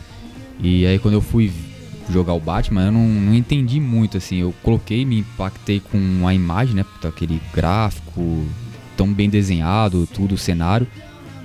E 0.62 0.86
aí 0.86 0.98
quando 1.00 1.16
eu 1.16 1.22
fui 1.22 1.52
jogar 2.10 2.34
o 2.34 2.40
Batman, 2.40 2.86
eu 2.86 2.92
não, 2.92 3.08
não 3.08 3.34
entendi 3.34 3.80
muito, 3.80 4.18
assim. 4.18 4.38
Eu 4.38 4.54
coloquei, 4.64 5.06
me 5.06 5.20
impactei 5.20 5.80
com 5.80 6.28
a 6.28 6.34
imagem, 6.34 6.76
né? 6.76 6.86
Aquele 7.04 7.42
gráfico 7.54 8.46
tão 8.98 9.12
bem 9.12 9.30
desenhado, 9.30 10.08
tudo, 10.08 10.36
o 10.36 10.38
cenário. 10.38 10.88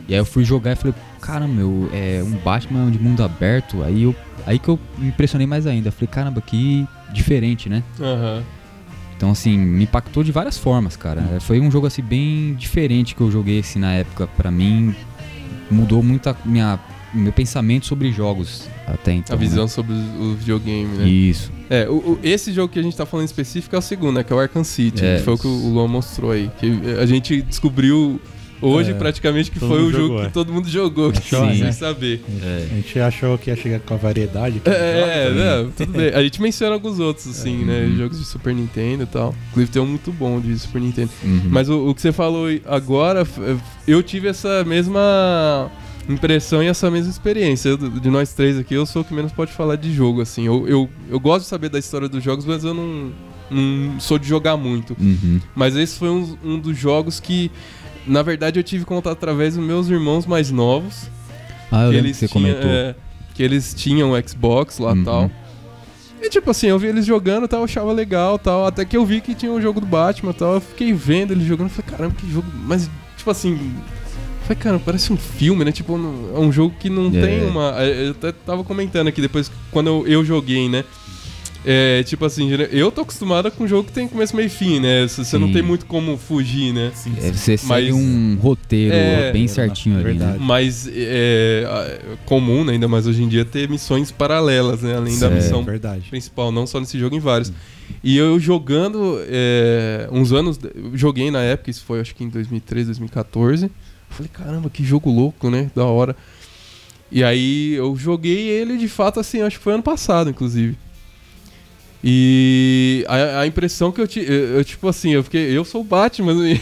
E 0.08 0.14
aí 0.14 0.20
eu 0.20 0.24
fui 0.24 0.44
jogar 0.44 0.72
e 0.72 0.76
falei, 0.76 0.94
caramba, 1.20 1.52
meu, 1.52 1.90
é 1.92 2.22
um 2.24 2.36
Batman 2.38 2.90
de 2.90 2.98
mundo 2.98 3.22
aberto. 3.22 3.82
Aí, 3.82 4.02
eu, 4.02 4.14
aí 4.46 4.58
que 4.58 4.68
eu 4.68 4.78
me 4.96 5.08
impressionei 5.08 5.46
mais 5.46 5.66
ainda. 5.66 5.90
Falei, 5.92 6.08
caramba, 6.08 6.40
que 6.40 6.86
diferente, 7.12 7.68
né? 7.68 7.82
Aham. 8.00 8.42
Então, 9.16 9.32
assim, 9.32 9.58
me 9.58 9.82
impactou 9.82 10.22
de 10.22 10.30
várias 10.30 10.56
formas, 10.56 10.96
cara. 10.96 11.20
É, 11.34 11.40
Foi 11.40 11.58
um 11.60 11.70
jogo, 11.70 11.88
assim, 11.88 12.02
bem 12.02 12.54
diferente 12.54 13.16
que 13.16 13.20
eu 13.20 13.30
joguei, 13.30 13.58
assim, 13.58 13.80
na 13.80 13.92
época. 13.92 14.28
Pra 14.28 14.50
mim, 14.50 14.94
mudou 15.70 16.02
muito 16.02 16.30
a 16.30 16.36
minha 16.44 16.78
meu 17.18 17.32
pensamento 17.32 17.86
sobre 17.86 18.10
jogos 18.12 18.68
até 18.86 19.12
então. 19.12 19.34
A 19.34 19.38
visão 19.38 19.64
né? 19.64 19.68
sobre 19.68 19.92
o 19.94 20.34
videogame, 20.34 20.96
né? 20.98 21.08
Isso. 21.08 21.50
É, 21.68 21.88
o, 21.88 21.94
o- 21.94 22.18
esse 22.22 22.52
jogo 22.52 22.72
que 22.72 22.78
a 22.78 22.82
gente 22.82 22.96
tá 22.96 23.04
falando 23.04 23.24
em 23.24 23.26
específico 23.26 23.74
é 23.76 23.78
o 23.78 23.82
segundo, 23.82 24.14
né? 24.16 24.24
Que 24.24 24.32
é 24.32 24.36
o 24.36 24.38
Arkham 24.38 24.64
City. 24.64 25.04
É, 25.04 25.18
que 25.18 25.22
foi 25.24 25.34
o 25.34 25.38
que 25.38 25.46
o. 25.46 25.68
Luan 25.70 25.88
mostrou 25.88 26.30
aí. 26.30 26.50
Que 26.58 26.66
a 27.00 27.04
gente 27.06 27.42
descobriu 27.42 28.20
hoje 28.60 28.90
É, 28.90 28.94
praticamente 28.94 29.50
que 29.52 29.60
todo 29.60 29.68
foi 29.68 29.82
o 29.82 29.90
jogo 29.92 30.02
jogou, 30.02 30.20
que 30.20 30.26
é. 30.26 30.30
todo 30.30 30.52
mundo 30.52 30.68
jogou, 30.68 31.12
que 31.12 31.18
Achou, 31.18 31.46
sem 31.48 31.58
né? 31.60 31.70
saber. 31.72 32.20
É. 32.42 32.66
A 32.72 32.74
gente 32.74 32.98
achou 32.98 33.38
que 33.38 33.50
ia 33.50 33.56
chegar 33.56 33.78
com 33.80 33.94
a 33.94 33.96
variedade. 33.96 34.60
É, 34.64 35.28
joga, 35.28 35.34
né? 35.34 35.62
não, 35.62 35.70
tudo 35.76 35.92
bem. 35.92 36.08
A 36.12 36.22
gente 36.24 36.42
menciona 36.42 36.74
alguns 36.74 36.98
outros, 36.98 37.28
assim, 37.28 37.64
né? 37.64 37.82
Uhum. 37.84 37.96
Jogos 37.96 38.18
de 38.18 38.24
Super 38.24 38.54
Nintendo 38.54 39.04
e 39.04 39.06
tal. 39.06 39.32
Inclusive 39.50 39.70
tem 39.72 39.82
um 39.82 39.86
muito 39.86 40.10
bom 40.10 40.40
de 40.40 40.58
Super 40.58 40.80
Nintendo. 40.80 41.10
Uhum. 41.22 41.42
Mas 41.50 41.68
o, 41.68 41.88
o 41.88 41.94
que 41.94 42.00
você 42.02 42.10
falou 42.10 42.48
agora, 42.66 43.24
eu 43.86 44.02
tive 44.02 44.26
essa 44.26 44.64
mesma 44.64 45.70
impressão 46.08 46.62
e 46.62 46.66
essa 46.66 46.90
mesma 46.90 47.10
experiência. 47.10 47.68
Eu, 47.70 47.76
de 47.76 48.08
nós 48.10 48.32
três 48.32 48.58
aqui, 48.58 48.74
eu 48.74 48.86
sou 48.86 49.02
o 49.02 49.04
que 49.04 49.12
menos 49.14 49.32
pode 49.32 49.52
falar 49.52 49.76
de 49.76 49.92
jogo, 49.92 50.20
assim. 50.22 50.44
Eu, 50.46 50.66
eu, 50.68 50.88
eu 51.10 51.20
gosto 51.20 51.42
de 51.44 51.48
saber 51.48 51.68
da 51.68 51.78
história 51.78 52.08
dos 52.08 52.22
jogos, 52.22 52.44
mas 52.44 52.64
eu 52.64 52.72
não, 52.74 53.12
não 53.50 54.00
sou 54.00 54.18
de 54.18 54.26
jogar 54.26 54.56
muito. 54.56 54.96
Uhum. 54.98 55.40
Mas 55.54 55.76
esse 55.76 55.98
foi 55.98 56.08
um, 56.08 56.36
um 56.44 56.58
dos 56.58 56.76
jogos 56.76 57.20
que, 57.20 57.50
na 58.06 58.22
verdade, 58.22 58.58
eu 58.58 58.62
tive 58.64 58.84
contato 58.84 59.12
através 59.12 59.54
dos 59.56 59.64
meus 59.64 59.88
irmãos 59.88 60.24
mais 60.26 60.50
novos. 60.50 61.08
Ah, 61.70 61.84
eu 61.84 61.90
que 61.90 61.96
lembro 61.96 62.10
que 62.10 62.16
você 62.16 62.28
tinham, 62.28 62.42
comentou. 62.54 62.70
é, 62.70 62.94
que 63.34 63.42
eles 63.42 63.74
tinham 63.74 64.12
Xbox 64.26 64.78
lá 64.78 64.94
e 64.94 64.98
Uhum. 64.98 65.04
tal. 65.04 65.30
E 66.20 66.28
tipo 66.28 66.50
assim, 66.50 66.66
eu 66.66 66.76
vi 66.80 66.88
eles 66.88 67.06
jogando 67.06 67.44
e 67.44 67.48
tal, 67.48 67.60
eu 67.60 67.64
achava 67.64 67.92
legal 67.92 68.40
tal. 68.40 68.66
Até 68.66 68.84
que 68.84 68.96
eu 68.96 69.06
vi 69.06 69.20
que 69.20 69.36
tinha 69.36 69.52
um 69.52 69.60
jogo 69.62 69.80
do 69.80 69.86
Batman 69.86 70.32
e 70.32 70.34
tal. 70.34 70.54
Eu 70.54 70.60
fiquei 70.60 70.92
vendo 70.92 71.30
eles 71.32 71.44
jogando 71.46 71.68
e 71.68 71.70
falei, 71.70 71.90
caramba, 71.96 72.14
que 72.16 72.28
jogo. 72.32 72.46
Mas, 72.66 72.90
tipo 73.16 73.30
assim. 73.30 73.56
Falei, 74.48 74.62
cara, 74.62 74.78
parece 74.78 75.12
um 75.12 75.16
filme, 75.18 75.62
né? 75.62 75.70
Tipo, 75.70 75.94
é 75.94 76.38
um 76.38 76.50
jogo 76.50 76.74
que 76.80 76.88
não 76.88 77.08
É. 77.08 77.20
tem 77.20 77.44
uma. 77.46 77.72
Eu 77.84 78.12
até 78.12 78.32
tava 78.32 78.64
comentando 78.64 79.08
aqui 79.08 79.20
depois, 79.20 79.50
quando 79.70 79.88
eu, 79.88 80.06
eu 80.06 80.24
joguei, 80.24 80.70
né? 80.70 80.84
É, 81.66 82.02
tipo 82.04 82.24
assim, 82.24 82.48
eu 82.70 82.90
tô 82.90 83.02
acostumado 83.02 83.50
com 83.50 83.64
um 83.64 83.68
jogo 83.68 83.88
que 83.88 83.92
tem 83.92 84.08
começo, 84.08 84.34
meio 84.34 84.46
e 84.46 84.48
fim, 84.48 84.80
né? 84.80 85.06
Você 85.06 85.22
você 85.22 85.36
não 85.36 85.48
Sim. 85.48 85.52
tem 85.54 85.62
muito 85.62 85.84
como 85.84 86.16
fugir, 86.16 86.72
né? 86.72 86.92
Sim, 86.94 87.12
É, 87.18 87.20
sim. 87.20 87.32
você 87.34 87.50
Mas- 87.66 87.84
segue 87.84 87.92
um 87.92 88.38
roteiro 88.40 88.94
É, 88.94 89.32
bem 89.32 89.44
é 89.44 89.48
certinho 89.48 89.96
ali, 89.96 90.04
né? 90.04 90.10
verdade. 90.12 90.38
Mas 90.42 90.88
é, 90.88 91.64
é 91.66 92.00
comum, 92.24 92.64
né, 92.64 92.72
ainda 92.74 92.88
mais 92.88 93.06
hoje 93.06 93.22
em 93.22 93.28
dia, 93.28 93.44
ter 93.44 93.68
missões 93.68 94.10
paralelas, 94.10 94.80
né? 94.80 94.96
Além 94.96 95.18
da 95.18 95.28
Sim. 95.28 95.34
missão 95.34 95.60
É 95.60 95.64
verdade. 95.64 96.08
principal, 96.08 96.50
não 96.50 96.66
só 96.66 96.80
nesse 96.80 96.98
jogo, 96.98 97.14
em 97.14 97.20
vários. 97.20 97.52
E 98.02 98.16
eu 98.16 98.38
jogando 98.40 99.18
é, 99.26 100.08
uns 100.12 100.32
anos, 100.32 100.58
joguei 100.94 101.30
na 101.30 101.42
época, 101.42 101.70
isso 101.70 101.84
foi 101.84 102.00
acho 102.00 102.14
que 102.14 102.22
em 102.24 102.28
2013, 102.30 102.86
2014. 102.86 103.68
Eu 104.18 104.24
falei, 104.26 104.30
caramba, 104.32 104.68
que 104.70 104.84
jogo 104.84 105.10
louco, 105.10 105.48
né? 105.50 105.70
Da 105.74 105.84
hora. 105.84 106.16
E 107.10 107.22
aí 107.24 107.74
eu 107.74 107.96
joguei 107.96 108.48
ele 108.48 108.76
de 108.76 108.88
fato 108.88 109.18
assim, 109.20 109.40
acho 109.40 109.58
que 109.58 109.64
foi 109.64 109.74
ano 109.74 109.82
passado, 109.82 110.28
inclusive. 110.28 110.76
E 112.02 113.04
a, 113.08 113.40
a 113.40 113.46
impressão 113.46 113.90
que 113.90 114.00
eu 114.00 114.06
tive, 114.06 114.26
eu, 114.32 114.56
eu, 114.58 114.64
tipo 114.64 114.86
assim, 114.88 115.10
eu 115.12 115.24
fiquei, 115.24 115.56
eu 115.56 115.64
sou 115.64 115.80
o 115.80 115.84
Batman, 115.84 116.32
e- 116.48 116.60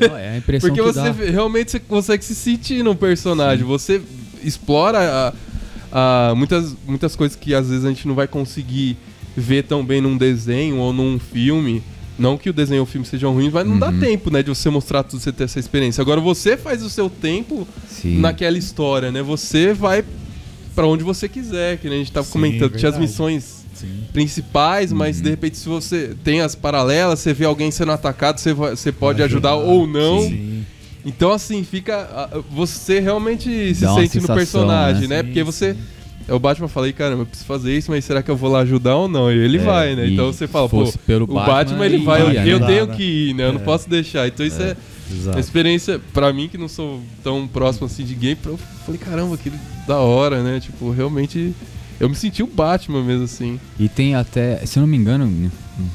Não, 0.00 0.16
é 0.16 0.30
a 0.30 0.36
impressão 0.38 0.68
porque 0.70 0.82
que 0.82 0.86
você 0.92 1.00
dá. 1.10 1.30
realmente 1.30 1.70
você 1.72 1.80
consegue 1.80 2.24
se 2.24 2.34
sentir 2.34 2.82
no 2.82 2.94
personagem. 2.94 3.64
Você 3.64 4.00
explora 4.42 5.32
a- 5.92 6.30
a 6.30 6.34
muitas, 6.34 6.74
muitas 6.86 7.14
coisas 7.16 7.36
que 7.36 7.54
às 7.54 7.68
vezes 7.68 7.84
a 7.84 7.88
gente 7.88 8.06
não 8.06 8.14
vai 8.14 8.26
conseguir 8.28 8.96
ver 9.36 9.62
tão 9.64 9.84
bem 9.84 10.00
num 10.00 10.16
desenho 10.16 10.76
ou 10.78 10.92
num 10.92 11.18
filme. 11.18 11.82
Não 12.18 12.36
que 12.38 12.48
o 12.48 12.52
desenho 12.52 12.80
ou 12.80 12.84
o 12.84 12.86
filme 12.86 13.04
sejam 13.06 13.32
ruins, 13.32 13.52
mas 13.52 13.66
não 13.66 13.78
dá 13.78 13.88
Uhum. 13.90 13.98
tempo, 13.98 14.30
né, 14.30 14.42
de 14.42 14.48
você 14.48 14.70
mostrar 14.70 15.02
tudo, 15.02 15.20
você 15.20 15.32
ter 15.32 15.44
essa 15.44 15.58
experiência. 15.58 16.00
Agora 16.00 16.20
você 16.20 16.56
faz 16.56 16.82
o 16.82 16.88
seu 16.90 17.10
tempo 17.10 17.66
Sim. 17.88 18.18
naquela 18.20 18.56
história, 18.56 19.10
né? 19.10 19.20
Você 19.22 19.72
vai 19.72 20.04
pra 20.74 20.86
onde 20.86 21.02
você 21.02 21.28
quiser, 21.28 21.78
que 21.78 21.88
nem 21.88 21.96
a 21.96 21.98
gente 21.98 22.12
tava 22.12 22.26
Sim, 22.26 22.32
comentando. 22.32 22.76
Tinha 22.76 22.90
as 22.90 22.98
missões 22.98 23.64
Sim. 23.74 24.04
principais, 24.12 24.92
mas 24.92 25.16
Uhum. 25.16 25.22
de 25.24 25.30
repente 25.30 25.56
se 25.56 25.68
você 25.68 26.14
tem 26.22 26.40
as 26.40 26.54
paralelas, 26.54 27.18
você 27.18 27.32
vê 27.34 27.44
alguém 27.44 27.70
sendo 27.72 27.90
atacado, 27.92 28.38
você, 28.38 28.52
vai- 28.54 28.70
você 28.76 28.92
pode 28.92 29.20
ajudar, 29.22 29.54
Ajudar. 29.54 29.68
ou 29.72 29.86
não. 29.86 30.20
Sim. 30.20 30.64
Então, 31.06 31.32
assim, 31.32 31.62
fica. 31.64 32.30
Você 32.50 32.98
realmente 32.98 33.74
se 33.74 33.82
Dá 33.82 33.88
sente 33.94 34.04
no 34.16 34.20
sensação, 34.22 34.36
personagem, 34.36 35.06
né? 35.08 35.16
né? 35.16 35.22
Porque 35.22 35.42
você. 35.42 35.76
Sim. 36.26 36.32
O 36.32 36.38
Batman 36.38 36.68
falei, 36.68 36.92
caramba, 36.92 37.22
eu 37.22 37.26
preciso 37.26 37.46
fazer 37.46 37.76
isso, 37.76 37.90
mas 37.90 38.04
será 38.04 38.22
que 38.22 38.30
eu 38.30 38.36
vou 38.36 38.50
lá 38.50 38.60
ajudar 38.60 38.96
ou 38.96 39.08
não? 39.08 39.30
E 39.30 39.36
ele 39.38 39.58
É, 39.58 39.60
vai, 39.60 39.94
né? 39.94 40.08
Então 40.08 40.26
você 40.32 40.46
fala, 40.46 40.68
pô, 40.68 40.92
pelo 41.06 41.24
o 41.24 41.34
Batman, 41.34 41.84
ele 41.86 41.96
ele 41.96 42.04
vai, 42.04 42.22
eu, 42.22 42.32
ia, 42.32 42.46
eu 42.46 42.60
né? 42.60 42.66
tenho 42.66 42.86
Dá, 42.86 42.94
que 42.94 43.02
ir, 43.02 43.34
né? 43.34 43.46
Eu 43.46 43.52
não 43.52 43.60
É. 43.60 43.64
posso 43.64 43.88
deixar. 43.88 44.26
Então 44.28 44.44
isso 44.44 44.60
é, 44.62 44.76
uma 45.10 45.16
Exato. 45.16 45.38
experiência, 45.38 46.00
pra 46.12 46.32
mim 46.32 46.48
que 46.48 46.56
não 46.58 46.68
sou 46.68 47.00
tão 47.22 47.46
próximo 47.46 47.86
assim 47.86 48.04
de 48.04 48.14
game, 48.14 48.38
eu 48.44 48.58
falei, 48.84 48.98
caramba, 48.98 49.36
que 49.36 49.52
da 49.86 49.98
hora, 49.98 50.42
né? 50.42 50.60
Tipo, 50.60 50.90
realmente. 50.90 51.54
Eu 52.00 52.08
me 52.08 52.16
senti 52.16 52.42
o 52.42 52.46
Batman 52.48 53.04
mesmo, 53.04 53.22
assim. 53.24 53.60
E 53.78 53.88
tem 53.88 54.16
até, 54.16 54.56
se 54.66 54.78
eu 54.78 54.80
não 54.80 54.88
me 54.88 54.96
engano, 54.96 55.26
não 55.26 55.50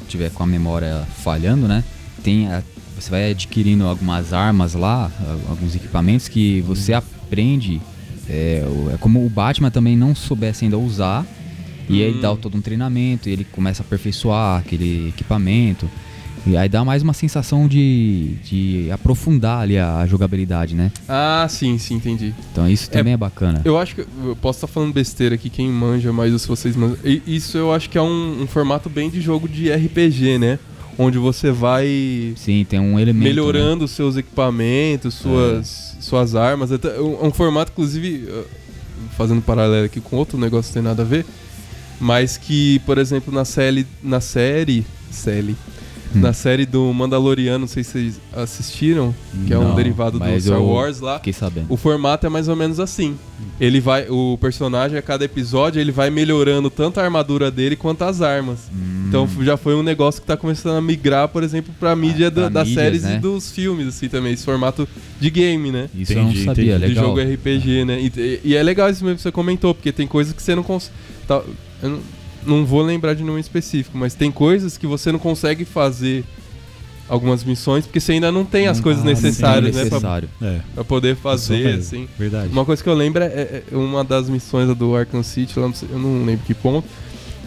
tiver 0.08 0.32
com 0.32 0.42
a 0.42 0.46
memória 0.48 1.06
falhando, 1.24 1.68
né? 1.68 1.84
Tem 2.24 2.48
a- 2.48 2.63
você 2.98 3.10
vai 3.10 3.32
adquirindo 3.32 3.86
algumas 3.86 4.32
armas 4.32 4.74
lá, 4.76 5.12
alguns 5.50 5.76
equipamentos 5.76 6.30
que 6.30 6.62
você 6.62 6.94
aprende. 6.94 7.82
É, 8.30 8.63
é 8.94 8.98
como 8.98 9.26
o 9.26 9.30
Batman 9.30 9.72
também 9.72 9.98
não 9.98 10.13
soubesse 10.13 10.65
ainda 10.65 10.78
usar. 10.78 11.26
E 11.89 12.04
aí 12.04 12.10
ele 12.12 12.22
dá 12.22 12.32
Hum. 12.32 12.38
todo 12.38 12.56
um 12.56 12.62
treinamento, 12.62 13.28
e 13.28 13.32
ele 13.32 13.44
começa 13.44 13.82
a 13.82 13.86
aperfeiçoar 13.86 14.60
aquele 14.60 15.10
equipamento. 15.10 15.89
E 16.48 16.56
aí 16.56 16.70
dá 16.70 16.86
mais 16.86 17.02
uma 17.04 17.13
sensação 17.13 17.68
de, 17.68 18.36
de 18.46 18.89
aprofundar 18.92 19.62
ali 19.62 19.78
a, 19.78 19.98
a 19.98 20.08
jogabilidade, 20.08 20.74
né? 20.76 20.92
Ah, 21.08 21.46
sim, 21.50 21.78
sim, 21.78 21.96
entendi. 21.96 22.34
Então 22.52 22.70
isso 22.70 22.88
É, 22.92 22.94
também 22.94 23.13
é, 23.13 23.18
bacana. 23.18 23.62
Eu 23.65 23.78
acho 23.78 23.96
que. 23.96 24.02
Eu 24.24 24.36
posso 24.39 24.58
estar 24.58 24.68
falando 24.68 24.94
besteira 24.94 25.36
aqui, 25.36 25.50
quem 25.50 25.68
manja 25.70 26.13
mais 26.13 26.32
ou 26.32 26.39
se 26.39 26.48
vocês 26.48 26.76
manjam. 26.76 26.98
Isso 27.28 27.58
eu 27.58 27.74
acho 27.74 27.89
que 27.89 27.98
é 27.98 28.02
um, 28.02 28.44
um 28.44 28.48
formato 28.48 28.88
bem 28.89 29.10
de 29.10 29.20
jogo 29.20 29.50
de 29.50 29.70
RPG, 29.72 30.38
né? 30.38 30.60
Onde 31.02 31.18
você 31.18 31.50
vai 31.50 32.34
Sim, 32.36 32.66
tem 32.68 32.78
um 32.78 33.00
elemento. 33.00 33.24
né? 33.24 33.30
melhorando 33.30 33.86
os 33.86 33.92
seus 33.92 34.18
equipamentos, 34.18 35.14
suas, 35.14 35.96
suas 36.02 36.36
armas. 36.36 36.72
É 36.74 36.76
um, 37.00 37.24
é 37.24 37.28
um 37.28 37.32
formato, 37.32 37.72
inclusive, 37.72 38.30
uh, 38.30 38.46
fazendo 39.16 39.42
paralelo 39.42 39.86
aqui 39.86 40.02
com 40.02 40.18
outro 40.18 40.38
negócio 40.38 40.70
que 40.70 40.74
tem 40.74 40.84
nada 40.84 41.04
a 41.04 41.06
ver, 41.06 41.26
mas 42.02 42.36
que, 42.36 42.80
por 42.80 42.98
exemplo, 42.98 43.34
na 43.34 43.46
série. 43.46 43.88
Na 44.04 44.20
série. 44.20 44.86
Série. 45.10 45.56
Hum. 46.15 46.19
Na 46.22 46.34
série 46.34 46.65
do 46.65 46.91
Mandaloriano, 46.93 47.60
não 47.60 47.67
sei 47.67 47.84
se 47.84 47.91
vocês 47.91 48.22
assistiram, 48.36 49.13
que 49.45 49.54
é 49.54 49.58
um 49.60 49.69
Não, 49.69 49.76
derivado 49.76 50.17
do 50.19 50.39
Star 50.41 50.62
Wars 50.62 51.00
lá. 51.00 51.17
Fiquei 51.17 51.34
sabendo. 51.34 51.67
O 51.69 51.78
formato 51.78 52.26
é 52.26 52.30
mais 52.30 52.48
ou 52.48 52.56
menos 52.56 52.80
assim. 52.80 53.15
Ele 53.60 53.80
vai, 53.80 54.08
o 54.10 54.38
personagem 54.39 54.98
a 54.98 55.02
cada 55.02 55.24
episódio 55.26 55.80
ele 55.80 55.91
vai 55.91 56.10
melhorando 56.10 56.69
tanto 56.69 57.00
a 57.00 57.04
armadura 57.04 57.52
dele 57.52 57.76
quanto 57.76 58.04
as 58.04 58.22
armas. 58.22 58.60
Hum. 58.74 59.06
Então 59.08 59.28
já 59.41 59.56
foi 59.58 59.76
um 59.76 59.84
negócio 59.84 60.22
que 60.22 60.28
tá 60.28 60.36
começando 60.38 60.78
a 60.78 60.82
migrar, 60.82 61.28
por 61.28 61.43
exemplo, 61.43 61.74
pra 61.80 61.95
mídia 61.95 62.32
pra 62.32 62.43
da- 62.43 62.50
das 62.50 62.67
mídias, 62.67 62.84
séries 62.84 63.04
né? 63.04 63.15
e 63.15 63.19
dos 63.19 63.52
filmes 63.52 63.88
assim 63.88 64.08
também, 64.08 64.34
esse 64.34 64.43
formato 64.45 64.88
de 65.19 65.30
game, 65.30 65.72
né? 65.72 65.89
Isso 65.95 66.13
Entendi, 66.13 66.39
eu 66.39 66.45
não 66.45 66.45
sabia, 66.56 66.76
entendi. 66.78 66.93
De 66.93 67.00
jogo 67.00 67.19
RPG, 67.19 67.86
né? 67.86 68.00
E, 68.02 68.39
e 68.43 68.56
é 68.56 68.63
legal 68.63 68.89
isso 68.89 69.04
mesmo 69.04 69.17
que 69.17 69.22
você 69.24 69.32
comentou, 69.32 69.74
porque 69.76 69.91
tem 69.91 70.08
coisas 70.08 70.34
que 70.34 70.41
você 70.41 70.56
não 70.56 70.63
consegue. 70.63 70.93
eu 71.84 71.89
não, 71.89 72.00
não 72.45 72.65
vou 72.65 72.82
lembrar 72.82 73.13
de 73.13 73.23
nenhum 73.23 73.38
específico, 73.39 73.97
mas 73.97 74.13
tem 74.15 74.32
coisas 74.32 74.78
que 74.78 74.88
você 74.88 75.12
não 75.12 75.19
consegue 75.19 75.65
fazer 75.65 76.23
algumas 77.08 77.43
missões 77.43 77.86
porque 77.88 77.99
você 77.99 78.12
ainda 78.13 78.32
não 78.32 78.45
tem 78.45 78.67
as 78.67 78.78
Não- 78.78 78.84
coisas 78.84 79.02
ah, 79.04 79.06
necessárias, 79.08 79.75
né? 79.75 79.82
Pra, 79.82 79.84
necessário. 79.97 80.30
É. 80.41 80.60
pra 80.75 80.84
poder 80.84 81.15
fazer, 81.15 81.75
assim. 81.80 82.08
Verdade. 82.17 82.52
Uma 82.52 82.63
coisa 82.63 82.84
que 82.84 82.88
eu 82.89 82.93
lembro 82.93 83.23
é, 83.23 83.63
é 83.71 83.75
uma 83.75 84.04
das 84.04 84.30
missões 84.30 84.75
do 84.78 84.95
Arkham 84.95 85.23
City, 85.23 85.60
lá 85.60 85.67
não 85.67 85.73
sei- 85.73 85.89
eu 85.91 85.97
não 85.97 86.23
lembro 86.23 86.45
que 86.45 86.54
ponto, 86.54 86.88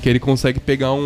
que 0.03 0.09
ele 0.09 0.19
consegue 0.19 0.59
pegar 0.59 0.93
um, 0.93 0.99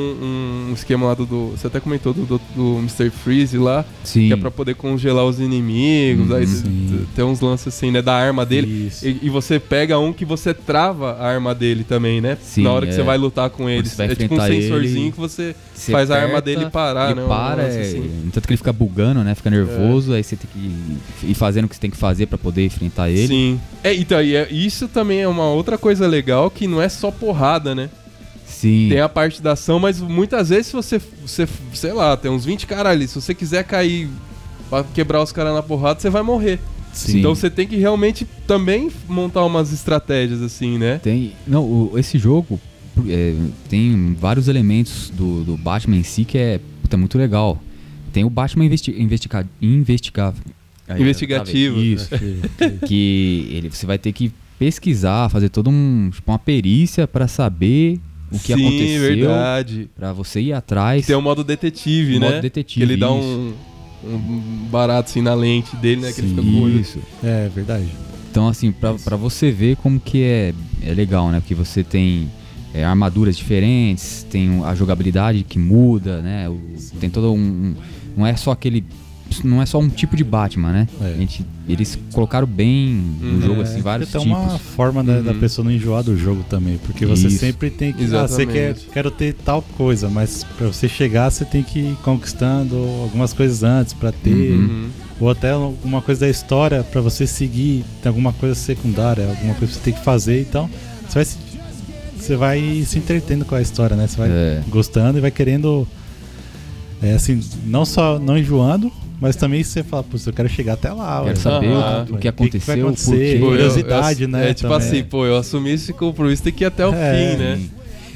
um 0.70 0.72
esquema 0.72 1.06
lá 1.06 1.14
do, 1.14 1.26
do- 1.26 1.50
Você 1.50 1.66
até 1.66 1.78
comentou 1.78 2.14
do, 2.14 2.24
do, 2.24 2.40
do 2.54 2.78
Mr. 2.78 3.10
Freeze 3.10 3.58
lá, 3.58 3.84
Sim. 4.02 4.28
que 4.28 4.32
é 4.32 4.36
pra 4.36 4.50
poder 4.50 4.74
congelar 4.74 5.24
os 5.26 5.38
inimigos, 5.38 6.30
Uhum, 6.30 6.36
aí 6.36 6.46
sim. 6.46 7.06
tem 7.14 7.22
uns 7.24 7.40
lances 7.42 7.68
assim, 7.68 7.90
né, 7.90 8.00
da 8.00 8.14
arma 8.14 8.46
dele. 8.46 8.86
Isso. 8.86 9.06
E, 9.06 9.18
e 9.24 9.28
você 9.28 9.60
pega 9.60 9.98
um 9.98 10.12
que 10.14 10.24
você 10.24 10.54
trava 10.54 11.12
a 11.12 11.26
arma 11.28 11.54
dele 11.54 11.84
também, 11.84 12.20
né? 12.22 12.38
Sim, 12.40 12.62
Na 12.62 12.72
hora 12.72 12.86
que 12.86 12.92
é. 12.92 12.94
você 12.96 13.02
vai 13.02 13.18
lutar 13.18 13.50
com 13.50 13.68
ele. 13.68 13.86
É 13.98 14.14
tipo 14.14 14.34
um 14.34 14.40
sensorzinho 14.40 15.12
que 15.12 15.18
você 15.20 15.54
Você 15.74 15.92
faz 15.92 16.10
a 16.10 16.16
arma 16.18 16.40
dele 16.40 16.70
parar, 16.70 17.14
né? 17.14 17.22
um 17.22 17.28
para, 17.28 17.64
lance 17.64 17.76
é, 17.76 17.80
assim. 17.82 18.30
tanto 18.32 18.46
que 18.46 18.52
ele 18.54 18.58
fica 18.58 18.72
bugando, 18.72 19.22
né? 19.22 19.34
Fica 19.34 19.50
nervoso, 19.50 20.14
aí 20.14 20.24
você 20.24 20.36
tem 20.36 20.48
que 20.50 21.30
ir 21.30 21.34
fazendo 21.34 21.66
o 21.66 21.68
que 21.68 21.74
você 21.74 21.80
tem 21.82 21.90
que 21.90 21.96
fazer 21.98 22.24
pra 22.26 22.38
poder 22.38 22.64
enfrentar 22.64 23.10
ele. 23.10 23.28
Sim. 23.28 23.60
É, 23.84 23.94
então, 23.94 24.22
e 24.22 24.34
é- 24.34 24.48
isso 24.50 24.88
também 24.88 25.20
é 25.20 25.28
uma 25.28 25.44
outra 25.50 25.76
coisa 25.76 26.06
legal 26.06 26.50
que 26.50 26.66
não 26.66 26.80
é 26.80 26.88
só 26.88 27.10
porrada, 27.10 27.74
né? 27.74 27.90
Sim. 28.56 28.88
Tem 28.88 29.00
a 29.00 29.08
parte 29.08 29.42
da 29.42 29.52
ação, 29.52 29.78
mas 29.78 30.00
muitas 30.00 30.48
vezes 30.48 30.68
se 30.68 30.72
você, 30.72 30.98
você 31.24 31.46
sei 31.74 31.92
lá, 31.92 32.16
tem 32.16 32.30
uns 32.30 32.44
20 32.44 32.66
caras 32.66 32.92
ali, 32.92 33.06
se 33.06 33.14
você 33.14 33.34
quiser 33.34 33.64
cair 33.64 34.08
pra 34.70 34.82
quebrar 34.82 35.22
os 35.22 35.30
caras 35.30 35.54
na 35.54 35.62
porrada, 35.62 36.00
você 36.00 36.08
vai 36.08 36.22
morrer. 36.22 36.58
Sim. 36.92 37.18
Então 37.18 37.34
você 37.34 37.50
tem 37.50 37.66
que 37.66 37.76
realmente 37.76 38.26
também 38.46 38.90
montar 39.06 39.44
umas 39.44 39.72
estratégias 39.72 40.40
assim, 40.40 40.78
né? 40.78 40.98
Tem. 41.02 41.32
Não, 41.46 41.62
o- 41.62 41.98
esse 41.98 42.18
jogo 42.18 42.58
é, 43.06 43.34
tem 43.68 44.16
vários 44.18 44.48
elementos 44.48 45.10
do, 45.10 45.44
do 45.44 45.56
Batman 45.58 45.96
em 45.96 46.02
si 46.02 46.24
que 46.24 46.38
é 46.38 46.58
puta, 46.80 46.96
muito 46.96 47.18
legal. 47.18 47.60
Tem 48.10 48.24
o 48.24 48.30
Batman 48.30 48.64
investi 48.64 48.90
investiga 48.98 49.46
investigável. 49.60 50.42
Aí, 50.88 51.02
Investigativo. 51.02 51.78
Isso. 51.78 52.08
que 52.86 53.48
ele, 53.52 53.68
você 53.68 53.84
vai 53.84 53.98
ter 53.98 54.12
que 54.12 54.32
pesquisar, 54.58 55.28
fazer 55.28 55.50
toda 55.50 55.68
um, 55.68 56.08
tipo, 56.10 56.32
uma 56.32 56.38
perícia 56.38 57.06
pra 57.06 57.28
saber 57.28 58.00
o 58.30 58.38
que 58.38 58.54
Sim, 58.54 58.66
aconteceu. 58.66 59.00
verdade. 59.00 59.90
Pra 59.96 60.12
você 60.12 60.40
ir 60.40 60.52
atrás. 60.52 61.06
Tem 61.06 61.14
o 61.16 61.22
modo 61.22 61.42
detetive, 61.44 62.16
O 62.16 62.20
né? 62.20 62.28
modo 62.30 62.42
detetive, 62.42 62.86
Que 62.86 62.92
ele 62.92 62.96
dá 63.00 63.12
um, 63.12 63.52
um 64.04 64.66
barato 64.70 65.10
assim 65.10 65.22
na 65.22 65.34
lente 65.34 65.74
dele, 65.76 66.02
né? 66.02 66.12
Que 66.12 66.20
ele 66.20 66.28
fica 66.28 66.42
com 66.42 66.48
o 66.48 66.62
olho. 66.62 66.80
Isso. 66.80 66.98
É, 67.22 67.48
verdade. 67.54 67.86
Então, 68.30 68.48
assim, 68.48 68.70
pra, 68.72 68.94
pra 68.94 69.16
você 69.16 69.50
ver 69.50 69.76
como 69.76 69.98
que 69.98 70.22
é, 70.22 70.52
é 70.82 70.92
legal, 70.92 71.30
né? 71.30 71.40
Porque 71.40 71.54
você 71.54 71.82
tem 71.82 72.30
é, 72.74 72.84
armaduras 72.84 73.36
diferentes, 73.36 74.26
tem 74.28 74.62
a 74.64 74.74
jogabilidade 74.74 75.42
que 75.42 75.58
muda, 75.58 76.20
né? 76.20 76.48
O- 76.48 76.60
tem 77.00 77.08
todo 77.08 77.32
um, 77.32 77.36
um- 77.38 77.74
Não 78.16 78.26
é 78.26 78.36
só 78.36 78.50
aquele. 78.50 78.84
Não 79.44 79.60
é 79.60 79.66
só 79.66 79.78
um 79.78 79.88
tipo 79.88 80.16
de 80.16 80.24
Batman, 80.24 80.72
né? 80.72 80.88
É. 81.00 81.14
A 81.14 81.16
gente, 81.16 81.44
eles 81.68 81.98
colocaram 82.12 82.46
bem 82.46 82.88
no 83.20 83.34
Uhum. 83.34 83.40
jogo, 83.42 83.60
É, 83.60 83.64
assim, 83.64 83.80
vários 83.82 84.08
tipos. 84.10 84.24
uma 84.26 84.58
forma 84.58 85.02
da, 85.04 85.20
da 85.20 85.32
Uhum. 85.32 85.38
pessoa 85.40 85.64
não 85.64 85.72
enjoar 85.72 86.02
do 86.02 86.16
jogo 86.16 86.44
também, 86.48 86.78
porque 86.78 87.04
você 87.04 87.26
Isso. 87.26 87.38
sempre 87.38 87.68
tem 87.70 87.92
que. 87.92 88.04
Ah, 88.14 88.26
você 88.26 88.46
quer 88.46 88.70
Exatamente. 88.70 88.92
quero 88.92 89.10
ter 89.10 89.34
tal 89.34 89.60
coisa, 89.62 90.08
mas 90.08 90.44
pra 90.56 90.68
você 90.68 90.88
chegar 90.88 91.30
você 91.30 91.44
tem 91.44 91.62
que 91.62 91.78
ir 91.80 91.96
conquistando 92.02 92.76
algumas 93.02 93.32
coisas 93.32 93.62
antes 93.62 93.92
pra 93.92 94.10
ter, 94.12 94.52
Uhum. 94.52 94.88
Ou 95.18 95.30
até 95.30 95.50
alguma 95.52 96.02
coisa 96.02 96.20
da 96.26 96.28
história 96.28 96.84
pra 96.84 97.00
você 97.00 97.26
seguir, 97.26 97.84
tem 98.02 98.10
alguma 98.10 98.34
coisa 98.34 98.54
secundária, 98.54 99.26
alguma 99.26 99.54
coisa 99.54 99.72
que 99.72 99.78
você 99.78 99.84
tem 99.84 99.94
que 99.94 100.04
fazer, 100.04 100.42
então 100.42 100.68
você 101.08 101.14
vai 101.14 101.24
se, 101.24 101.38
você 102.18 102.36
vai 102.36 102.84
se 102.86 102.98
entretendo 102.98 103.44
com 103.46 103.54
a 103.54 103.62
história, 103.62 103.96
né? 103.96 104.06
Você 104.06 104.16
vai 104.18 104.28
É. 104.28 104.62
gostando 104.68 105.16
e 105.16 105.20
vai 105.22 105.30
querendo 105.30 105.88
é, 107.02 107.14
assim, 107.14 107.40
não 107.66 107.84
só 107.86 108.18
não 108.18 108.36
enjoando, 108.38 108.90
mas 109.20 109.36
também 109.36 109.62
você 109.62 109.82
fala, 109.82 110.02
putz, 110.02 110.26
eu 110.26 110.32
quero 110.32 110.48
chegar 110.48 110.74
até 110.74 110.92
lá. 110.92 111.18
Quero 111.24 111.28
ué. 111.28 111.34
saber 111.36 111.66
o, 111.68 112.04
que- 112.04 112.12
o 112.12 112.16
que 112.50 112.58
vai 112.58 112.78
aconteceu, 112.80 113.14
quê. 113.18 113.36
Pô, 113.40 113.46
eu- 113.46 113.50
Curiosidade, 113.50 114.22
eu- 114.24 114.28
né, 114.28 114.50
É 114.50 114.54
tipo 114.54 114.68
também. 114.70 114.86
assim, 114.88 115.02
pô, 115.04 115.24
eu 115.26 115.36
assumi 115.36 115.70
esse 115.70 115.92
compromisso, 115.92 116.42
tem 116.42 116.52
que 116.52 116.64
ir 116.64 116.66
até 116.66 116.86
o 116.86 116.92
É. 116.94 117.14
fim, 117.32 117.36
né? 117.38 117.60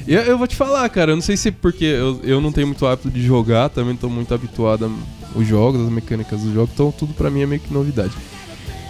Eu, 0.07 0.21
eu 0.23 0.37
vou 0.37 0.47
te 0.47 0.55
falar, 0.55 0.87
cara, 0.89 1.11
eu 1.11 1.15
não 1.15 1.21
sei 1.21 1.37
se 1.37 1.49
é 1.49 1.51
porque 1.51 1.85
eu, 1.85 2.19
eu 2.23 2.41
não 2.41 2.51
tenho 2.51 2.65
muito 2.67 2.85
hábito 2.87 3.09
de 3.09 3.21
jogar, 3.23 3.69
também 3.69 3.95
tô 3.95 4.09
muito 4.09 4.33
habituado 4.33 4.91
aos 5.35 5.47
jogos, 5.47 5.79
as 5.81 5.89
mecânicas 5.91 6.41
do 6.41 6.51
jogo, 6.53 6.69
então 6.73 6.91
tudo 6.91 7.13
pra 7.13 7.29
mim 7.29 7.41
é 7.41 7.45
meio 7.45 7.61
que 7.61 7.71
novidade. 7.73 8.11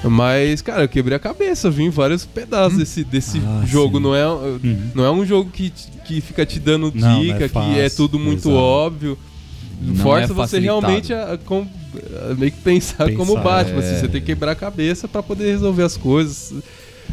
Mas, 0.03 0.61
cara, 0.63 0.83
eu 0.83 0.89
quebrei 0.89 1.15
a 1.15 1.19
cabeça, 1.19 1.69
vi 1.69 1.87
vários 1.89 2.25
pedaços 2.25 2.77
desse, 2.79 3.03
desse 3.03 3.39
Ah, 3.45 3.63
jogo. 3.67 3.97
sim. 3.97 4.03
Não 4.03 4.15
é, 4.15 4.27
Uhum. 4.27 4.77
não 4.95 5.05
é 5.05 5.11
um 5.11 5.23
jogo 5.25 5.51
que, 5.51 5.71
que 6.05 6.21
fica 6.21 6.43
te 6.45 6.59
dando 6.59 6.91
Não, 6.95 7.07
não 7.07 7.19
é 7.19 7.21
dica, 7.21 7.49
que 7.49 7.79
é 7.79 7.87
tudo 7.89 8.17
muito 8.17 8.49
exato. 8.49 8.55
óbvio. 8.55 9.17
Não 9.81 9.95
Força 9.95 10.31
é 10.31 10.35
você 10.35 10.59
realmente 10.59 11.11
a, 11.13 11.33
a 11.33 12.31
a 12.31 12.33
meio 12.35 12.51
que 12.51 12.59
pensar, 12.61 13.05
Pensar, 13.05 13.17
como 13.17 13.35
Batman. 13.37 13.81
é. 13.81 13.85
assim, 13.89 13.99
você 13.99 14.07
tem 14.07 14.21
que 14.21 14.27
quebrar 14.27 14.51
a 14.51 14.55
cabeça 14.55 15.07
pra 15.07 15.23
poder 15.23 15.45
resolver 15.51 15.83
as 15.83 15.97
coisas 15.97 16.53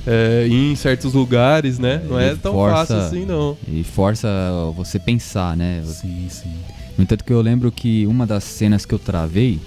é, 0.07 0.46
em 0.48 0.76
certos 0.76 1.14
lugares, 1.14 1.78
né? 1.78 2.02
Não 2.09 2.18
é 2.18 2.35
tão 2.35 2.52
força- 2.52 2.76
fácil 2.76 2.96
assim, 2.96 3.24
não. 3.24 3.57
E 3.66 3.83
força 3.83 4.28
você 4.76 4.98
pensar, 4.98 5.57
né? 5.57 5.83
Sim, 5.85 6.26
sim. 6.28 6.52
No 6.96 7.04
entanto 7.04 7.24
que 7.24 7.33
eu 7.33 7.40
lembro 7.40 7.72
que 7.72 8.07
uma 8.07 8.26
das 8.26 8.44
cenas 8.44 8.85
que 8.85 8.92
eu 8.94 8.98
travei 8.98 9.59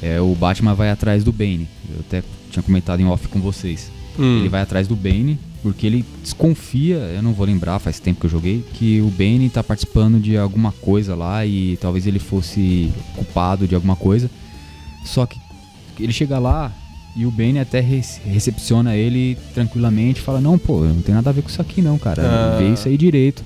é 0.00 0.20
o 0.20 0.34
Batman 0.34 0.74
vai 0.74 0.90
atrás 0.90 1.24
do 1.24 1.32
Bane. 1.32 1.68
Eu 1.92 2.00
até 2.00 2.22
tinha 2.50 2.62
comentado 2.62 3.00
em 3.00 3.06
off 3.06 3.26
com 3.28 3.40
vocês. 3.40 3.90
Hum. 4.18 4.40
Ele 4.40 4.48
vai 4.48 4.60
atrás 4.62 4.86
do 4.86 4.94
Bane 4.96 5.38
porque 5.62 5.86
ele 5.86 6.04
desconfia, 6.22 6.96
eu 6.96 7.22
não 7.22 7.32
vou 7.32 7.44
lembrar, 7.46 7.78
faz 7.78 7.98
tempo 7.98 8.20
que 8.20 8.26
eu 8.26 8.30
joguei, 8.30 8.64
que 8.74 9.00
o 9.00 9.08
Bane 9.10 9.48
tá 9.50 9.62
participando 9.62 10.20
de 10.20 10.36
alguma 10.36 10.72
coisa 10.72 11.14
lá 11.14 11.44
e 11.44 11.76
talvez 11.80 12.06
ele 12.06 12.18
fosse 12.18 12.92
culpado 13.14 13.66
de 13.66 13.74
alguma 13.74 13.96
coisa. 13.96 14.30
Só 15.04 15.26
que 15.26 15.38
ele 15.98 16.12
chega 16.12 16.38
lá 16.38 16.72
e 17.16 17.26
o 17.26 17.30
Bane 17.30 17.58
até 17.58 17.80
re- 17.80 18.02
recepciona 18.26 18.94
ele 18.94 19.36
tranquilamente, 19.54 20.20
fala: 20.20 20.40
"Não, 20.40 20.56
pô, 20.58 20.84
não 20.84 21.02
tem 21.02 21.14
nada 21.14 21.30
a 21.30 21.32
ver 21.32 21.42
com 21.42 21.48
isso 21.48 21.60
aqui 21.60 21.82
não, 21.82 21.98
cara. 21.98 22.22
Ah. 22.24 22.58
Vê 22.58 22.72
isso 22.72 22.86
aí 22.88 22.96
direito". 22.96 23.42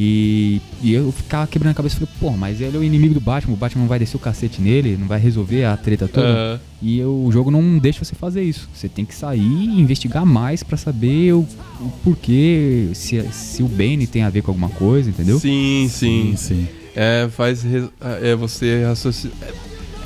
E, 0.00 0.60
e 0.80 0.94
eu 0.94 1.10
ficava 1.10 1.44
quebrando 1.48 1.72
a 1.72 1.74
cabeça, 1.74 1.96
falei, 1.96 2.08
pô, 2.20 2.30
mas 2.30 2.60
ele 2.60 2.76
é 2.76 2.80
o 2.80 2.84
inimigo 2.84 3.14
do 3.14 3.20
Batman, 3.20 3.54
o 3.54 3.56
Batman 3.56 3.80
não 3.82 3.88
vai 3.88 3.98
descer 3.98 4.16
o 4.16 4.20
cacete 4.20 4.60
nele, 4.62 4.96
não 4.96 5.08
vai 5.08 5.18
resolver 5.18 5.64
a 5.64 5.76
treta 5.76 6.06
toda. 6.06 6.60
E 6.80 6.98
eu- 7.00 7.24
o 7.24 7.32
jogo 7.32 7.50
não 7.50 7.78
deixa 7.78 8.04
você 8.04 8.14
fazer 8.14 8.42
isso. 8.44 8.68
Você 8.72 8.88
tem 8.88 9.04
que 9.04 9.12
sair 9.12 9.40
e 9.40 9.80
investigar 9.80 10.24
mais 10.24 10.62
pra 10.62 10.76
saber 10.76 11.32
o, 11.32 11.40
o 11.80 11.90
porquê, 12.04 12.90
se, 12.94 13.20
se 13.32 13.60
o 13.62 13.66
Bane 13.68 14.06
tem 14.06 14.22
a 14.22 14.30
ver 14.30 14.42
com 14.42 14.52
alguma 14.52 14.68
coisa, 14.68 15.10
entendeu? 15.10 15.40
Sim, 15.40 15.88
sim. 15.90 16.36
Sim, 16.36 16.36
sim. 16.36 16.68
É, 16.94 17.28
faz 17.30 17.62
re- 17.64 17.88
é, 18.22 18.36
você 18.36 18.84
raciocinar. 18.84 19.34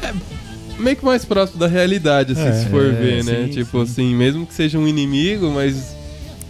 É, 0.02 0.06
é 0.08 0.14
meio 0.78 0.96
que 0.96 1.04
mais 1.04 1.22
próximo 1.24 1.58
da 1.60 1.66
realidade, 1.66 2.32
assim, 2.32 2.40
É, 2.42 2.52
se 2.52 2.68
for 2.70 2.82
é, 2.86 2.92
ver, 2.92 3.24
né? 3.24 3.44
sim, 3.44 3.52
tipo 3.52 3.76
sim. 3.78 3.82
assim, 3.92 4.14
mesmo 4.14 4.46
que 4.46 4.54
seja 4.54 4.78
um 4.78 4.88
inimigo, 4.88 5.50
mas 5.50 5.94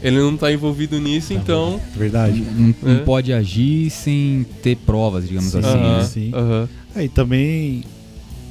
ele 0.03 0.19
não 0.19 0.37
tá 0.37 0.53
envolvido 0.53 0.99
nisso, 1.01 1.33
então. 1.33 1.81
Verdade. 1.97 2.41
Não, 2.41 2.75
não 2.83 2.97
É. 2.97 2.99
pode 3.01 3.33
agir 3.33 3.89
sem 3.91 4.45
ter 4.63 4.77
provas, 4.77 5.27
digamos 5.29 5.51
Sim. 5.53 5.59
assim. 5.59 5.69
Aham, 5.69 5.99
né? 5.99 6.05
sim. 6.05 6.33
Aí 6.95 7.09
também, 7.09 7.85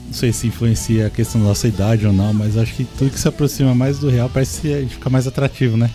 não 0.07 0.13
sei 0.13 0.31
se 0.33 0.47
influencia 0.47 1.07
a 1.07 1.09
questão 1.09 1.41
da 1.41 1.47
nossa 1.47 1.67
idade 1.67 2.05
ou 2.07 2.13
não, 2.13 2.33
mas 2.33 2.57
acho 2.57 2.73
que 2.73 2.85
tudo 2.97 3.11
que 3.11 3.19
se 3.19 3.27
aproxima 3.27 3.75
mais 3.75 3.99
do 3.99 4.09
real 4.09 4.29
parece 4.29 4.61
que 4.61 4.85
fica 4.89 5.09
mais 5.09 5.27
atrativo, 5.27 5.77
né? 5.77 5.89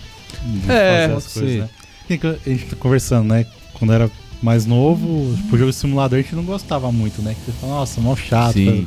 De 0.45 0.71
É, 0.71 1.09
fazer 1.09 1.13
as 1.17 1.23
pode 1.25 1.35
coisas, 1.35 1.51
ser. 1.53 1.59
né? 1.61 1.69
A 2.47 2.49
gente 2.51 2.65
tá 2.67 2.77
conversando, 2.77 3.27
né? 3.29 3.47
Quando 3.75 3.93
era 3.93 4.11
mais 4.43 4.65
novo, 4.67 5.35
tipo, 5.37 5.57
jogo 5.57 5.71
de 5.71 5.77
simulador 5.77 6.19
a 6.19 6.23
gente 6.23 6.35
não 6.37 6.45
gostava 6.45 6.93
muito, 6.93 7.21
né? 7.23 7.35
Que 7.35 7.51
você 7.51 7.59
fala, 7.59 7.73
nossa, 7.75 8.01
mó 8.01 8.15
chato. 8.15 8.53
Sim. 8.53 8.87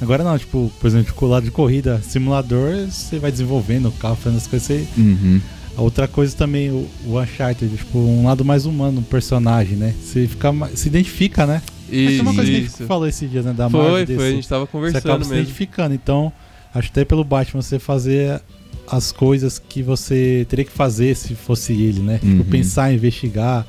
Agora 0.00 0.24
não, 0.24 0.36
tipo, 0.38 0.70
por 0.80 0.86
exemplo, 0.86 1.14
com 1.14 1.26
o 1.26 1.28
lado 1.28 1.44
de 1.44 1.50
corrida, 1.50 2.00
simulador, 2.02 2.86
você 2.90 3.18
vai 3.18 3.30
desenvolvendo 3.30 3.88
o 3.88 3.92
carro, 3.92 4.16
fazendo 4.16 4.38
as 4.38 4.46
coisas, 4.46 4.66
você 4.66 4.86
Uhum. 4.98 5.40
Outra 5.82 6.06
coisa 6.08 6.36
também, 6.36 6.70
o, 6.70 6.88
o 7.06 7.20
Uncharted, 7.20 7.76
tipo, 7.76 7.98
um 7.98 8.26
lado 8.26 8.44
mais 8.44 8.66
humano 8.66 9.00
do 9.00 9.06
personagem, 9.06 9.76
né? 9.76 9.94
Você 10.02 10.26
fica 10.26 10.52
se 10.74 10.88
identifica, 10.88 11.46
né? 11.46 11.62
Acho 11.84 11.90
que 11.90 12.18
é 12.18 12.22
uma 12.22 12.34
coisa 12.34 12.50
que 12.50 12.56
a 12.56 12.60
gente 12.60 12.68
Isso. 12.70 12.84
falou 12.86 13.08
esse 13.08 13.26
dia, 13.26 13.42
né? 13.42 13.52
Da 13.52 13.68
Marvel, 13.68 13.90
Foi, 13.90 14.06
DC. 14.06 14.18
foi, 14.18 14.28
a 14.28 14.32
gente 14.32 14.48
tava 14.48 14.64
Você 14.64 14.72
conversando 14.72 14.98
acaba 15.00 15.24
se 15.24 15.30
mesmo. 15.30 15.42
identificando. 15.42 15.94
Então, 15.94 16.32
acho 16.74 16.88
que 16.92 17.00
até 17.00 17.04
pelo 17.04 17.24
Batman 17.24 17.62
você 17.62 17.78
fazer 17.78 18.40
as 18.86 19.10
coisas 19.12 19.58
que 19.58 19.82
você 19.82 20.46
teria 20.48 20.64
que 20.64 20.70
fazer 20.72 21.16
se 21.16 21.34
fosse 21.34 21.72
ele, 21.72 22.00
né? 22.00 22.20
Uhum. 22.22 22.38
Tipo, 22.38 22.44
pensar, 22.50 22.92
investigar. 22.92 23.66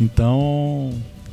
Então, 0.00 0.90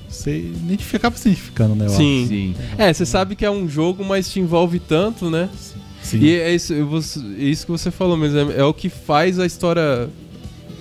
você 0.07 0.51
acaba 0.93 1.17
se 1.17 1.27
identificando, 1.27 1.75
né? 1.75 1.89
Sim. 1.89 2.25
Sim. 2.27 2.55
É, 2.77 2.93
você 2.93 3.05
sabe 3.05 3.35
que 3.35 3.45
é 3.45 3.51
um 3.51 3.67
jogo, 3.67 4.03
mas 4.05 4.29
te 4.29 4.39
envolve 4.39 4.79
tanto, 4.79 5.29
né? 5.29 5.49
acho. 5.53 5.82
Sim. 6.03 6.19
E 6.19 6.35
é 6.35 6.53
isso, 6.53 6.73
eu 6.73 6.85
vou- 6.87 6.99
é 6.99 7.43
isso 7.43 7.65
que 7.65 7.71
você 7.71 7.89
falou 7.89 8.15
mesmo. 8.17 8.51
É, 8.51 8.57
é 8.59 8.63
o 8.63 8.73
que 8.73 8.89
faz 8.89 9.39
a 9.39 9.45
história, 9.45 10.09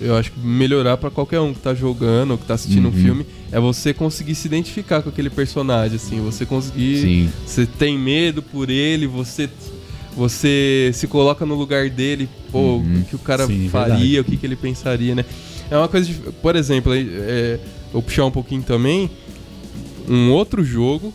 eu 0.01 0.15
acho 0.15 0.31
melhorar 0.43 0.97
pra 0.97 1.09
qualquer 1.09 1.39
um 1.39 1.53
que 1.53 1.59
tá 1.61 1.73
jogando 1.73 2.31
ou 2.31 2.37
que 2.37 2.45
tá 2.45 2.53
assistindo 2.55 2.85
um 2.89 2.91
Uhum. 2.91 3.01
filme. 3.03 3.25
É 3.51 3.59
você 3.59 3.93
conseguir 3.93 4.35
se 4.35 4.47
identificar 4.47 5.01
com 5.01 5.09
aquele 5.09 5.29
personagem, 5.29 5.95
assim. 5.95 6.19
Você 6.21 6.45
conseguir. 6.45 7.01
Sim. 7.01 7.29
Você 7.45 7.65
tem 7.65 7.97
medo 7.97 8.41
por 8.41 8.69
ele, 8.69 9.07
você. 9.07 9.49
Você 10.15 10.91
se 10.93 11.07
coloca 11.07 11.45
no 11.45 11.55
lugar 11.55 11.89
dele, 11.89 12.29
pô, 12.51 12.75
Uhum. 12.77 12.99
o 13.01 13.05
que 13.05 13.15
o 13.15 13.19
cara 13.19 13.47
Sim, 13.47 13.67
faria, 13.69 13.95
verdade. 13.97 14.19
o 14.19 14.23
que, 14.25 14.37
que 14.37 14.45
ele 14.45 14.55
pensaria, 14.55 15.15
né? 15.15 15.25
É 15.71 15.77
uma 15.77 15.87
coisa 15.87 16.05
de, 16.07 16.13
Por 16.41 16.55
exemplo, 16.55 16.93
é, 16.93 17.59
eu 17.93 18.01
puxar 18.01 18.25
um 18.25 18.31
pouquinho 18.31 18.61
também, 18.61 19.09
um 20.07 20.31
outro 20.31 20.63
jogo 20.63 21.11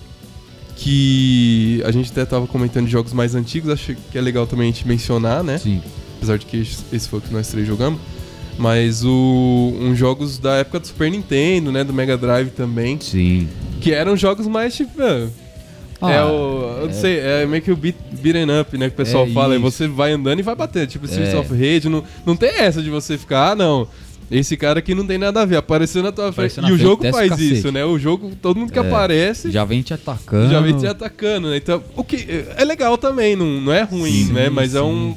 que 0.79 1.83
a 1.85 1.91
gente 1.91 2.11
até 2.13 2.25
tava 2.25 2.47
comentando 2.47 2.87
de 2.87 2.93
jogos 2.93 3.13
mais 3.13 3.35
antigos, 3.35 3.69
acho 3.71 3.97
que 4.11 4.17
é 4.17 4.21
legal 4.21 4.47
também 4.47 4.69
a 4.69 4.73
gente 4.73 4.87
mencionar, 4.87 5.43
né? 5.43 5.59
Sim. 5.59 5.83
Apesar 6.17 6.39
de 6.39 6.47
que 6.47 6.57
esse 6.93 7.09
foi 7.09 7.19
o 7.19 7.23
que 7.23 7.33
nós 7.33 7.49
três 7.49 7.67
jogamos. 7.67 8.01
Mas 8.57 9.05
o, 9.05 9.73
uns 9.81 9.97
jogos 9.99 10.39
da 10.39 10.55
época 10.57 10.81
do 10.81 10.87
Super 10.87 11.11
Nintendo, 11.11 11.71
né? 11.71 11.85
Do 11.85 11.93
Mega 11.93 12.17
Drive 12.17 12.51
também. 12.51 12.99
Sim. 13.01 13.49
Que 13.81 13.93
eram 13.93 14.17
jogos 14.17 14.47
mais 14.49 14.75
tipo. 14.75 15.01
ah, 15.01 15.29
Ah, 16.01 16.13
é 16.13 16.25
o. 16.25 16.29
Eu 16.81 16.85
não 16.85 16.91
é- 16.91 16.93
sei, 16.93 17.19
é 17.21 17.47
meio 17.47 17.63
que 17.63 17.71
o 17.71 17.77
beat, 17.77 17.95
beaten 18.21 18.47
up, 18.61 18.77
né? 18.79 18.89
Que 18.89 18.95
o 18.95 18.97
pessoal 18.97 19.27
É 19.27 19.31
fala. 19.31 19.55
E 19.55 19.59
isso. 19.59 19.71
você 19.71 19.87
vai 19.87 20.13
andando 20.13 20.41
e 20.41 20.43
vai 20.43 20.55
batendo. 20.57 20.89
Tipo 20.89 21.07
Streets 21.07 21.35
É. 21.35 21.39
of 21.39 21.53
Rage. 21.53 21.89
Não, 21.89 22.03
não 22.27 22.35
tem 22.37 22.51
essa 22.51 22.83
de 22.83 22.91
você 22.91 23.17
ficar, 23.19 23.53
ah, 23.53 23.55
não. 23.55 23.87
Esse 24.31 24.57
cara 24.57 24.79
aqui 24.81 24.95
não 24.95 25.07
tem 25.07 25.17
nada 25.19 25.41
a 25.43 25.45
ver. 25.45 25.57
Apareceu 25.57 26.03
na 26.03 26.13
tua 26.13 26.33
frente. 26.33 26.59
Apareceu 26.59 26.63
na 26.63 26.69
E 26.69 26.73
o 26.73 26.77
frente, 26.77 26.87
jogo 26.89 27.09
o 27.09 27.13
faz 27.13 27.31
cacete. 27.31 27.55
isso, 27.55 27.73
né? 27.73 27.85
O 27.85 27.99
jogo, 27.99 28.33
todo 28.41 28.59
mundo 28.59 28.73
que 28.73 28.79
É. 28.79 28.83
aparece. 28.83 29.51
Já 29.51 29.65
vem 29.65 29.81
te 29.83 29.95
atacando. 29.95 30.51
Já 30.51 30.61
vem 30.61 30.77
te 30.77 30.87
atacando, 30.87 31.49
né? 31.51 31.57
Então, 31.57 31.83
o 31.97 32.05
que 32.05 32.45
é 32.57 32.65
legal 32.65 32.99
também, 32.99 33.35
não, 33.37 33.47
não 33.61 33.73
é 33.73 33.83
ruim, 33.83 34.27
Sim, 34.27 34.33
né? 34.33 34.49
Mas 34.51 34.75
é 34.75 34.79
sim. 34.81 34.85
um 34.85 35.15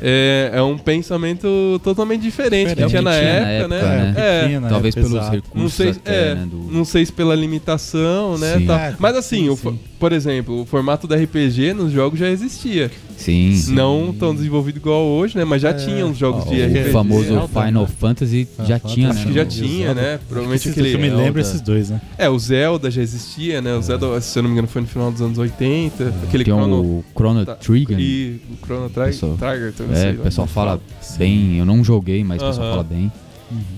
é, 0.00 0.50
é 0.52 0.62
um 0.62 0.76
pensamento 0.76 1.80
totalmente 1.82 2.20
diferente 2.20 2.74
que 2.74 2.84
Diferente. 2.84 2.90
tinha 2.90 3.02
na 3.02 3.10
Tinha 3.12 3.22
na 3.22 3.48
época, 3.48 3.74
época, 3.74 3.86
né? 3.96 4.12
né? 4.12 4.14
É. 4.18 4.40
pequena, 4.42 4.60
né? 4.60 4.68
Talvez 4.68 4.94
pelos 4.94 5.28
recursos 5.30 5.50
Não 5.54 5.68
sei, 5.70 5.88
até, 5.90 6.30
é, 6.30 6.34
né, 6.34 6.46
do... 6.50 6.56
não 6.70 6.84
sei 6.84 7.06
se 7.06 7.12
pela 7.12 7.34
limitação, 7.34 8.36
né? 8.36 8.58
Sim. 8.58 8.70
É, 8.70 8.94
Mas 8.98 9.16
assim, 9.16 9.44
sim, 9.44 9.48
o 9.48 9.78
por 9.98 10.12
exemplo, 10.12 10.60
o 10.60 10.66
formato 10.66 11.06
da 11.06 11.16
RPG 11.16 11.72
nos 11.72 11.90
jogos 11.92 12.18
já 12.18 12.28
existia. 12.28 12.90
Sim. 13.16 13.60
Não 13.68 14.14
tão 14.16 14.34
desenvolvido 14.34 14.76
igual 14.76 15.04
hoje, 15.06 15.36
né? 15.36 15.44
Mas 15.44 15.62
já 15.62 15.70
É. 15.70 15.72
tinha 15.74 16.06
uns 16.06 16.16
jogos 16.16 16.44
Ó, 16.46 16.50
de 16.50 16.62
RPG. 16.62 16.88
o 16.88 16.92
famoso 16.92 17.24
Zelda, 17.28 17.48
Final 17.48 17.82
né? 17.84 17.88
Fantasy 17.98 18.48
já 18.58 18.78
Final 18.78 18.94
tinha, 18.94 19.08
Fantasy. 19.08 19.08
Acho 19.08 19.18
né? 19.18 19.32
que 19.32 19.34
já 19.34 19.44
tinha, 19.46 19.94
né? 19.94 20.20
Provavelmente 20.28 20.68
Esses 20.68 20.74
que 20.74 20.80
eu 20.80 20.84
me 20.98 21.06
aquele. 21.06 21.16
lembro 21.22 21.40
esses 21.40 21.60
dois, 21.60 21.90
né? 21.90 22.00
É, 22.18 22.28
o 22.28 22.38
Zelda 22.38 22.90
já 22.90 23.02
existia, 23.02 23.60
né? 23.62 23.74
O 23.74 23.82
Zelda, 23.82 24.20
se 24.20 24.38
eu 24.38 24.42
não 24.42 24.50
me 24.50 24.54
engano, 24.54 24.68
foi 24.68 24.82
no 24.82 24.88
final 24.88 25.10
dos 25.10 25.20
anos 25.22 25.38
80. 25.38 26.14
Aquele 26.24 26.44
Tem 26.44 26.54
Chrono. 26.54 26.80
o 26.82 27.04
Chrono. 27.16 27.46
Trigger. 27.46 27.98
E 27.98 28.40
o 28.52 28.66
Chrono 28.66 28.90
Tri- 28.90 29.04
Pessoal- 29.06 29.36
Trigger, 29.36 29.68
então, 29.74 29.86
não 29.86 29.94
É, 29.96 30.10
o 30.12 30.18
pessoal 30.18 30.46
fala 30.46 30.80
Sim. 31.00 31.18
bem. 31.18 31.58
Eu 31.58 31.64
não 31.64 31.82
joguei, 31.82 32.22
mas 32.22 32.40
o 32.42 32.46
pessoal 32.46 32.70
fala 32.70 32.84
bem. 32.84 33.10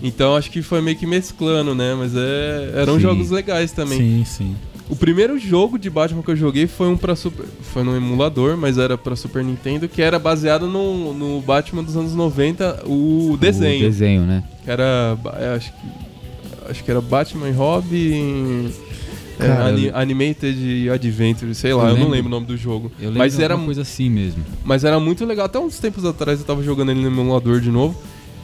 Então 0.03 0.35
acho 0.35 0.51
que 0.51 0.62
foi 0.62 0.81
meio 0.81 0.96
que 0.96 1.07
mesclando, 1.07 1.74
né? 1.74 1.94
Mas 1.94 2.12
é, 2.16 2.72
eram 2.74 2.94
Sim. 2.94 3.01
jogos 3.01 3.31
legais 3.31 3.70
também. 3.72 3.98
Sim, 3.98 4.24
sim. 4.24 4.57
O 4.88 4.96
primeiro 4.96 5.38
jogo 5.38 5.79
de 5.79 5.90
Batman 5.90 6.22
que 6.22 6.31
eu 6.31 6.37
joguei 6.37 6.66
foi 6.66 6.88
um 6.88 6.96
para 6.96 7.14
super, 7.14 7.44
foi 7.61 7.83
no 7.83 7.94
emulador, 7.94 8.57
mas 8.57 8.79
era 8.79 8.96
pra 8.96 9.14
Super 9.14 9.44
Nintendo, 9.44 9.87
que 9.88 10.01
era 10.01 10.18
baseado 10.18 10.66
no, 10.66 11.12
no 11.12 11.40
Batman 11.42 11.83
dos 11.85 11.94
anos 11.96 12.14
90, 12.14 12.85
o 12.87 13.37
desenho, 13.38 13.87
O 13.87 13.90
desenho, 13.90 14.22
né? 14.22 14.42
que 14.64 14.70
era, 14.70 15.16
é, 15.38 15.55
acho 15.57 15.72
que 15.72 15.79
acho 16.70 16.85
que 16.85 16.90
era 16.90 17.01
Batman 17.03 17.48
e 17.48 17.53
Robin 17.53 18.70
é, 19.40 19.46
Cara, 19.46 19.70
eu- 19.79 19.96
Animated 19.96 20.88
Adventure, 20.90 21.55
sei 21.55 21.72
lá, 21.74 21.85
Eu 21.85 21.90
eu, 21.90 21.98
não 21.98 22.09
lembro. 22.09 22.27
o 22.27 22.31
nome 22.31 22.46
do 22.46 22.57
jogo. 22.57 22.90
Eu 22.98 23.07
lembro 23.09 23.18
Mas 23.18 23.38
era 23.38 23.55
alguma 23.55 23.66
coisa 23.66 23.83
assim 23.83 24.11
mesmo. 24.11 24.42
Mas 24.64 24.83
era 24.85 24.98
muito 24.98 25.24
legal. 25.24 25.46
Até 25.46 25.59
uns 25.61 25.79
tempos 25.79 26.05
atrás 26.05 26.40
eu 26.40 26.44
tava 26.46 26.61
jogando 26.62 26.90
ele 26.90 27.01
no 27.01 27.07
emulador 27.07 27.61
de 27.61 27.70
novo. 27.70 27.94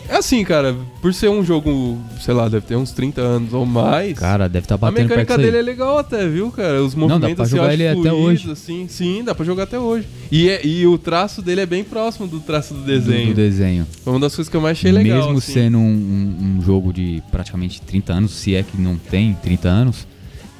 É 0.08 0.16
assim, 0.16 0.44
cara, 0.44 0.76
por 1.00 1.14
ser 1.14 1.30
um 1.30 1.42
jogo, 1.42 1.98
sei 2.20 2.34
lá, 2.34 2.46
deve 2.48 2.66
ter 2.66 2.76
uns 2.76 2.92
30 2.92 3.20
anos 3.22 3.54
ou 3.54 3.64
mais. 3.64 4.18
Cara, 4.18 4.48
deve 4.48 4.64
estar 4.66 4.74
a 4.74 4.78
batendo 4.78 5.08
perto 5.08 5.18
mecânica 5.20 5.38
dele 5.38 5.56
é 5.56 5.62
legal 5.62 5.96
até, 5.98 6.28
viu, 6.28 6.50
cara? 6.50 6.82
Os 6.82 6.92
dá 6.94 7.00
movimentos 7.00 7.34
pra 7.34 7.44
assim, 7.44 7.52
eu 7.54 7.56
jogar 7.62 7.72
acho 7.72 7.82
ele 7.82 7.88
até 7.88 8.12
hoje. 8.12 8.50
Assim. 8.50 8.86
Sim, 8.88 9.22
dá 9.24 9.34
pra 9.34 9.44
jogar 9.46 9.62
até 9.62 9.78
hoje. 9.78 10.06
E, 10.30 10.48
é- 10.50 10.64
e 10.64 10.86
o 10.86 10.98
traço 10.98 11.40
dele 11.40 11.62
é 11.62 11.66
bem 11.66 11.82
próximo 11.82 12.26
do 12.26 12.38
traço 12.38 12.74
do 12.74 12.80
Do- 12.80 12.86
desenho. 12.86 13.28
Do 13.28 13.34
desenho. 13.34 13.86
Foi 14.02 14.12
uma 14.12 14.20
das 14.20 14.34
coisas 14.36 14.50
que 14.50 14.56
eu 14.56 14.60
mais 14.60 14.76
achei 14.78 14.92
legal. 14.92 15.18
Mesmo 15.24 15.38
assim. 15.38 15.52
sendo 15.52 15.78
um, 15.78 15.80
um- 15.82 16.56
um 16.58 16.62
jogo 16.62 16.92
de 16.92 17.22
praticamente 17.32 17.80
30 17.80 18.12
anos, 18.12 18.32
se 18.32 18.54
é 18.54 18.62
que 18.62 18.76
não 18.80 18.96
tem 18.96 19.32
30 19.42 19.68
anos, 19.68 20.06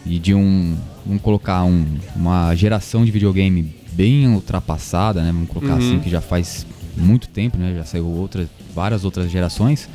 e 0.07 0.19
de 0.19 0.35
um. 0.35 0.75
Vamos 1.07 1.21
colocar 1.23 1.65
um- 1.65 1.85
uma 2.17 2.55
geração 2.55 3.05
de 3.05 3.11
videogame 3.11 3.75
bem 3.93 4.27
ultrapassada, 4.27 5.21
né? 5.23 5.31
Vamos 5.31 5.49
colocar 5.51 5.75
Uhum. 5.75 5.79
assim, 5.79 5.99
que 6.01 6.09
já 6.09 6.23
faz 6.23 6.67
muito 6.97 7.29
tempo, 7.29 7.57
né? 7.57 7.75
Já 7.77 7.85
saiu 7.85 8.07
outras, 8.07 8.49
várias 8.75 9.05
outras 9.05 9.31
gerações. 9.31 9.89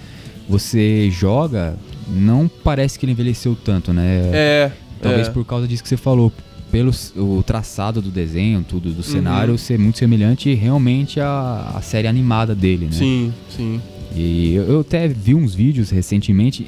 Você 0.48 1.10
joga, 1.12 1.78
não 2.08 2.48
parece 2.48 2.98
que 2.98 3.06
ele 3.06 3.12
envelheceu 3.12 3.56
tanto, 3.56 3.94
né? 3.94 4.30
É. 4.34 4.72
Talvez 5.02 5.28
é. 5.28 5.32
por 5.32 5.46
causa 5.46 5.68
disso 5.68 5.84
que 5.84 5.90
você 5.90 5.98
falou. 5.98 6.32
Pelo 6.72 6.92
o 7.16 7.42
traçado 7.42 8.00
do 8.00 8.12
desenho, 8.12 8.64
tudo, 8.68 8.90
Uhum. 8.90 8.96
do 8.96 9.02
cenário 9.02 9.58
ser 9.58 9.80
muito 9.80 9.98
semelhante 9.98 10.54
realmente 10.54 11.20
à, 11.20 11.72
à 11.76 11.82
série 11.82 12.08
animada 12.08 12.54
dele, 12.54 12.86
né? 12.86 12.92
Sim, 12.92 13.34
sim. 13.50 13.82
E 14.16 14.54
eu, 14.54 14.64
eu 14.64 14.80
até 14.82 15.08
vi 15.08 15.34
uns 15.34 15.56
vídeos 15.56 15.90
recentemente. 15.90 16.68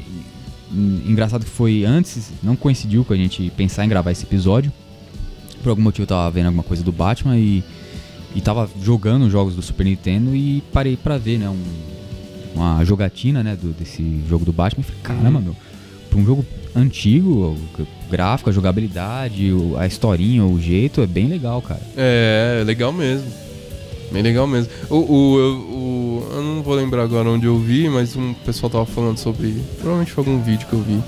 Engraçado 1.05 1.43
que 1.43 1.51
foi 1.51 1.83
antes, 1.85 2.31
não 2.41 2.55
coincidiu 2.55 3.05
com 3.05 3.13
a 3.13 3.17
gente 3.17 3.51
pensar 3.55 3.85
em 3.85 3.89
gravar 3.89 4.11
esse 4.11 4.23
episódio. 4.23 4.71
Por 5.61 5.69
algum 5.69 5.83
motivo 5.83 6.03
eu 6.03 6.07
tava 6.07 6.31
vendo 6.31 6.47
alguma 6.47 6.63
coisa 6.63 6.81
do 6.83 6.91
Batman 6.91 7.37
e, 7.37 7.63
e 8.35 8.41
tava 8.41 8.69
jogando 8.81 9.29
jogos 9.29 9.55
do 9.55 9.61
Super 9.61 9.85
Nintendo 9.85 10.35
e 10.35 10.63
parei 10.73 10.95
pra 10.97 11.17
ver, 11.17 11.37
né? 11.39 11.49
um- 11.49 11.91
uma 12.53 12.83
jogatina, 12.83 13.41
né? 13.41 13.55
Do, 13.59 13.69
desse 13.71 14.21
jogo 14.29 14.43
do 14.43 14.51
Batman. 14.51 14.81
E 14.81 14.83
falei, 14.83 15.01
caramba, 15.01 15.39
Uhum. 15.39 15.45
meu, 15.45 15.55
pra 16.09 16.19
um 16.19 16.25
jogo 16.25 16.45
antigo, 16.75 17.55
o 17.79 17.87
gráfico, 18.09 18.49
a 18.49 18.53
jogabilidade, 18.53 19.51
a 19.77 19.87
historinha, 19.87 20.43
o 20.45 20.59
jeito 20.61 21.01
é 21.01 21.07
bem 21.07 21.27
legal, 21.27 21.61
cara. 21.61 21.81
É, 21.95 22.59
é 22.61 22.63
legal 22.65 22.91
mesmo. 22.91 23.27
Bem 24.11 24.21
legal 24.21 24.45
mesmo. 24.45 24.69
O, 24.89 24.95
o, 24.97 25.39
eu- 25.39 25.55
o- 25.59 26.27
eu 26.33 26.43
não 26.43 26.61
vou 26.61 26.75
lembrar 26.75 27.03
agora 27.03 27.29
onde 27.29 27.45
eu 27.45 27.57
vi, 27.57 27.87
mas 27.89 28.15
um 28.17 28.33
pessoal 28.33 28.69
tava 28.69 28.85
falando 28.85 29.17
sobre. 29.17 29.55
Provavelmente 29.77 30.11
foi 30.11 30.21
algum 30.25 30.41
vídeo 30.41 30.67
que 30.67 30.73
eu 30.73 30.81
vi. 30.81 30.99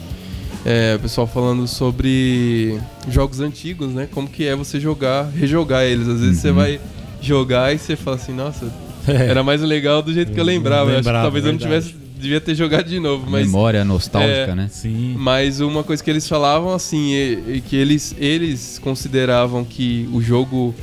É, 0.65 0.95
o 0.95 0.99
pessoal 1.01 1.27
falando 1.27 1.67
sobre 1.67 2.79
jogos 3.09 3.41
antigos, 3.41 3.89
né? 3.93 4.07
Como 4.09 4.29
que 4.29 4.45
é 4.47 4.55
você 4.55 4.79
jogar, 4.79 5.29
rejogar 5.35 5.83
eles. 5.83 6.07
Às 6.07 6.21
vezes 6.21 6.39
você 6.39 6.49
Uhum. 6.49 6.55
vai 6.55 6.79
jogar 7.27 7.73
e 7.73 7.77
você 7.77 7.95
fala 7.95 8.17
assim, 8.17 8.33
nossa, 8.33 8.65
É. 9.07 9.27
era 9.27 9.43
mais 9.43 9.61
legal 9.61 10.01
do 10.01 10.13
jeito 10.13 10.31
que 10.31 10.39
eu 10.39 10.43
Eu 10.43 10.45
lembrava. 10.45 10.91
Eu 10.91 10.93
acho 10.95 11.01
que 11.01 11.07
lembrava, 11.07 11.23
talvez 11.25 11.45
eu 11.45 11.51
não 11.51 11.59
verdade. 11.59 11.85
tivesse. 11.87 12.03
Devia 12.17 12.39
ter 12.39 12.55
jogado 12.55 12.87
de 12.87 12.99
novo, 13.01 13.29
mas. 13.29 13.45
Memória 13.45 13.83
nostálgica, 13.83 14.51
é, 14.51 14.55
né? 14.55 14.69
Sim. 14.71 15.13
Mas 15.17 15.59
uma 15.59 15.83
coisa 15.83 16.01
que 16.01 16.09
eles 16.09 16.25
falavam 16.25 16.73
assim, 16.73 17.13
é, 17.13 17.57
é 17.57 17.61
que 17.67 17.75
eles, 17.75 18.15
eles 18.17 18.79
consideravam 18.81 19.65
que 19.65 20.07
o 20.13 20.21
jogo, 20.21 20.73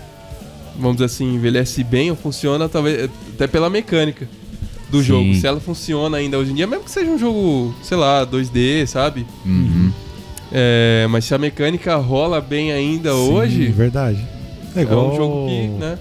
vamos 0.78 0.96
dizer 0.96 1.06
assim, 1.06 1.34
envelhece 1.34 1.82
bem 1.82 2.10
ou 2.10 2.16
funciona 2.16 2.68
talvez 2.68 3.08
até 3.34 3.46
pela 3.46 3.70
mecânica 3.70 4.28
do 4.90 4.98
Sim. 4.98 5.04
jogo. 5.04 5.34
Se 5.34 5.46
ela 5.46 5.60
funciona 5.60 6.18
ainda 6.18 6.36
hoje 6.36 6.50
em 6.50 6.56
dia, 6.56 6.66
mesmo 6.66 6.84
que 6.84 6.90
seja 6.90 7.10
um 7.10 7.18
jogo, 7.18 7.74
sei 7.82 7.96
lá, 7.96 8.26
2D, 8.26 8.84
sabe? 8.86 9.24
Uhum. 9.46 9.90
É, 10.52 11.06
mas 11.08 11.24
se 11.24 11.34
a 11.34 11.38
mecânica 11.38 11.96
rola 11.96 12.38
bem 12.40 12.70
ainda 12.70 13.12
Sim, 13.12 13.32
hoje, 13.32 13.66
verdade. 13.68 14.18
É 14.76 14.80
é 14.80 14.82
igual 14.82 15.10
um 15.10 15.16
jogo 15.16 15.46
que, 15.48 15.68
né? 15.68 15.98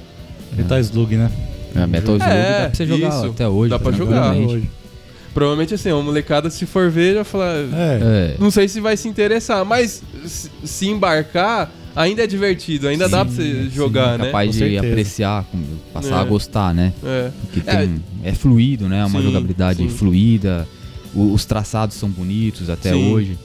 Metal 0.56 0.80
Slug, 0.80 1.16
né? 1.16 1.32
É, 1.76 1.86
Metal 1.88 2.16
Slug 2.16 2.32
É, 2.32 2.52
dá 2.64 2.66
pra 2.68 2.74
você 2.76 2.86
jogar 2.86 3.08
isso. 3.10 3.26
até 3.28 3.48
hoje. 3.48 3.70
Dá 3.70 3.80
pra 3.80 3.92
jogar. 3.92 4.36
Hoje. 4.36 4.70
Provavelmente 5.34 5.74
assim, 5.76 5.92
uma 5.92 6.02
molecada 6.02 6.50
se 6.50 6.66
for 6.66 6.90
ver, 6.90 7.16
já 7.16 7.24
falar, 7.24 7.54
É. 7.56 8.00
É. 8.02 8.36
Não 8.40 8.50
sei 8.50 8.68
se 8.68 8.80
vai 8.82 8.98
se 8.98 9.08
interessar, 9.08 9.64
mas 9.64 10.02
se- 10.26 10.88
embarcar, 10.88 11.72
ainda 11.96 12.24
é 12.24 12.28
divertido, 12.28 12.88
ainda 12.88 13.08
dá 13.08 13.24
pra 13.24 13.34
você 13.34 13.44
Sim, 13.66 13.70
jogar, 13.70 14.14
sim, 14.14 14.18
né? 14.22 14.26
capaz 14.26 14.48
Com 14.48 14.52
de 14.54 14.58
certeza. 14.58 14.88
apreciar, 14.88 15.46
passar 15.94 16.16
É. 16.16 16.20
a 16.20 16.24
gostar, 16.24 16.74
né? 16.74 16.94
É. 17.04 17.30
Porque 17.42 17.70
É. 17.70 17.76
tem, 17.78 18.04
é, 18.24 18.34
fluido, 18.34 18.90
né? 18.90 19.06
Uma 19.06 19.20
Sim, 19.20 19.26
jogabilidade 19.28 19.80
sim. 19.84 19.90
fluida. 19.90 20.68
os 21.16 21.44
traçados 21.44 21.96
são 21.96 22.08
bonitos 22.08 22.70
até 22.70 22.92
Sim. 22.92 23.12
hoje. 23.12 23.38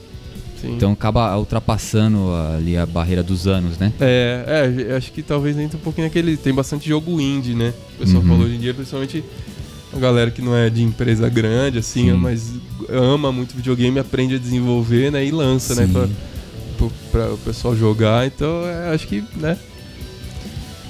Sim. 0.61 0.75
Então 0.75 0.91
acaba 0.93 1.35
ultrapassando 1.37 2.29
ali 2.55 2.77
a 2.77 2.85
barreira 2.85 3.21
dos 3.21 3.45
anos, 3.47 3.77
né? 3.77 3.91
É, 3.99 4.87
é, 4.89 4.95
acho 4.95 5.11
que 5.11 5.21
talvez 5.21 5.57
entre 5.57 5.77
um 5.77 5.79
pouquinho 5.81 6.07
naquele. 6.07 6.37
Tem 6.37 6.53
bastante 6.53 6.87
jogo 6.87 7.19
indie, 7.19 7.53
né? 7.53 7.73
O 7.95 7.99
pessoal 7.99 8.21
Uhum. 8.23 8.29
falou 8.29 8.45
hoje 8.45 8.55
em 8.55 8.59
dia, 8.59 8.73
principalmente 8.73 9.23
a 9.93 9.99
galera 9.99 10.31
que 10.31 10.41
não 10.41 10.55
é 10.55 10.69
de 10.69 10.81
empresa 10.83 11.29
grande, 11.29 11.77
assim, 11.79 12.11
Sim. 12.11 12.17
mas 12.17 12.51
ama 12.89 13.31
muito 13.31 13.55
videogame, 13.55 13.99
aprende 13.99 14.35
a 14.35 14.37
desenvolver, 14.39 15.11
né? 15.11 15.25
E 15.25 15.31
lança, 15.31 15.75
né? 15.75 15.85
Sim. 15.87 15.93
Pra, 15.93 16.07
pro- 16.77 16.91
pra 17.11 17.33
o 17.33 17.37
pessoal 17.37 17.75
jogar. 17.75 18.25
Então, 18.25 18.65
é, 18.65 18.93
acho 18.93 19.07
que, 19.07 19.23
né? 19.35 19.57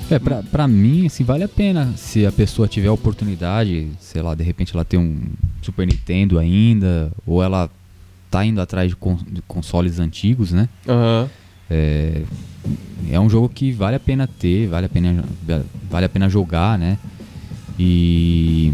É, 0.09 0.19
pra, 0.19 0.43
pra 0.43 0.67
mim, 0.67 1.07
assim, 1.07 1.23
vale 1.23 1.43
a 1.43 1.47
pena 1.47 1.91
se 1.97 2.25
a 2.27 2.31
pessoa 2.31 2.67
tiver 2.67 2.87
a 2.89 2.93
oportunidade, 2.93 3.87
sei 3.99 4.21
lá, 4.21 4.35
de 4.35 4.43
repente 4.43 4.71
ela 4.75 4.85
tem 4.85 4.99
um 4.99 5.19
Super 5.63 5.87
Nintendo 5.87 6.37
ainda, 6.37 7.11
ou 7.25 7.41
ela 7.41 7.69
tá 8.31 8.45
indo 8.45 8.59
atrás 8.61 8.89
de, 8.89 8.95
con- 8.95 9.17
de 9.31 9.41
consoles 9.43 9.99
antigos, 9.99 10.51
né? 10.51 10.67
Aham. 10.87 11.29
É, 11.69 12.21
é 13.11 13.19
um 13.19 13.29
jogo 13.29 13.49
que 13.49 13.71
vale 13.71 13.95
a 13.95 13.99
pena 13.99 14.27
ter, 14.27 14.67
vale 14.67 14.85
a 14.85 14.89
pena, 14.89 15.23
vale 15.89 16.05
a 16.05 16.09
pena 16.09 16.27
jogar, 16.29 16.77
né? 16.77 16.97
E 17.77 18.73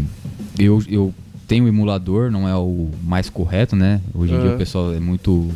eu, 0.58 0.82
eu 0.88 1.14
tenho 1.48 1.64
o 1.64 1.68
emulador, 1.68 2.30
não 2.30 2.48
é 2.48 2.56
o 2.56 2.88
mais 3.04 3.28
correto, 3.28 3.74
né? 3.76 4.00
Hoje 4.14 4.32
em 4.34 4.38
dia 4.38 4.48
Aham. 4.48 4.54
o 4.54 4.58
pessoal 4.58 4.94
é 4.94 5.00
muito. 5.00 5.50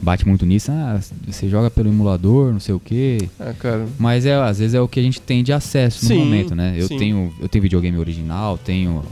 bate 0.00 0.26
muito 0.26 0.46
nisso, 0.46 0.70
ah, 0.72 0.98
você 1.26 1.48
joga 1.48 1.70
pelo 1.70 1.88
emulador, 1.88 2.52
não 2.52 2.60
sei 2.60 2.74
o 2.74 2.80
quê. 2.80 3.28
Ah, 3.38 3.52
cara. 3.52 3.86
Mas 3.98 4.24
é, 4.26 4.34
às 4.34 4.58
vezes 4.58 4.74
é 4.74 4.80
o 4.80 4.88
que 4.88 4.98
a 5.00 5.02
gente 5.02 5.20
tem 5.20 5.42
de 5.44 5.52
acesso 5.52 6.04
no 6.04 6.08
Sim, 6.08 6.18
momento, 6.18 6.54
né? 6.54 6.74
Eu 6.76 6.88
sim. 6.88 6.96
tenho, 6.98 7.32
eu 7.40 7.48
tenho 7.48 7.62
videogame 7.62 7.98
original, 7.98 8.56
tenho 8.58 9.02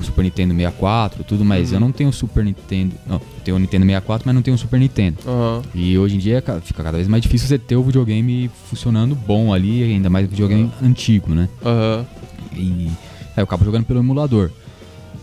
o 0.00 0.04
Super 0.04 0.22
Nintendo 0.22 0.54
64, 0.54 1.24
tudo, 1.24 1.44
mas 1.44 1.68
Uhum. 1.70 1.74
eu 1.76 1.80
não 1.80 1.92
tenho 1.92 2.10
o 2.10 2.12
Super 2.12 2.44
Nintendo. 2.44 2.94
Não, 3.06 3.20
tenho 3.44 3.56
o 3.56 3.60
Nintendo 3.60 3.84
64, 3.86 4.22
mas 4.26 4.34
não 4.34 4.42
tenho 4.42 4.54
o 4.54 4.58
Super 4.58 4.78
Nintendo. 4.80 5.18
Aham. 5.26 5.62
E 5.74 5.96
hoje 5.98 6.16
em 6.16 6.18
dia 6.18 6.40
ca- 6.42 6.60
fica 6.60 6.82
cada 6.82 6.96
vez 6.96 7.08
mais 7.08 7.22
difícil 7.22 7.46
você 7.48 7.58
ter 7.58 7.76
o 7.76 7.82
videogame 7.82 8.50
funcionando 8.68 9.14
bom 9.14 9.52
ali, 9.52 9.82
ainda 9.82 10.08
mais 10.10 10.28
videogame 10.28 10.70
antigo, 10.82 11.34
né? 11.34 11.48
Aham. 11.64 12.06
E 12.54 12.58
aí 12.88 12.90
eu 13.38 13.44
acabo 13.44 13.64
jogando 13.64 13.84
pelo 13.84 14.00
emulador. 14.00 14.50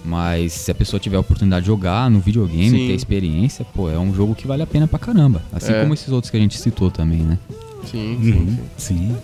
Mas 0.04 0.54
se 0.54 0.72
a 0.72 0.76
pessoa 0.76 1.00
tiver 1.00 1.18
a 1.18 1.20
oportunidade 1.20 1.62
de 1.64 1.68
jogar 1.68 2.10
no 2.10 2.20
videogame, 2.20 2.72
Sim. 2.72 2.88
ter 2.88 2.94
experiência, 2.96 3.64
pô, 3.64 3.88
é 3.90 4.00
um 4.00 4.12
jogo 4.14 4.34
que 4.34 4.48
vale 4.48 4.64
a 4.64 4.68
pena 4.68 4.88
pra 4.88 4.98
caramba. 4.98 5.44
Assim 5.54 5.72
É. 5.74 5.82
como 5.82 5.94
esses 5.94 6.10
outros 6.10 6.32
que 6.32 6.38
a 6.38 6.40
gente 6.40 6.58
citou 6.58 6.90
também, 6.90 7.20
né? 7.20 7.38
Sim, 7.86 8.18
sim, 8.22 8.32
Uhum. 8.34 8.58
sim. 8.78 8.98
Sim. 8.98 9.18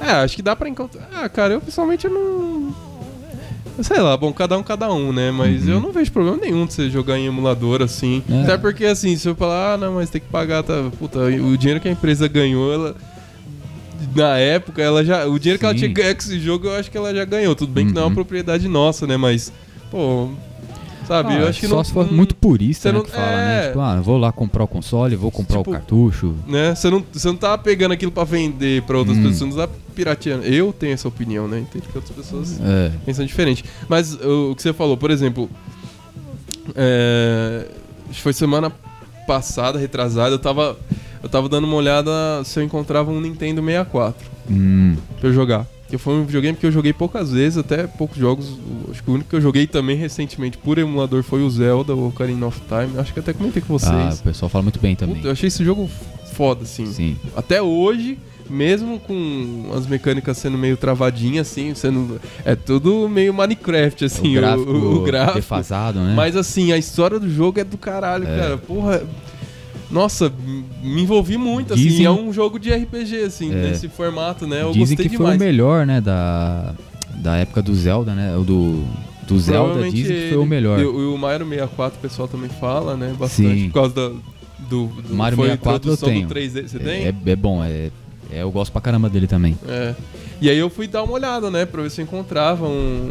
É, 0.00 0.10
acho 0.12 0.36
que 0.36 0.42
dá 0.42 0.54
pra 0.56 0.68
encontrar. 0.68 1.08
Ah, 1.12 1.28
cara, 1.28 1.54
eu 1.54 1.60
pessoalmente 1.60 2.08
não. 2.08 2.74
Sei 3.82 4.00
lá, 4.00 4.16
bom, 4.16 4.32
cada 4.32 4.56
um, 4.56 4.62
cada 4.62 4.92
um, 4.92 5.12
né? 5.12 5.30
Mas 5.30 5.64
Uhum. 5.66 5.74
eu 5.74 5.80
não 5.80 5.92
vejo 5.92 6.10
problema 6.10 6.38
nenhum 6.38 6.64
de 6.66 6.72
você 6.72 6.88
jogar 6.88 7.18
em 7.18 7.26
emulador 7.26 7.82
assim. 7.82 8.22
É. 8.30 8.42
Até 8.42 8.56
porque, 8.56 8.84
assim, 8.86 9.14
se 9.16 9.28
eu 9.28 9.34
falar, 9.34 9.74
ah, 9.74 9.76
não, 9.76 9.94
mas 9.94 10.08
tem 10.10 10.20
que 10.20 10.28
pagar, 10.28 10.62
tá. 10.62 10.90
Puta, 10.98 11.18
o 11.20 11.56
dinheiro 11.58 11.80
que 11.80 11.88
a 11.88 11.92
empresa 11.92 12.26
ganhou, 12.26 12.72
ela. 12.72 12.96
Na 14.14 14.38
época, 14.38 14.80
ela 14.82 15.04
já. 15.04 15.26
O 15.26 15.38
dinheiro 15.38 15.58
que 15.58 15.64
ela 15.64 15.74
Sim. 15.74 15.78
tinha 15.80 15.88
que 15.90 16.00
ganhar 16.00 16.14
com 16.14 16.20
esse 16.22 16.38
jogo, 16.40 16.66
eu 16.68 16.76
acho 16.76 16.90
que 16.90 16.96
ela 16.96 17.14
já 17.14 17.24
ganhou. 17.24 17.54
Tudo 17.54 17.72
bem 17.72 17.86
que 17.86 17.92
não 17.92 18.02
é 18.02 18.04
uma 18.04 18.08
Uhum. 18.10 18.14
propriedade 18.14 18.66
nossa, 18.68 19.06
né? 19.06 19.16
Mas, 19.16 19.52
pô. 19.90 20.30
Sabe, 21.06 21.34
Ah, 21.34 21.38
eu 21.40 21.48
acho 21.48 21.60
que 21.60 21.68
só 21.68 21.76
não. 21.76 21.84
se 21.84 21.92
for 21.92 22.10
muito 22.12 22.34
purista, 22.34 22.90
né, 22.90 22.98
não- 22.98 23.04
que 23.04 23.10
fala, 23.12 23.26
é. 23.30 23.36
né? 23.62 23.66
Tipo, 23.68 23.80
ah, 23.80 24.00
vou 24.00 24.18
lá 24.18 24.32
comprar 24.32 24.64
o 24.64 24.66
console, 24.66 25.14
vou 25.14 25.30
comprar 25.30 25.58
Tipo, 25.58 25.70
o 25.70 25.72
cartucho. 25.74 26.34
né? 26.48 26.74
Você 26.74 26.90
não, 26.90 27.04
você 27.12 27.28
não 27.28 27.36
tá 27.36 27.56
pegando 27.56 27.92
aquilo 27.92 28.10
pra 28.10 28.24
vender 28.24 28.82
pra 28.82 28.98
outras 28.98 29.16
Hum. 29.16 29.22
pessoas, 29.22 29.38
você 29.38 29.44
não 29.60 29.66
tá 29.68 29.72
pirateando. 29.94 30.44
Eu 30.44 30.72
tenho 30.72 30.92
essa 30.94 31.06
opinião, 31.06 31.46
né? 31.46 31.60
Entendo 31.60 31.82
que 31.90 31.96
outras 31.96 32.14
pessoas 32.16 32.58
É. 32.60 32.90
pensam 33.04 33.24
diferente. 33.24 33.64
Mas 33.88 34.14
o, 34.14 34.54
que 34.56 34.62
você 34.62 34.72
falou, 34.72 34.96
por 34.96 35.10
exemplo, 35.12 35.48
é, 36.74 37.66
acho 38.06 38.16
que 38.16 38.22
foi 38.22 38.32
semana 38.32 38.72
passada, 39.26 39.78
retrasada, 39.78 40.34
eu 40.34 40.38
tava, 40.38 40.76
eu 41.22 41.28
tava 41.28 41.48
dando 41.48 41.64
uma 41.66 41.76
olhada 41.76 42.10
se 42.44 42.58
eu 42.58 42.64
encontrava 42.64 43.10
um 43.10 43.20
Nintendo 43.20 43.60
64 43.62 44.26
Hum, 44.50 44.96
pra 45.20 45.28
eu 45.28 45.32
jogar. 45.32 45.66
Que 45.88 45.96
foi 45.98 46.14
um 46.14 46.24
videogame 46.24 46.56
que 46.58 46.66
eu 46.66 46.72
joguei 46.72 46.92
poucas 46.92 47.30
vezes, 47.30 47.58
até 47.58 47.86
poucos 47.86 48.16
jogos. 48.18 48.58
Acho 48.90 49.02
que 49.02 49.10
o 49.10 49.14
único 49.14 49.30
que 49.30 49.36
eu 49.36 49.40
joguei 49.40 49.66
também 49.66 49.96
recentemente 49.96 50.58
por 50.58 50.78
emulador 50.78 51.22
foi 51.22 51.42
o 51.42 51.50
Zelda, 51.50 51.94
o 51.94 52.08
Ocarina 52.08 52.46
of 52.46 52.60
Time. 52.68 52.98
Acho 52.98 53.12
que 53.12 53.20
até 53.20 53.32
comentei 53.32 53.62
com 53.62 53.74
ah, 53.74 53.78
vocês. 53.78 54.20
o 54.20 54.22
pessoal 54.24 54.48
fala 54.48 54.62
muito 54.62 54.80
bem 54.80 54.96
também. 54.96 55.16
Puta, 55.16 55.28
eu 55.28 55.32
achei 55.32 55.46
esse 55.46 55.64
jogo 55.64 55.88
foda, 56.32 56.64
assim. 56.64 56.86
Sim. 56.86 57.16
Até 57.36 57.62
hoje, 57.62 58.18
mesmo 58.50 58.98
com 58.98 59.70
as 59.74 59.86
mecânicas 59.86 60.36
sendo 60.38 60.58
meio 60.58 60.76
travadinhas, 60.76 61.48
assim, 61.48 61.72
sendo. 61.74 62.20
É 62.44 62.56
tudo 62.56 63.08
meio 63.08 63.32
Minecraft, 63.32 64.04
assim, 64.04 64.36
o 64.36 64.40
gráfico, 64.40 64.70
o, 64.72 64.96
o 64.96 65.02
gráfico. 65.04 65.34
defasado, 65.36 66.00
né? 66.00 66.14
Mas 66.16 66.34
assim, 66.36 66.72
a 66.72 66.76
história 66.78 67.20
do 67.20 67.30
jogo 67.30 67.60
é 67.60 67.64
do 67.64 67.78
caralho, 67.78 68.26
É. 68.26 68.36
cara. 68.38 68.58
Porra. 68.58 69.02
Nossa, 69.90 70.32
me 70.82 71.02
envolvi 71.02 71.36
muito, 71.38 71.74
assim. 71.74 71.82
Dizem- 71.82 72.06
É 72.06 72.10
um 72.10 72.32
jogo 72.32 72.58
de 72.58 72.72
RPG, 72.72 73.20
assim, 73.24 73.52
É. 73.52 73.54
nesse 73.70 73.88
formato, 73.88 74.46
né? 74.46 74.62
Eu 74.62 74.68
Dizem 74.72 74.80
gostei 74.80 74.96
que 75.08 75.16
foi 75.16 75.26
demais. 75.26 75.40
o 75.40 75.44
melhor, 75.44 75.86
né, 75.86 76.00
da, 76.00 76.74
da 77.16 77.36
época 77.36 77.62
do 77.62 77.74
Zelda, 77.74 78.14
né? 78.14 78.36
O 78.36 78.42
do, 78.42 78.84
do 79.28 79.38
Zelda 79.38 79.88
dizem 79.90 80.16
que 80.16 80.28
foi 80.30 80.38
o 80.38 80.46
melhor. 80.46 80.80
E 80.80 80.84
o, 80.84 81.16
Mario 81.16 81.46
64 81.46 81.98
o 81.98 82.02
pessoal 82.02 82.26
também 82.28 82.50
fala, 82.50 82.96
né? 82.96 83.14
Bastante. 83.18 83.60
Sim. 83.60 83.66
Por 83.68 83.74
causa 83.74 83.94
da, 83.94 84.08
do, 84.68 84.86
do 84.86 85.14
Mario 85.14 85.36
foi 85.36 85.46
a 85.50 85.52
64 85.52 85.90
eu 85.90 85.96
tenho. 85.96 86.26
do 86.26 86.34
3D. 86.34 86.68
Você 86.68 86.76
é, 86.76 86.80
tem? 86.80 87.04
é, 87.04 87.14
é 87.32 87.36
bom, 87.36 87.62
é, 87.62 87.90
é, 88.32 88.42
eu 88.42 88.50
gosto 88.50 88.72
pra 88.72 88.80
caramba 88.80 89.08
dele 89.08 89.26
também. 89.28 89.56
É. 89.68 89.94
E 90.40 90.50
aí 90.50 90.58
eu 90.58 90.68
fui 90.68 90.86
dar 90.86 91.02
uma 91.04 91.12
olhada, 91.12 91.50
né? 91.50 91.64
Pra 91.64 91.82
ver 91.82 91.90
se 91.90 92.00
eu 92.00 92.04
encontrava 92.04 92.66
um, 92.66 93.08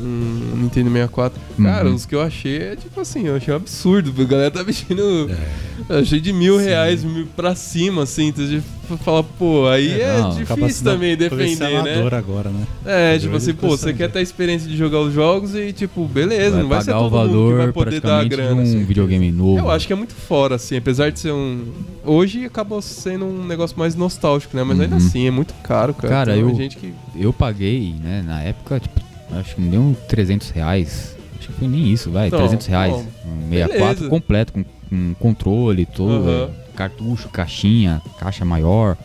um 0.00 0.37
Nintendo 0.68 0.90
64. 0.90 1.40
Cara, 1.62 1.88
Uhum. 1.88 1.94
os 1.94 2.06
que 2.06 2.14
eu 2.14 2.20
achei 2.22 2.58
é 2.58 2.76
tipo 2.76 3.00
assim, 3.00 3.26
eu 3.26 3.36
achei 3.36 3.52
um 3.52 3.56
absurdo. 3.56 4.12
A 4.20 4.24
galera 4.24 4.50
tá 4.50 4.62
vestindo. 4.62 5.30
É. 5.30 5.68
Eu 5.94 5.98
achei 6.00 6.20
de 6.20 6.32
mil 6.32 6.56
reais 6.58 7.02
mil 7.04 7.26
pra 7.36 7.54
cima, 7.54 8.02
assim. 8.02 8.28
Então 8.28 8.44
a 8.44 8.46
gente 8.48 8.64
fala, 9.04 9.22
pô, 9.22 9.66
aí 9.68 10.00
É, 10.00 10.04
é, 10.04 10.18
não, 10.20 10.30
difícil 10.34 10.84
também 10.84 11.16
defender, 11.16 11.82
né? 11.82 12.08
agora, 12.16 12.48
né? 12.50 12.66
É, 12.86 13.18
tipo 13.18 13.30
de 13.30 13.36
assim, 13.36 13.52
pô, 13.54 13.68
você 13.68 13.92
quer 13.92 14.10
ter 14.10 14.18
a 14.18 14.22
experiência 14.22 14.68
de 14.68 14.76
jogar 14.76 15.00
os 15.00 15.12
jogos 15.12 15.54
e, 15.54 15.72
tipo, 15.72 16.04
beleza, 16.06 16.52
vai 16.52 16.62
não 16.62 16.68
vai 16.68 16.82
ser 16.82 16.90
o 16.92 16.94
todo 16.94 17.02
mundo 17.02 17.10
que 17.10 17.16
valor 17.28 17.56
vai 17.58 17.72
poder 17.72 18.00
dar 18.00 18.20
a 18.20 18.24
grana. 18.24 18.54
de 18.54 18.58
um 18.60 18.62
assim. 18.62 18.84
videogame 18.84 19.30
novo. 19.32 19.58
Eu 19.58 19.70
acho 19.70 19.86
que 19.86 19.92
é 19.92 19.96
muito 19.96 20.14
fora, 20.14 20.54
assim, 20.56 20.76
apesar 20.76 21.10
de 21.10 21.18
ser 21.20 21.32
um. 21.32 21.64
Hoje 22.04 22.44
acabou 22.44 22.80
sendo 22.82 23.24
um 23.26 23.46
negócio 23.46 23.78
mais 23.78 23.94
nostálgico, 23.94 24.56
né? 24.56 24.62
Mas 24.64 24.80
ainda 24.80 24.96
Uhum. 24.96 25.06
assim, 25.06 25.26
é 25.26 25.30
muito 25.30 25.54
caro, 25.62 25.92
cara. 25.94 26.08
Cara, 26.08 26.32
Tem 26.32 26.42
eu- 26.42 26.54
gente 26.54 26.76
que. 26.76 26.92
Eu 27.16 27.32
paguei, 27.32 27.94
né, 28.02 28.22
na 28.26 28.42
época, 28.42 28.80
tipo, 28.80 29.00
acho 29.32 29.54
que 29.54 29.60
me 29.60 29.68
deu 29.70 29.80
uns 29.80 29.98
300 30.08 30.50
reais. 30.50 31.16
Acho 31.38 31.48
que 31.48 31.54
foi 31.54 31.68
nem 31.68 31.86
isso, 31.92 32.10
vai, 32.10 32.30
Não, 32.30 32.38
300 32.38 32.66
reais. 32.66 32.92
bom, 32.92 33.06
Um 33.26 33.48
64 33.50 33.94
beleza. 33.94 34.08
completo, 34.08 34.52
com, 34.52 34.64
com 34.64 35.14
controle, 35.18 35.86
todo, 35.86 36.28
Aham. 36.28 36.50
cartucho, 36.76 37.28
caixinha, 37.28 38.02
caixa 38.18 38.44
maior. 38.44 38.96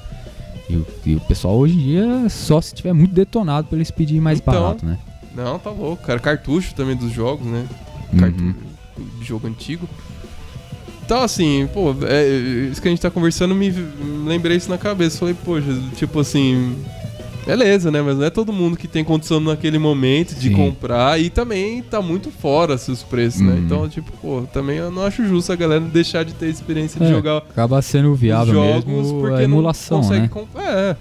E, 0.70 0.76
o- 0.76 0.88
e 1.06 1.16
o 1.16 1.20
pessoal 1.22 1.58
hoje 1.58 1.76
em 1.76 1.80
dia, 1.80 2.30
só 2.30 2.60
se 2.62 2.74
tiver 2.74 2.94
muito 2.94 3.14
detonado 3.14 3.68
pra 3.68 3.78
eles 3.78 3.92
pedirem 3.92 4.22
mais 4.22 4.40
Então, 4.40 4.54
barato, 4.54 4.86
né? 4.86 4.98
Não, 5.36 5.60
tá 5.60 5.70
louco, 5.70 6.04
cara. 6.04 6.20
Cartucho 6.20 6.74
também 6.74 6.96
dos 6.96 7.12
jogos, 7.12 7.46
né? 7.46 7.66
Uhum. 8.14 8.20
Cartucho 8.20 8.56
de 9.20 9.26
jogo 9.26 9.48
antigo. 9.48 9.90
Então, 11.06 11.22
assim, 11.22 11.68
pô, 11.74 11.94
é, 12.08 12.28
isso 12.72 12.82
que 12.82 12.88
a 12.88 12.92
gente 12.92 13.02
tá 13.02 13.12
conversando, 13.12 13.54
me 13.54 13.70
me 13.72 14.28
lembrei 14.30 14.56
isso 14.58 14.70
na 14.70 14.78
cabeça. 14.78 15.18
Falei, 15.20 15.34
poxa, 15.34 15.68
tipo 15.98 16.20
assim. 16.20 16.76
Beleza, 17.46 17.92
né? 17.92 18.02
Mas 18.02 18.18
não 18.18 18.26
é 18.26 18.30
todo 18.30 18.54
mundo 18.54 18.78
que 18.78 18.88
tem 18.88 19.04
condição 19.04 19.40
naquele 19.40 19.78
momento 19.78 20.36
de 20.36 20.50
Sim. 20.50 20.56
comprar 20.56 21.20
e 21.20 21.30
também 21.30 21.82
tá 21.82 22.02
muito 22.02 22.32
fora 22.32 22.76
assim, 22.76 22.92
os 22.92 23.04
preços, 23.04 23.42
né? 23.42 23.54
Uhum. 23.54 23.60
Então, 23.60 23.90
tipo, 23.90 24.12
pô, 24.22 24.44
também 24.54 24.78
eu 24.78 24.92
não 24.92 25.04
acho 25.04 25.26
justo 25.28 25.52
a 25.52 25.56
galera 25.56 25.82
deixar 25.82 26.24
de 26.24 26.34
ter 26.34 26.48
experiência 26.48 27.00
de 27.00 27.06
É, 27.06 27.10
jogar 27.10 27.38
Acaba 27.38 27.82
sendo 27.82 28.14
viável 28.16 28.60
os 28.60 28.68
jogos 28.68 28.86
mesmo 28.86 29.22
porque 29.22 29.42
a 29.42 29.44
emulação, 29.44 30.02
não 30.02 30.08
consegue 30.08 30.30
né? 30.56 30.64
É. 30.66 30.96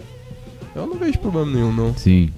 Eu 0.74 0.86
não 0.86 0.96
vejo 0.96 1.18
problema 1.18 1.50
nenhum, 1.50 1.72
não. 1.72 1.94
Sim. 1.96 2.30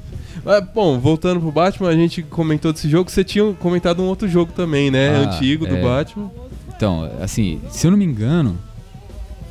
Mas, 0.45 0.64
bom, 0.75 0.99
voltando 0.99 1.40
pro 1.40 1.53
Batman, 1.53 1.88
a 1.88 1.97
gente 1.97 2.23
comentou 2.23 2.73
desse 2.73 2.88
jogo. 2.88 3.11
Você 3.11 3.23
tinha 3.23 3.53
comentado 3.55 4.03
um 4.03 4.07
outro 4.07 4.29
jogo 4.29 4.53
também, 4.53 4.90
né? 4.90 5.17
Ah, 5.17 5.21
Antigo 5.21 5.67
do 5.67 5.77
é. 5.77 5.81
Batman. 5.81 6.31
Então, 6.77 7.09
assim, 7.21 7.61
se 7.71 7.87
eu 7.87 7.93
não 7.93 7.99
me 7.99 8.05
engano, 8.05 8.59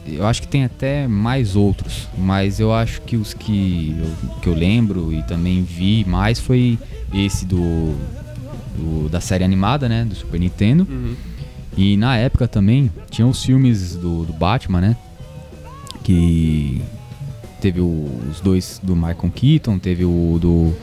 eu 0.07 0.25
acho 0.27 0.41
que 0.41 0.47
tem 0.47 0.63
até 0.65 1.07
mais 1.07 1.55
outros, 1.55 2.07
mas 2.17 2.59
eu 2.59 2.73
acho 2.73 3.01
que 3.01 3.15
os 3.15 3.33
que 3.33 3.95
eu, 3.97 4.39
que 4.41 4.47
eu 4.49 4.53
lembro 4.53 5.13
e 5.13 5.23
também 5.23 5.63
vi 5.63 6.03
mais 6.07 6.39
foi 6.39 6.77
esse 7.13 7.45
do, 7.45 7.95
do- 8.77 9.09
da 9.09 9.21
série 9.21 9.43
animada, 9.43 9.87
né, 9.87 10.03
do 10.05 10.13
Super 10.15 10.39
Nintendo. 10.39 10.85
Uhum. 10.89 11.15
E 11.77 11.97
na 11.97 12.17
época 12.17 12.47
também 12.47 12.91
tinha 13.09 13.25
os 13.25 13.43
filmes 13.43 13.95
do, 13.95 14.25
do 14.25 14.33
Batman, 14.33 14.81
né, 14.81 14.97
que 16.03 16.81
teve 17.61 17.79
o- 17.79 18.09
os 18.29 18.39
dois 18.41 18.79
do 18.83 18.95
Michael 18.95 19.31
Keaton, 19.33 19.79
teve 19.79 20.03
o 20.05 20.37
do 20.39 20.73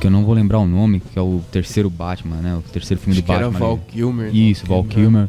que 0.00 0.06
eu 0.06 0.10
não 0.10 0.24
vou 0.24 0.34
lembrar 0.34 0.58
o 0.58 0.66
nome, 0.66 1.00
que 1.00 1.18
é 1.18 1.22
o 1.22 1.40
terceiro 1.50 1.88
Batman, 1.88 2.36
né, 2.36 2.54
o 2.54 2.60
terceiro 2.70 3.00
filme 3.02 3.14
Acho 3.14 3.22
do 3.22 3.26
que 3.26 3.32
era 3.32 3.46
Batman. 3.50 3.58
Val 3.66 3.78
Kilmer. 3.88 4.34
Isso, 4.36 4.66
Val 4.66 4.84
Kilmer. 4.84 5.28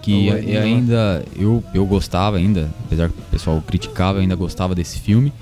Que 0.00 0.30
É 0.30 0.42
e 0.42 0.56
ainda 0.56 1.24
eu, 1.36 1.62
eu 1.74 1.84
gostava 1.86 2.36
ainda, 2.36 2.70
apesar 2.86 3.08
que 3.08 3.18
o 3.18 3.22
pessoal 3.30 3.62
criticava, 3.66 4.18
eu 4.18 4.22
ainda 4.22 4.36
gostava 4.36 4.74
desse 4.74 4.98
filme. 4.98 5.32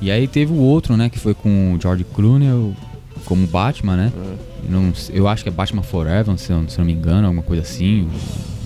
E 0.00 0.10
aí 0.10 0.26
teve 0.26 0.52
o 0.52 0.56
outro, 0.56 0.96
né, 0.96 1.08
que 1.08 1.18
foi 1.18 1.32
com 1.34 1.74
o 1.74 1.80
George 1.80 2.04
Clooney 2.04 2.74
como 3.24 3.46
Batman, 3.46 3.96
né? 3.96 4.12
É. 4.14 4.52
Não, 4.68 4.92
eu 5.12 5.26
acho 5.28 5.42
que 5.42 5.48
é 5.48 5.52
Batman 5.52 5.82
Forever, 5.82 6.36
se 6.38 6.50
eu, 6.52 6.68
se 6.68 6.78
não 6.78 6.84
me 6.84 6.92
engano, 6.92 7.26
alguma 7.26 7.42
coisa 7.42 7.62
assim. 7.62 8.08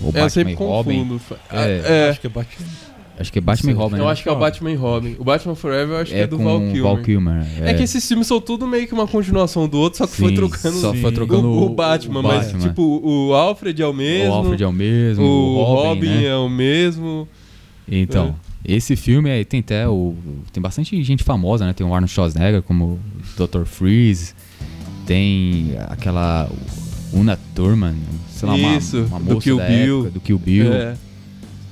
Ou 0.03 0.07
É, 0.07 0.09
eu 0.09 0.13
Batman 0.13 0.29
sempre 0.29 0.53
e 0.53 0.55
Robin. 0.55 0.97
confundo. 0.99 1.21
É. 1.51 2.05
É, 2.05 2.09
Acho 2.09 2.21
que 2.21 2.27
é 2.27 2.29
Batman. 2.29 2.65
Acho 3.19 3.33
que 3.33 3.39
é 3.39 3.41
Batman 3.41 3.71
e. 3.71 3.73
Robin. 3.73 3.97
eu 3.97 4.05
né? 4.05 4.11
acho 4.11 4.21
que 4.23 4.29
é 4.29 4.31
o 4.31 4.35
Batman 4.37 4.71
e 4.71 4.75
Robin. 4.75 5.15
O 5.17 5.23
Batman 5.23 5.55
Forever 5.55 5.95
eu 5.95 6.01
acho 6.01 6.11
que 6.11 6.17
é 6.17 6.27
do 6.27 6.37
Val 6.37 6.57
o 6.57 6.71
Kilmer. 6.71 6.83
Val 6.83 6.97
Kilmer. 6.97 7.47
É. 7.61 7.73
que 7.73 7.83
esses 7.83 8.07
filmes 8.07 8.27
são 8.27 8.39
tudo 8.39 8.67
meio 8.67 8.87
que 8.87 8.93
uma 8.93 9.07
continuação 9.07 9.67
do 9.67 9.79
outro, 9.79 9.97
só 9.97 10.07
que 10.07 10.15
foi 10.15 10.29
Sim, 10.29 10.35
trocando 10.35 10.77
só 10.79 10.93
foi 10.93 11.09
o, 11.09 11.11
trocando 11.11 11.47
o 11.49 11.69
Batman, 11.69 12.19
o 12.19 12.23
mas 12.23 12.45
Batman. 12.45 12.67
tipo, 12.67 13.01
o 13.03 13.33
Alfred 13.33 13.81
é 13.81 13.87
o 13.87 13.93
mesmo. 13.93 14.31
O 14.31 14.35
Alfred 14.35 14.63
é 14.63 14.67
o 14.67 14.73
mesmo, 14.73 15.23
o 15.25 15.57
o 15.57 15.63
Robin, 15.63 15.87
Robin 15.87 16.07
né? 16.07 16.25
é 16.25 16.35
o 16.35 16.49
mesmo. 16.49 17.27
Então, 17.89 18.35
esse 18.63 18.95
filme 18.95 19.31
aí 19.31 19.45
tem 19.45 19.61
até 19.61 19.87
o. 19.87 20.13
Tem 20.51 20.61
bastante 20.61 21.01
gente 21.01 21.23
famosa, 21.23 21.65
né? 21.65 21.73
Tem 21.73 21.87
o 21.87 21.93
Arnold 21.93 22.11
Schwarzenegger 22.11 22.61
como 22.61 22.99
Dr. 23.37 23.63
Freeze. 23.65 24.33
Tem 25.05 25.75
aquela. 25.87 26.49
Una 27.13 27.39
Thurman, 27.55 27.95
sei 28.29 28.49
lá, 28.49 28.55
uma, 28.55 28.75
Isso, 28.75 29.03
uma 29.03 29.19
do 29.19 29.33
moça 29.35 29.39
Kill 29.41 29.57
da 29.57 29.65
Bill. 29.65 29.99
época, 29.99 30.11
do 30.11 30.19
Kill 30.19 30.39
Bill. 30.39 30.73
É, 30.73 30.97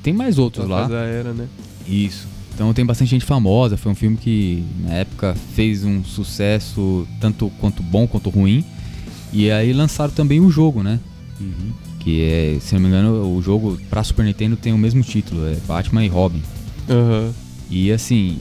Tem 0.06 0.14
mais 0.14 0.38
outros 0.38 0.68
lá. 0.70 0.88
já 0.88 1.00
era, 1.02 1.34
né? 1.34 1.48
Isso. 1.88 2.28
Então 2.54 2.72
tem 2.74 2.86
bastante 2.86 3.10
gente 3.10 3.26
famosa. 3.26 3.76
Foi 3.76 3.92
um 3.92 3.96
filme 3.96 4.16
que 4.18 4.64
na 4.86 4.94
época 4.94 5.36
fez 5.56 5.84
um 5.84 6.04
sucesso 6.04 7.08
tanto 7.20 7.52
quanto 7.60 7.82
bom 7.82 8.06
quanto 8.08 8.30
ruim. 8.30 8.64
E 9.34 9.50
aí 9.50 9.74
lançaram 9.74 10.14
também 10.14 10.40
o 10.40 10.50
jogo, 10.52 10.84
né? 10.84 11.00
Que 12.00 12.22
é, 12.22 12.58
se 12.62 12.76
não 12.76 12.82
me 12.82 12.88
engano, 12.88 13.36
o 13.36 13.42
jogo 13.42 13.80
pra 13.90 14.04
Super 14.04 14.24
Nintendo 14.24 14.56
tem 14.56 14.72
o 14.72 14.78
mesmo 14.78 15.02
título, 15.02 15.48
é 15.48 15.56
Batman 15.68 16.06
e 16.06 16.08
Robin. 16.08 16.42
Aham. 16.88 17.34
E 17.70 17.92
assim, 17.92 18.38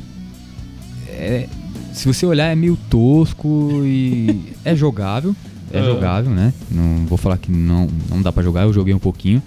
é- 1.08 1.48
se 1.94 2.06
você 2.06 2.26
olhar 2.26 2.52
é 2.52 2.54
meio 2.54 2.76
tosco 2.90 3.70
e 3.84 4.52
é 4.64 4.76
jogável, 4.76 5.34
é 5.72 5.80
Ah. 5.80 5.82
jogável, 5.84 6.30
né? 6.30 6.52
Não 6.70 7.06
vou 7.06 7.16
falar 7.16 7.38
que 7.38 7.50
não, 7.50 7.88
não 8.10 8.20
dá 8.20 8.30
pra 8.30 8.42
jogar, 8.42 8.62
eu 8.64 8.72
joguei 8.72 8.92
um 8.92 8.98
pouquinho. 8.98 9.42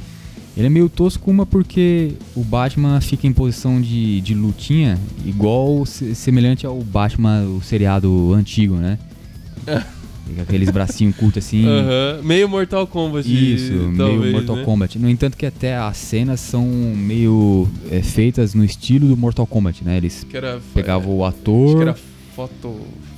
Ele 0.57 0.65
é 0.65 0.69
meio 0.69 0.89
tosco 0.89 1.29
uma 1.29 1.45
porque 1.45 2.13
o 2.35 2.43
Batman 2.43 2.99
fica 2.99 3.27
em 3.27 3.31
posição 3.31 3.79
de, 3.79 4.19
de 4.21 4.33
lutinha 4.33 4.97
igual 5.23 5.85
se- 5.85 6.15
semelhante 6.15 6.65
ao 6.65 6.81
Batman, 6.81 7.43
o 7.43 7.61
seriado 7.61 8.33
antigo, 8.33 8.75
né? 8.75 8.97
Fica 10.27 10.41
aqueles 10.41 10.69
bracinhos 10.71 11.15
curtos 11.15 11.45
assim. 11.45 11.63
Aham. 11.69 12.21
Meio 12.23 12.49
Mortal 12.49 12.87
Kombat. 12.87 13.27
Isso, 13.31 13.71
talvez, 13.95 14.19
meio 14.19 14.31
Mortal 14.33 14.55
né? 14.57 14.63
Kombat. 14.63 14.97
No 14.99 15.09
entanto 15.09 15.37
que 15.37 15.45
até 15.45 15.77
as 15.77 15.95
cenas 15.97 16.39
são 16.39 16.65
meio 16.67 17.67
é, 17.91 18.01
feitas 18.01 18.53
no 18.55 18.65
estilo 18.65 19.07
do 19.07 19.15
Mortal 19.15 19.45
Kombat, 19.45 19.83
né? 19.85 19.97
Eles 19.97 20.25
era, 20.33 20.59
pegavam 20.73 21.15
o 21.17 21.23
Acho 21.23 21.37
ator. 21.37 21.75
que 21.75 21.81
era 21.83 21.95
foto. 22.35 22.75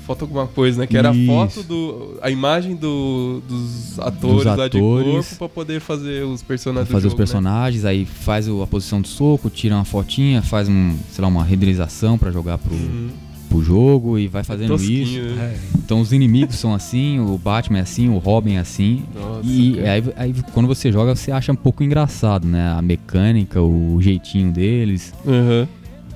Foto 0.10 0.24
alguma 0.24 0.48
coisa, 0.48 0.82
né? 0.82 0.88
Que 0.88 0.98
era 0.98 1.12
a 1.12 1.14
Isso. 1.16 1.28
foto 1.28 1.62
do. 1.64 2.18
A 2.20 2.32
imagem 2.32 2.76
do, 2.76 3.44
dos 3.48 4.00
atores 4.00 4.44
lá 4.44 4.56
de 4.56 4.78
atores. 4.78 5.06
corpo 5.14 5.36
pra 5.38 5.50
poder 5.50 5.80
fazer 5.80 6.24
os 6.26 6.42
personagens. 6.42 6.88
do 6.88 6.92
fazer 6.92 7.06
os 7.06 7.12
jogo, 7.12 7.22
né? 7.22 7.26
personagens, 7.28 7.86
aí 7.86 8.06
faz 8.08 8.48
a 8.50 8.66
posição 8.66 9.02
do 9.02 9.08
soco, 9.08 9.52
tira 9.52 9.76
uma 9.76 9.86
fotinha, 9.86 10.42
faz 10.42 10.68
um, 10.68 10.96
sei 11.12 11.22
lá, 11.22 11.28
uma 11.28 11.44
renderização 11.44 12.18
pra 12.18 12.32
jogar 12.32 12.58
pro, 12.58 12.74
Uhum. 12.74 13.10
pro 13.50 13.62
jogo 13.62 14.18
e 14.18 14.28
vai 14.28 14.44
fazendo 14.44 14.70
Tosquinho, 14.70 15.04
isso. 15.28 15.36
né? 15.36 15.54
É. 15.56 15.60
Então 15.78 16.02
os 16.02 16.12
inimigos 16.12 16.56
são 16.56 16.74
assim, 16.74 17.20
o 17.20 17.38
Batman 17.38 17.78
é 17.78 17.82
assim, 17.82 18.10
o 18.10 18.18
Robin 18.18 18.54
é 18.54 18.60
assim. 18.62 19.04
Nossa, 19.14 19.48
E 19.48 19.80
aí, 19.88 20.04
aí 20.16 20.36
quando 20.56 20.66
você 20.66 20.92
joga, 20.92 21.16
você 21.16 21.32
acha 21.32 21.52
um 21.52 21.56
pouco 21.56 21.84
engraçado, 21.84 22.48
né? 22.48 22.72
A 22.76 22.82
mecânica, 22.82 23.62
o 23.62 24.00
jeitinho 24.02 24.52
deles. 24.52 25.14
Aham. 25.24 25.68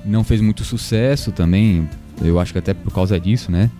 Não 0.04 0.24
fez 0.24 0.40
muito 0.40 0.64
sucesso 0.64 1.30
também, 1.30 1.88
Eu 2.22 2.38
acho 2.40 2.52
que 2.52 2.58
até 2.58 2.74
por 2.74 2.92
causa 2.92 3.18
disso, 3.20 3.50
né? 3.52 3.70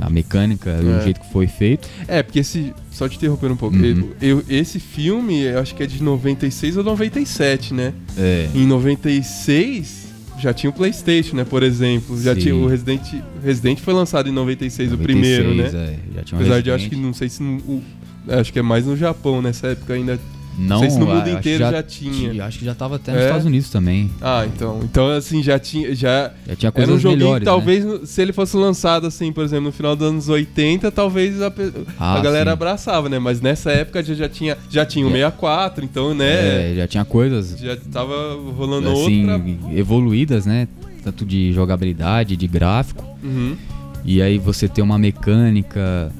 A 0.00 0.08
mecânica, 0.10 0.70
É. 0.70 0.80
o 0.98 1.02
jeito 1.02 1.20
que 1.20 1.30
foi 1.32 1.46
feito. 1.46 1.88
É, 2.08 2.22
porque 2.22 2.38
esse. 2.40 2.72
Só 2.90 3.08
te 3.08 3.16
interrompendo 3.16 3.54
um 3.54 3.56
pouco. 3.56 3.76
Uhum. 3.76 4.10
Eu- 4.20 4.42
esse 4.48 4.80
filme, 4.80 5.42
eu 5.42 5.58
acho 5.60 5.74
que 5.74 5.82
é 5.82 5.86
de 5.86 6.02
96 6.02 6.76
ou 6.76 6.84
97, 6.84 7.72
né? 7.74 7.92
É. 8.16 8.48
Em 8.54 8.66
96 8.66 10.08
já 10.38 10.54
tinha 10.54 10.70
o 10.70 10.72
PlayStation, 10.72 11.36
né? 11.36 11.44
Por 11.44 11.62
exemplo. 11.62 12.20
Já 12.20 12.34
Sim. 12.34 12.40
tinha 12.40 12.56
o 12.56 12.66
Resident. 12.66 13.02
Resident 13.44 13.78
foi 13.80 13.92
lançado 13.94 14.28
em 14.28 14.32
96, 14.32 14.92
o 14.92 14.98
primeiro, 14.98 15.54
né? 15.54 15.64
96, 15.70 15.74
é, 15.74 15.98
já 16.16 16.22
tinha 16.22 16.38
um 16.38 16.40
Apesar 16.42 16.62
de 16.62 16.68
eu 16.70 16.74
acho 16.74 16.84
que 16.84 16.90
Resident. 16.90 17.06
não 17.06 17.14
sei 17.14 17.28
se. 17.28 17.42
no- 17.42 17.58
o- 17.58 17.82
acho 18.28 18.52
que 18.52 18.58
é 18.58 18.62
mais 18.62 18.86
no 18.86 18.96
Japão 18.96 19.42
nessa 19.42 19.68
época 19.68 19.92
ainda. 19.94 20.18
Não, 20.58 20.80
sei 20.80 20.90
se 20.90 20.98
no 20.98 21.06
mundo 21.06 21.28
inteiro 21.30 21.64
já 21.70 21.82
tinha. 21.82 22.44
Acho 22.44 22.58
que 22.58 22.64
já 22.64 22.74
tava 22.74 22.96
até 22.96 23.12
nos 23.12 23.20
É? 23.22 23.24
Estados 23.24 23.46
Unidos 23.46 23.70
também. 23.70 24.10
Ah, 24.20 24.44
então. 24.46 24.80
Então, 24.82 25.08
assim, 25.10 25.42
já 25.42 25.58
tinha. 25.58 25.94
Já, 25.94 26.32
Já 26.46 26.56
tinha 26.56 26.68
Era 26.68 26.72
coisas 26.72 26.94
um 26.96 26.98
joguinho 26.98 27.18
melhores, 27.18 27.44
que 27.44 27.50
né? 27.50 27.56
talvez, 27.56 27.84
no- 27.84 28.06
se 28.06 28.20
ele 28.20 28.32
fosse 28.32 28.56
lançado 28.56 29.06
assim, 29.06 29.32
por 29.32 29.42
exemplo, 29.44 29.64
no 29.66 29.72
final 29.72 29.96
dos 29.96 30.06
anos 30.08 30.28
80, 30.28 30.90
talvez 30.90 31.40
a, 31.40 31.52
Ah, 31.98 32.16
a 32.16 32.20
galera 32.20 32.50
sim. 32.50 32.52
abraçava, 32.54 33.08
né? 33.08 33.18
Mas 33.18 33.40
nessa 33.40 33.70
época 33.70 34.02
já, 34.02 34.12
já 34.14 34.28
tinha, 34.28 34.58
já 34.68 34.84
tinha 34.84 35.06
o 35.06 35.10
É. 35.10 35.12
64, 35.12 35.84
então, 35.84 36.12
né? 36.14 36.72
É, 36.72 36.74
já 36.76 36.86
tinha 36.88 37.04
coisas 37.04 37.58
Já 37.58 37.76
tava 37.90 38.14
rolando 38.56 38.90
assim 38.90 39.30
outra. 39.30 39.42
evoluídas, 39.74 40.44
né? 40.46 40.68
Tanto 41.02 41.24
de 41.24 41.52
jogabilidade, 41.52 42.36
de 42.36 42.46
gráfico. 42.46 43.04
Uhum. 43.22 43.56
E 44.04 44.20
aí 44.20 44.36
você 44.38 44.68
tem 44.68 44.82
uma 44.84 44.98
mecânica 44.98 46.12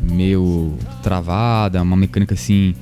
meio 0.00 0.74
travada, 1.02 1.82
uma 1.82 1.96
mecânica 1.96 2.34
assim 2.34 2.74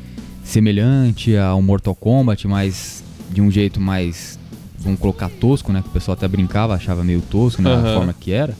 semelhante 0.44 1.36
ao 1.36 1.60
Mortal 1.62 1.94
Kombat, 1.94 2.46
mas 2.46 3.02
de 3.30 3.40
um 3.40 3.50
jeito 3.50 3.80
mais 3.80 4.38
vamos 4.78 5.00
colocar 5.00 5.28
tosco, 5.30 5.72
né? 5.72 5.80
Que 5.82 5.88
o 5.88 5.92
pessoal 5.92 6.14
até 6.14 6.28
brincava, 6.28 6.74
achava 6.74 7.02
meio 7.02 7.20
tosco, 7.22 7.62
né? 7.62 7.72
Aham. 7.72 7.90
A 7.90 7.94
forma 7.94 8.14
que 8.18 8.32
era. 8.32 8.54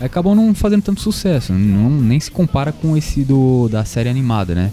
Acabou 0.00 0.34
não 0.34 0.54
fazendo 0.54 0.82
tanto 0.82 1.00
sucesso, 1.00 1.52
não, 1.52 1.90
nem 1.90 2.20
se 2.20 2.30
compara 2.30 2.70
com 2.70 2.96
esse 2.96 3.22
do 3.24 3.68
da 3.68 3.84
série 3.84 4.08
animada, 4.08 4.54
né? 4.54 4.70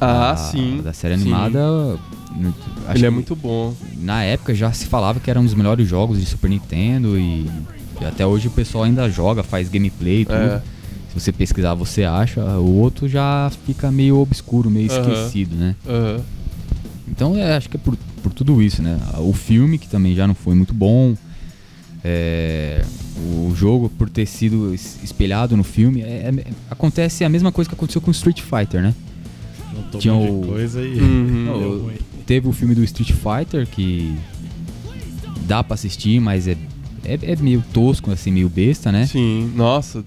Ah, 0.00 0.32
Da- 0.32 0.36
sim. 0.36 0.80
Da 0.84 0.92
série 0.92 1.16
sim. 1.16 1.22
animada. 1.22 1.98
acho 2.86 2.98
Ele 2.98 3.06
é 3.06 3.10
muito 3.10 3.34
bom. 3.34 3.74
Na 3.98 4.22
época 4.22 4.54
já 4.54 4.70
se 4.72 4.86
falava 4.86 5.18
que 5.18 5.30
era 5.30 5.40
um 5.40 5.44
dos 5.44 5.54
melhores 5.54 5.88
jogos 5.88 6.20
de 6.20 6.26
Super 6.26 6.50
Nintendo 6.50 7.18
e, 7.18 7.50
e 8.00 8.04
até 8.04 8.26
hoje 8.26 8.48
o 8.48 8.50
pessoal 8.50 8.84
ainda 8.84 9.08
joga, 9.10 9.42
faz 9.42 9.68
gameplay 9.70 10.20
e 10.20 10.24
tudo. 10.26 10.36
É. 10.36 10.62
Você 11.16 11.32
pesquisar, 11.32 11.72
você 11.74 12.04
acha. 12.04 12.40
O 12.58 12.76
outro 12.78 13.08
já 13.08 13.50
fica 13.64 13.90
meio 13.90 14.18
obscuro, 14.20 14.70
meio 14.70 14.90
Aham. 14.92 15.00
esquecido, 15.12 15.56
né? 15.56 15.74
Aham. 15.88 16.20
Então 17.08 17.36
é, 17.36 17.56
acho 17.56 17.70
que 17.70 17.76
é 17.76 17.80
por, 17.80 17.96
por 18.22 18.32
tudo 18.32 18.60
isso, 18.60 18.82
né? 18.82 18.98
O 19.18 19.32
filme, 19.32 19.78
que 19.78 19.88
também 19.88 20.14
já 20.14 20.26
não 20.26 20.34
foi 20.34 20.54
muito 20.54 20.74
bom. 20.74 21.16
é, 22.04 22.84
o 23.18 23.52
jogo, 23.56 23.88
por 23.88 24.08
ter 24.08 24.26
sido 24.26 24.72
es- 24.72 24.98
espelhado 25.02 25.56
no 25.56 25.64
filme, 25.64 26.02
é- 26.02 26.30
é- 26.36 26.44
acontece 26.70 27.24
a 27.24 27.28
mesma 27.28 27.50
coisa 27.50 27.68
que 27.68 27.74
aconteceu 27.74 28.00
com 28.00 28.10
Street 28.12 28.40
Fighter, 28.42 28.80
né? 28.80 28.94
Juntou 29.74 30.00
Tinha 30.00 30.14
um 30.14 30.38
o- 30.38 30.42
de 30.42 30.46
coisa 30.48 30.82
e. 30.82 31.00
Uhum. 31.00 31.44
Não, 31.46 31.68
o-. 31.70 31.92
Teve 32.26 32.46
o 32.46 32.52
filme 32.52 32.74
do 32.76 32.84
Street 32.84 33.10
Fighter, 33.12 33.66
que 33.66 34.14
dá 35.48 35.64
pra 35.64 35.74
assistir, 35.74 36.20
mas 36.20 36.46
é, 36.46 36.56
é, 37.04 37.18
é 37.32 37.36
meio 37.36 37.64
tosco, 37.72 38.10
assim, 38.12 38.30
meio 38.30 38.48
besta, 38.48 38.92
né? 38.92 39.06
Sim, 39.06 39.50
nossa. 39.56 40.04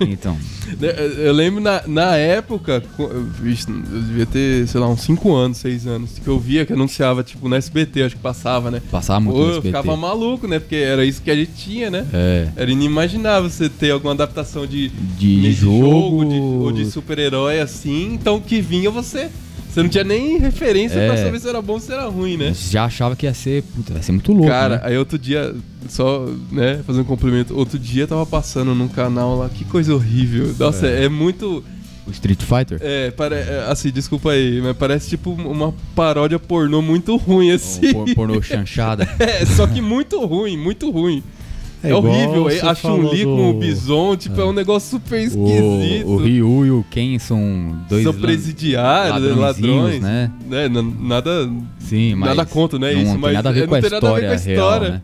Então, 0.00 0.36
Eu- 0.80 0.90
Eu 1.26 1.32
lembro 1.32 1.60
na, 1.60 1.82
na 1.86 2.16
época, 2.16 2.82
eu 2.98 3.10
eu 3.10 4.00
devia 4.02 4.26
ter, 4.26 4.66
sei 4.68 4.80
lá, 4.80 4.88
uns 4.88 5.00
5 5.02 5.34
anos, 5.34 5.58
6 5.58 5.86
anos, 5.86 6.18
que 6.18 6.28
eu 6.28 6.38
via 6.38 6.64
que 6.64 6.72
anunciava, 6.72 7.22
tipo, 7.22 7.48
no 7.48 7.54
SBT, 7.56 8.02
acho 8.04 8.16
que 8.16 8.22
passava, 8.22 8.70
né? 8.70 8.80
passava 8.90 9.20
muito 9.20 9.34
Pô, 9.36 9.40
no 9.42 9.46
eu 9.46 9.56
SBT. 9.58 9.68
ficava 9.78 9.96
maluco, 9.96 10.46
né? 10.46 10.58
Porque 10.58 10.76
era 10.76 11.04
isso 11.04 11.20
que 11.22 11.30
a 11.30 11.36
gente 11.36 11.52
tinha, 11.52 11.90
né? 11.90 12.06
É, 12.12 12.48
Era 12.56 12.70
inimaginável 12.70 13.48
você 13.50 13.68
ter 13.68 13.90
alguma 13.90 14.12
adaptação 14.12 14.66
de, 14.66 14.88
de, 14.88 15.40
de 15.42 15.52
jogo, 15.52 16.24
de- 16.24 16.34
ou 16.40 16.72
de 16.72 16.86
super-herói 16.86 17.60
assim, 17.60 18.14
então 18.14 18.40
que 18.40 18.60
vinha 18.60 18.90
você. 18.90 19.28
Você 19.72 19.82
não 19.82 19.88
tinha 19.88 20.04
nem 20.04 20.38
referência 20.38 20.98
É. 20.98 21.08
pra 21.08 21.16
saber 21.16 21.40
se 21.40 21.48
era 21.48 21.62
bom 21.62 21.72
ou 21.74 21.80
se 21.80 21.90
era 21.92 22.06
ruim, 22.06 22.36
né? 22.36 22.52
já 22.54 22.84
achava 22.84 23.16
que 23.16 23.24
ia 23.26 23.32
ser, 23.34 23.62
puta, 23.62 23.94
vai 23.94 24.02
ser 24.02 24.12
muito 24.12 24.30
louco, 24.32 24.48
Cara, 24.48 24.76
né? 24.76 24.82
aí 24.84 24.98
outro 24.98 25.18
dia, 25.18 25.54
só, 25.88 26.26
né, 26.50 26.80
fazer 26.86 27.00
um 27.00 27.04
cumprimento. 27.04 27.56
Outro 27.56 27.78
dia 27.78 28.06
tava 28.06 28.26
passando 28.26 28.74
num 28.74 28.88
canal 28.88 29.36
lá, 29.38 29.48
que 29.48 29.64
coisa 29.64 29.94
horrível. 29.94 30.54
Nossa, 30.58 30.86
é, 30.86 31.08
muito. 31.08 31.64
O 32.04 32.10
Street 32.10 32.42
Fighter. 32.42 32.78
É, 32.82 33.12
pare, 33.12 33.36
é, 33.36 33.64
assim, 33.68 33.90
desculpa 33.90 34.32
aí, 34.32 34.60
mas 34.60 34.76
parece 34.76 35.08
tipo 35.08 35.30
uma 35.30 35.72
paródia 35.94 36.36
pornô 36.36 36.82
muito 36.82 37.16
ruim, 37.16 37.52
assim. 37.52 37.92
Por, 37.94 38.12
pornô 38.14 38.42
chanchada. 38.42 39.08
É, 39.20 39.46
só 39.46 39.68
que 39.68 39.80
muito 39.80 40.22
ruim, 40.26 40.56
muito 40.56 40.90
ruim. 40.90 41.22
É, 41.84 41.88
igual 41.88 42.04
horrível. 42.04 42.44
você 42.44 42.64
A 42.66 42.74
falou 42.74 43.08
Chun-Li 43.10 43.24
do- 43.24 43.36
com 43.36 43.50
o 43.50 43.54
Bison, 43.54 44.16
tipo, 44.16 44.40
é, 44.40 44.44
um 44.44 44.52
negócio 44.52 44.90
super 44.90 45.18
esquisito. 45.20 46.06
O, 46.06 46.12
o 46.12 46.16
Ryu 46.16 46.66
e 46.66 46.70
o 46.70 46.84
Ken 46.90 47.18
são 47.18 47.76
dois 47.88 48.04
São 48.04 48.14
presidiários, 48.14 49.20
né, 49.36 49.40
ladrões. 49.40 50.00
né? 50.00 50.30
né? 50.48 50.68
Nada, 51.00 51.50
Sim, 51.80 52.14
mas 52.14 52.28
nada 52.36 52.46
contra, 52.46 52.78
né? 52.78 52.92
não 52.94 53.02
isso, 53.02 53.18
mas 53.18 53.34
nada 53.34 53.48
a 53.48 53.52
é, 53.52 53.54
ver 53.54 53.60
não 53.62 53.68
com 53.68 53.74
a 53.74 53.80
tem 53.80 53.90
nada 53.90 54.08
a 54.08 54.12
ver 54.12 54.24
história, 54.24 54.26
com 54.28 54.32
a 54.32 54.36
história. 54.36 54.88
real, 54.88 54.92
né? 54.94 55.02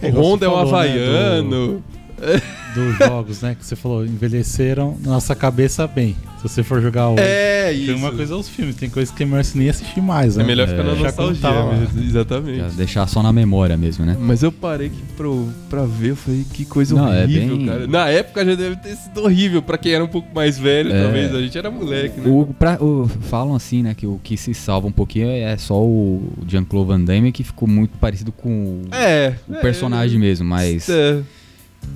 É 0.00 0.08
O 0.10 0.20
Honda 0.20 0.46
é 0.46 0.48
um 0.48 0.54
né, 0.56 0.62
havaiano. 0.62 1.82
dos 2.78 2.98
jogos, 2.98 3.42
né? 3.42 3.54
Que 3.58 3.64
você 3.64 3.76
falou, 3.76 4.04
envelheceram 4.04 4.96
na 5.02 5.10
nossa 5.12 5.34
cabeça 5.34 5.86
bem. 5.86 6.16
Se 6.38 6.42
você 6.48 6.62
for 6.62 6.80
jogar 6.80 7.08
hoje. 7.08 7.22
É, 7.22 7.70
Tem 7.72 7.82
isso. 7.82 7.96
uma 7.96 8.12
coisa 8.12 8.32
aos 8.34 8.48
filmes, 8.48 8.76
tem 8.76 8.88
coisas 8.88 9.12
que 9.12 9.24
é 9.24 9.26
você 9.26 9.58
nem 9.58 9.68
assistir 9.68 10.00
mais, 10.00 10.36
né? 10.36 10.44
É 10.44 10.46
melhor 10.46 10.68
ficar 10.68 10.84
na 10.84 10.94
Já 10.94 11.10
quando 11.10 11.30
nostalgia, 11.30 11.78
mesmo, 11.80 12.00
exatamente. 12.04 12.58
Já 12.58 12.68
deixar 12.68 13.06
só 13.08 13.22
na 13.24 13.32
memória 13.32 13.76
mesmo, 13.76 14.06
né? 14.06 14.16
Mas 14.20 14.44
eu 14.44 14.52
parei 14.52 14.88
que 14.88 15.02
pro, 15.16 15.48
pra 15.68 15.84
ver, 15.84 16.10
eu 16.10 16.16
falei, 16.16 16.44
que 16.54 16.64
coisa 16.64 16.94
Não, 16.94 17.12
é 17.12 17.24
horrível, 17.24 17.56
bem- 17.56 17.66
cara. 17.66 17.86
Na 17.88 18.08
época 18.08 18.44
já 18.44 18.54
deve 18.54 18.76
ter 18.76 18.94
sido 18.94 19.20
horrível 19.24 19.60
pra 19.62 19.76
quem 19.76 19.92
era 19.92 20.04
um 20.04 20.08
pouco 20.08 20.28
mais 20.32 20.56
velho, 20.56 20.92
É. 20.92 21.02
talvez. 21.02 21.34
A 21.34 21.40
gente 21.42 21.58
era 21.58 21.70
moleque, 21.72 22.20
né? 22.20 22.30
O, 22.30 22.46
pra- 22.56 22.78
o- 22.80 23.08
falam 23.22 23.56
assim, 23.56 23.82
né, 23.82 23.94
que 23.94 24.06
o 24.06 24.20
que 24.22 24.36
se 24.36 24.54
salva 24.54 24.86
um 24.86 24.92
pouquinho 24.92 25.28
é 25.28 25.56
só 25.56 25.82
o 25.82 26.22
Jean-Claude 26.46 26.86
Van 26.88 27.00
Damme, 27.00 27.32
que 27.32 27.42
ficou 27.42 27.66
muito 27.68 27.98
parecido 27.98 28.30
com 28.30 28.48
o, 28.48 28.94
É. 28.94 29.34
o 29.48 29.54
é, 29.54 29.60
personagem 29.60 30.20
mesmo, 30.20 30.46
mas, 30.46 30.88
É, 30.88 31.18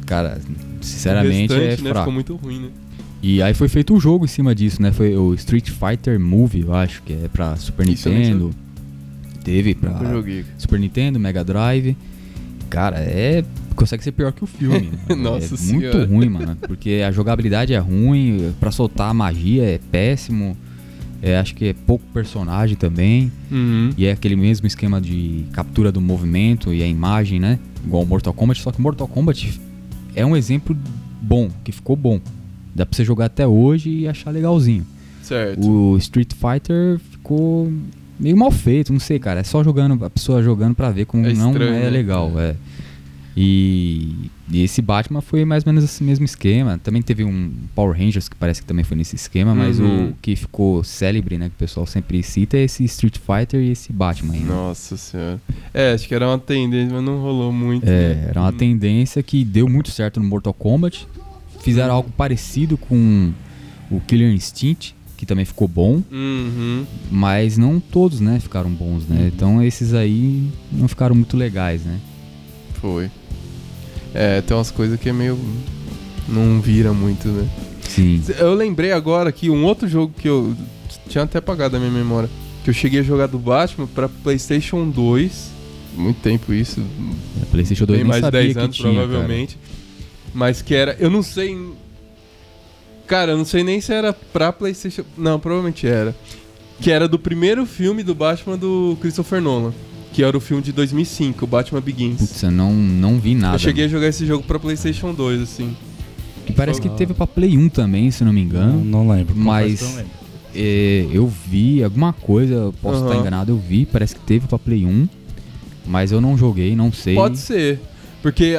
cara, 0.06 0.40
sinceramente 0.80 1.52
restante, 1.54 1.80
é 1.80 1.84
né, 1.84 1.90
fraco. 1.90 1.98
Ficou 1.98 2.12
muito 2.12 2.36
ruim, 2.36 2.60
né? 2.60 2.68
E 3.22 3.40
aí 3.40 3.54
foi 3.54 3.68
feito 3.68 3.94
um 3.94 4.00
jogo 4.00 4.24
em 4.24 4.28
cima 4.28 4.52
disso, 4.52 4.82
né? 4.82 4.90
Foi 4.90 5.16
o 5.16 5.32
Street 5.34 5.70
Fighter 5.70 6.18
Movie, 6.18 6.62
eu 6.62 6.74
acho, 6.74 7.02
que 7.02 7.12
é 7.12 7.28
pra 7.32 7.54
Super 7.54 7.88
Isso 7.88 8.08
Nintendo. 8.08 8.50
Teve 9.44 9.74
pra. 9.74 10.00
Super 10.58 10.80
Nintendo, 10.80 11.20
Mega 11.20 11.44
Drive. 11.44 11.96
Cara, 12.68 12.98
é. 12.98 13.44
Consegue 13.76 14.04
ser 14.04 14.12
pior 14.12 14.32
que 14.32 14.44
o 14.44 14.46
filme. 14.46 14.90
Nossa 15.16 15.54
é 15.54 15.56
Senhora. 15.56 15.98
muito 15.98 16.12
ruim, 16.12 16.28
mano. 16.28 16.56
Porque 16.56 17.02
a 17.06 17.10
jogabilidade 17.10 17.72
é 17.72 17.78
ruim, 17.78 18.52
pra 18.60 18.70
soltar 18.70 19.10
a 19.10 19.14
magia 19.14 19.64
é 19.64 19.78
péssimo. 19.78 20.56
É, 21.22 21.38
acho 21.38 21.54
que 21.54 21.66
é 21.66 21.72
pouco 21.72 22.04
personagem 22.12 22.76
também. 22.76 23.30
Uhum. 23.50 23.90
E 23.96 24.06
é 24.06 24.12
aquele 24.12 24.34
mesmo 24.34 24.66
esquema 24.66 25.00
de 25.00 25.44
captura 25.52 25.92
do 25.92 26.00
movimento 26.00 26.74
e 26.74 26.82
a 26.82 26.86
imagem, 26.86 27.38
né? 27.38 27.58
Igual 27.84 28.02
o 28.02 28.06
Mortal 28.06 28.34
Kombat, 28.34 28.60
só 28.60 28.72
que 28.72 28.80
Mortal 28.80 29.06
Kombat 29.06 29.60
é 30.14 30.24
um 30.24 30.36
exemplo 30.36 30.76
bom, 31.20 31.50
que 31.64 31.72
ficou 31.72 31.96
bom. 31.96 32.20
Dá 32.74 32.86
pra 32.86 32.96
você 32.96 33.04
jogar 33.04 33.26
até 33.26 33.46
hoje 33.46 33.90
e 33.90 34.08
achar 34.08 34.30
legalzinho. 34.30 34.86
Certo. 35.22 35.60
O 35.70 35.96
Street 35.98 36.32
Fighter 36.32 36.98
ficou 37.10 37.70
meio 38.18 38.36
mal 38.36 38.50
feito, 38.50 38.92
não 38.92 39.00
sei, 39.00 39.18
cara. 39.18 39.40
É 39.40 39.44
só 39.44 39.62
jogando, 39.62 40.04
a 40.04 40.10
pessoa 40.10 40.42
jogando 40.42 40.74
pra 40.74 40.90
ver 40.90 41.04
como 41.04 41.26
É 41.26 41.32
não 41.34 41.50
estranho, 41.50 41.74
é 41.74 41.80
né? 41.80 41.90
legal. 41.90 42.32
É. 42.38 42.56
E, 43.36 44.30
e 44.52 44.62
esse 44.62 44.82
Batman 44.82 45.20
foi 45.20 45.44
mais 45.44 45.64
ou 45.66 45.72
menos 45.72 45.82
esse 45.88 46.04
mesmo 46.04 46.24
esquema. 46.24 46.78
Também 46.84 47.00
teve 47.02 47.24
um 47.24 47.50
Power 47.74 47.96
Rangers 47.98 48.28
que 48.28 48.36
parece 48.36 48.60
que 48.60 48.66
também 48.66 48.84
foi 48.84 48.96
nesse 48.96 49.16
esquema, 49.16 49.54
mas 49.54 49.80
Uhum. 49.80 50.10
o 50.10 50.14
que 50.20 50.36
ficou 50.36 50.84
célebre, 50.84 51.38
né, 51.38 51.48
que 51.48 51.54
o 51.54 51.58
pessoal 51.58 51.86
sempre 51.86 52.22
cita, 52.22 52.56
é 52.58 52.64
esse 52.64 52.84
Street 52.84 53.16
Fighter 53.18 53.60
e 53.60 53.70
esse 53.70 53.92
Batman 53.92 54.34
aí. 54.34 54.40
né? 54.40 54.46
Nossa 54.46 54.96
senhora. 54.96 55.40
É, 55.72 55.92
acho 55.92 56.06
que 56.06 56.14
era 56.14 56.28
uma 56.28 56.38
tendência, 56.38 56.94
mas 56.94 57.02
não 57.04 57.20
rolou 57.20 57.50
muito. 57.52 57.84
É, 57.88 58.14
né? 58.14 58.26
era 58.28 58.40
uma 58.40 58.50
Hum. 58.50 58.52
tendência 58.52 59.22
que 59.22 59.44
deu 59.44 59.68
muito 59.68 59.90
certo 59.90 60.20
no 60.20 60.26
Mortal 60.26 60.52
Kombat. 60.52 61.08
Fizeram 61.62 61.94
algo 61.94 62.10
parecido 62.16 62.76
com 62.76 63.32
o 63.90 64.00
Killer 64.00 64.32
Instinct, 64.34 64.94
que 65.16 65.24
também 65.24 65.44
ficou 65.44 65.68
bom. 65.68 66.02
Uhum. 66.10 66.84
Mas 67.10 67.56
não 67.56 67.78
todos, 67.78 68.18
né, 68.20 68.40
ficaram 68.40 68.68
bons, 68.70 69.06
né? 69.06 69.30
Então 69.32 69.62
esses 69.62 69.94
aí 69.94 70.50
não 70.72 70.88
ficaram 70.88 71.14
muito 71.14 71.36
legais, 71.36 71.84
né? 71.84 72.00
Foi. 72.80 73.08
É, 74.14 74.40
tem 74.40 74.56
umas 74.56 74.70
coisas 74.70 74.98
que 75.00 75.08
é 75.08 75.12
meio. 75.12 75.38
Não 76.28 76.60
vira 76.60 76.92
muito, 76.92 77.28
né? 77.28 77.48
Sim. 77.88 78.22
Eu 78.38 78.54
lembrei 78.54 78.92
agora 78.92 79.30
que 79.32 79.50
um 79.50 79.64
outro 79.64 79.88
jogo 79.88 80.12
que 80.16 80.28
eu 80.28 80.54
tinha 81.08 81.24
até 81.24 81.38
apagado 81.38 81.72
da 81.72 81.78
minha 81.78 81.90
memória, 81.90 82.28
que 82.64 82.70
eu 82.70 82.74
cheguei 82.74 83.00
a 83.00 83.02
jogar 83.02 83.26
do 83.26 83.38
Batman 83.38 83.86
pra 83.86 84.08
PlayStation 84.08 84.88
2. 84.88 85.50
Muito 85.94 86.20
tempo 86.20 86.54
isso, 86.54 86.80
A 87.42 87.46
PlayStation 87.46 87.84
2 87.84 87.98
bem 87.98 88.04
nem 88.04 88.08
mais 88.08 88.22
de 88.22 88.26
sabia 88.26 88.40
10 88.40 88.52
que 88.54 88.58
anos 88.60 88.76
tinha, 88.76 88.92
provavelmente. 88.94 89.58
Mas 90.32 90.62
que 90.62 90.74
era, 90.74 90.96
eu 90.98 91.10
não 91.10 91.22
sei, 91.22 91.58
cara, 93.06 93.32
eu 93.32 93.36
não 93.36 93.44
sei 93.44 93.62
nem 93.62 93.78
se 93.80 93.92
era 93.92 94.12
pra 94.12 94.52
PlayStation, 94.52 95.04
não, 95.18 95.38
provavelmente 95.38 95.86
era. 95.86 96.16
Que 96.80 96.90
era 96.90 97.06
do 97.06 97.18
primeiro 97.18 97.66
filme 97.66 98.02
do 98.02 98.14
Batman 98.14 98.56
do 98.56 98.96
Christopher 99.00 99.42
Nolan. 99.42 99.74
Que 100.12 100.22
era 100.22 100.36
o 100.36 100.40
filme 100.40 100.62
de 100.62 100.72
2005, 100.72 101.44
o 101.44 101.48
Batman 101.48 101.80
Begins. 101.80 102.16
Putz, 102.18 102.42
eu 102.42 102.50
não, 102.50 102.72
não 102.72 103.18
vi 103.18 103.34
nada. 103.34 103.54
eu 103.54 103.58
cheguei 103.58 103.84
a 103.86 103.88
jogar 103.88 104.08
esse 104.08 104.26
jogo 104.26 104.44
pra 104.44 104.58
PlayStation 104.58 105.12
2, 105.14 105.40
assim. 105.42 105.74
E 106.48 106.52
parece 106.52 106.80
que 106.80 106.88
teve 106.90 107.14
pra 107.14 107.26
Play 107.26 107.56
1 107.56 107.68
também, 107.68 108.10
se 108.10 108.24
não 108.24 108.32
me 108.32 108.42
engano. 108.42 108.74
Não, 108.84 109.04
não 109.06 109.08
lembro. 109.14 109.34
Mas- 109.36 109.78
que 109.78 109.84
eu 109.84 109.88
não 109.88 109.96
lembro. 109.96 110.12
É, 110.54 111.06
eu 111.12 111.26
vi 111.48 111.82
alguma 111.82 112.12
coisa, 112.12 112.52
eu 112.54 112.74
posso 112.82 112.98
Aham. 113.00 113.06
estar 113.08 113.20
enganado, 113.20 113.52
eu 113.52 113.56
vi, 113.58 113.86
parece 113.86 114.14
que 114.14 114.20
teve 114.20 114.46
pra 114.46 114.58
Play 114.58 114.84
1. 114.84 115.08
Mas 115.86 116.12
eu 116.12 116.20
não 116.20 116.36
joguei, 116.36 116.76
não 116.76 116.92
sei. 116.92 117.14
Pode 117.14 117.38
ser. 117.38 117.80
Porque, 118.20 118.56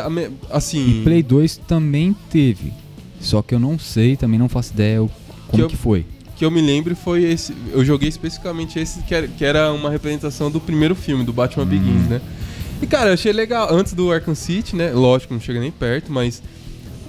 assim. 0.50 1.02
E 1.02 1.04
Play 1.04 1.22
2 1.24 1.58
também 1.68 2.16
teve. 2.30 2.74
Só 3.22 3.42
que 3.42 3.54
eu 3.56 3.60
não 3.60 3.78
sei, 3.80 4.18
também 4.18 4.38
não 4.40 4.50
faço 4.50 4.74
ideia 4.74 5.02
o- 5.04 5.10
como 5.48 5.64
eu- 5.64 5.68
que 5.70 5.78
foi. 5.78 6.06
Que 6.44 6.46
eu 6.46 6.52
me 6.52 6.60
lembro 6.62 6.94
foi 6.94 7.24
esse. 7.24 7.56
Eu 7.72 7.86
joguei 7.86 8.10
especificamente 8.10 8.78
esse 8.78 9.00
que 9.04 9.16
era, 9.16 9.28
que 9.30 9.46
era 9.46 9.72
uma 9.72 9.90
representação 9.90 10.52
do 10.52 10.60
primeiro 10.60 10.94
filme, 10.94 11.24
do 11.24 11.32
Batman 11.32 11.64
Hum. 11.64 11.68
Begins, 11.68 12.10
né? 12.10 12.20
E 12.82 12.86
cara, 12.86 13.12
eu 13.12 13.14
achei 13.14 13.32
legal. 13.32 13.74
Antes 13.74 13.94
do 13.94 14.12
Arkham 14.12 14.36
City, 14.36 14.76
né? 14.76 14.92
Lógico, 14.92 15.34
não 15.34 15.40
chega 15.40 15.58
nem 15.62 15.72
perto, 15.72 16.12
mas 16.12 16.44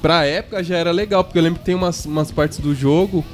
pra 0.01 0.25
época 0.25 0.63
já 0.63 0.77
era 0.77 0.93
legal, 0.93 1.25
porque 1.25 1.37
eu 1.37 1.43
lembro 1.43 1.59
que 1.59 1.65
tem 1.65 1.75
umas, 1.75 2.07
umas 2.07 2.31
partes 2.31 2.59
do 2.61 2.73
jogo. 2.77 3.25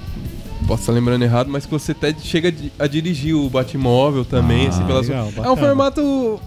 Posso 0.67 0.83
estar 0.85 0.93
lembrando 0.93 1.23
errado, 1.23 1.51
mas 1.51 1.67
que 1.67 1.71
você 1.71 1.93
até 1.93 2.15
chega 2.19 2.49
a 2.49 2.51
di- 2.51 2.73
a 2.79 2.87
dirigir 2.87 3.35
o 3.35 3.51
Batmóvel 3.51 4.25
também, 4.25 4.67
Ah, 4.67 4.69
assim, 4.71 4.85
pelas. 4.87 5.07
legal, 5.07 5.31
É 5.45 5.51
um 5.51 5.57
formato 5.57 6.41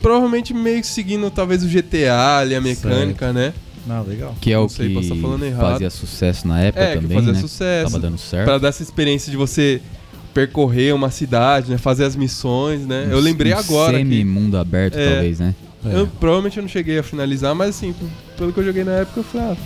provavelmente 0.00 0.54
meio 0.54 0.80
que 0.80 0.86
seguindo 0.86 1.28
talvez 1.30 1.64
o 1.64 1.68
GTA 1.68 2.38
ali, 2.38 2.54
a 2.54 2.60
mecânica, 2.60 3.32
né? 3.32 3.52
Não, 3.86 4.02
legal. 4.04 4.34
Que 4.40 4.52
é 4.52 4.56
Não 4.56 4.66
o 4.66 4.68
sei, 4.68 4.94
que 4.94 5.54
fazia 5.56 5.90
sucesso 5.90 6.46
na 6.46 6.60
época 6.60 6.84
É, 6.84 6.94
que 6.96 7.02
também, 7.02 7.16
fazia 7.18 7.32
né? 7.32 7.40
sucesso. 7.40 7.90
Tava 7.92 7.98
dando 8.02 8.18
certo. 8.18 8.44
Pra 8.44 8.58
dar 8.58 8.68
essa 8.68 8.82
experiência 8.82 9.30
de 9.30 9.36
você 9.36 9.80
percorrer 10.32 10.94
uma 10.94 11.10
cidade, 11.10 11.70
né? 11.70 11.78
Fazer 11.78 12.04
as 12.04 12.16
missões, 12.16 12.86
né? 12.86 13.08
Eu 13.10 13.20
lembrei 13.20 13.52
um 13.52 13.58
agora 13.58 13.92
que... 13.98 13.98
Semi-mundo 14.04 14.56
aberto, 14.56 14.96
É. 14.96 15.10
talvez, 15.14 15.40
né? 15.40 15.54
É. 15.84 15.98
Eu, 16.00 16.06
provavelmente 16.06 16.56
eu 16.58 16.62
não 16.62 16.68
cheguei 16.68 16.98
a 16.98 17.02
finalizar, 17.02 17.54
mas 17.54 17.70
assim, 17.70 17.92
pelo 18.38 18.52
que 18.52 18.60
eu 18.60 18.64
joguei 18.64 18.84
na 18.84 18.92
época, 18.92 19.18
eu 19.20 19.24
falei, 19.24 19.48
ah, 19.48 19.56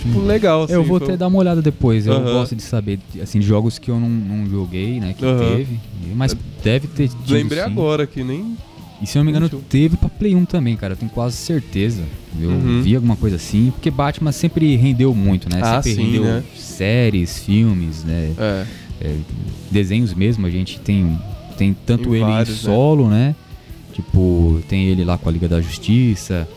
tipo, 0.00 0.20
legal, 0.20 0.62
assim. 0.62 0.72
eu 0.72 0.84
vou 0.84 0.98
foi- 1.00 1.08
até 1.08 1.16
dar 1.16 1.26
uma 1.26 1.38
olhada 1.38 1.60
depois. 1.60 2.06
Eu 2.06 2.12
Aham. 2.12 2.32
gosto 2.32 2.54
de 2.54 2.62
saber, 2.62 3.00
de- 3.12 3.20
assim, 3.20 3.42
jogos 3.42 3.76
que 3.76 3.90
eu 3.90 3.98
não, 3.98 4.08
não 4.08 4.48
joguei, 4.48 5.00
né? 5.00 5.14
Que 5.18 5.24
Aham. 5.24 5.56
teve. 5.56 5.80
Mas 6.14 6.34
deve 6.62 6.86
ter 6.86 7.08
tido, 7.08 7.32
Lembrei 7.32 7.58
sim. 7.62 7.66
agora 7.66 8.06
que 8.06 8.22
nem... 8.22 8.56
E 9.00 9.06
se 9.06 9.16
eu 9.16 9.20
não 9.20 9.30
me 9.30 9.36
engano, 9.36 9.48
teve 9.68 9.96
pra 9.96 10.08
Play 10.08 10.34
1 10.34 10.44
também, 10.44 10.76
cara. 10.76 10.94
Eu 10.94 10.96
tenho 10.96 11.10
quase 11.12 11.36
certeza. 11.36 12.02
Eu 12.40 12.50
Uhum. 12.50 12.82
vi 12.82 12.94
alguma 12.96 13.16
coisa 13.16 13.36
assim. 13.36 13.70
Porque 13.70 13.90
Batman 13.90 14.32
sempre 14.32 14.74
rendeu 14.76 15.14
muito, 15.14 15.48
né? 15.48 15.60
Ah, 15.62 15.80
sempre 15.80 16.02
sim, 16.04 16.06
rendeu 16.06 16.24
né? 16.24 16.44
séries, 16.56 17.38
filmes, 17.38 18.02
né? 18.04 18.32
É, 18.36 18.66
É, 19.00 19.14
desenhos 19.70 20.12
mesmo. 20.12 20.44
A 20.46 20.50
gente 20.50 20.80
tem, 20.80 21.16
tem 21.56 21.76
tanto 21.86 22.04
Tem 22.10 22.14
ele 22.14 22.24
vários, 22.24 22.48
em 22.48 22.52
né? 22.68 22.74
solo, 22.74 23.08
né? 23.08 23.36
Tipo, 23.92 24.60
tem 24.68 24.86
ele 24.88 25.04
lá 25.04 25.16
com 25.16 25.28
a 25.28 25.32
Liga 25.32 25.48
da 25.48 25.60
Justiça. 25.60 26.48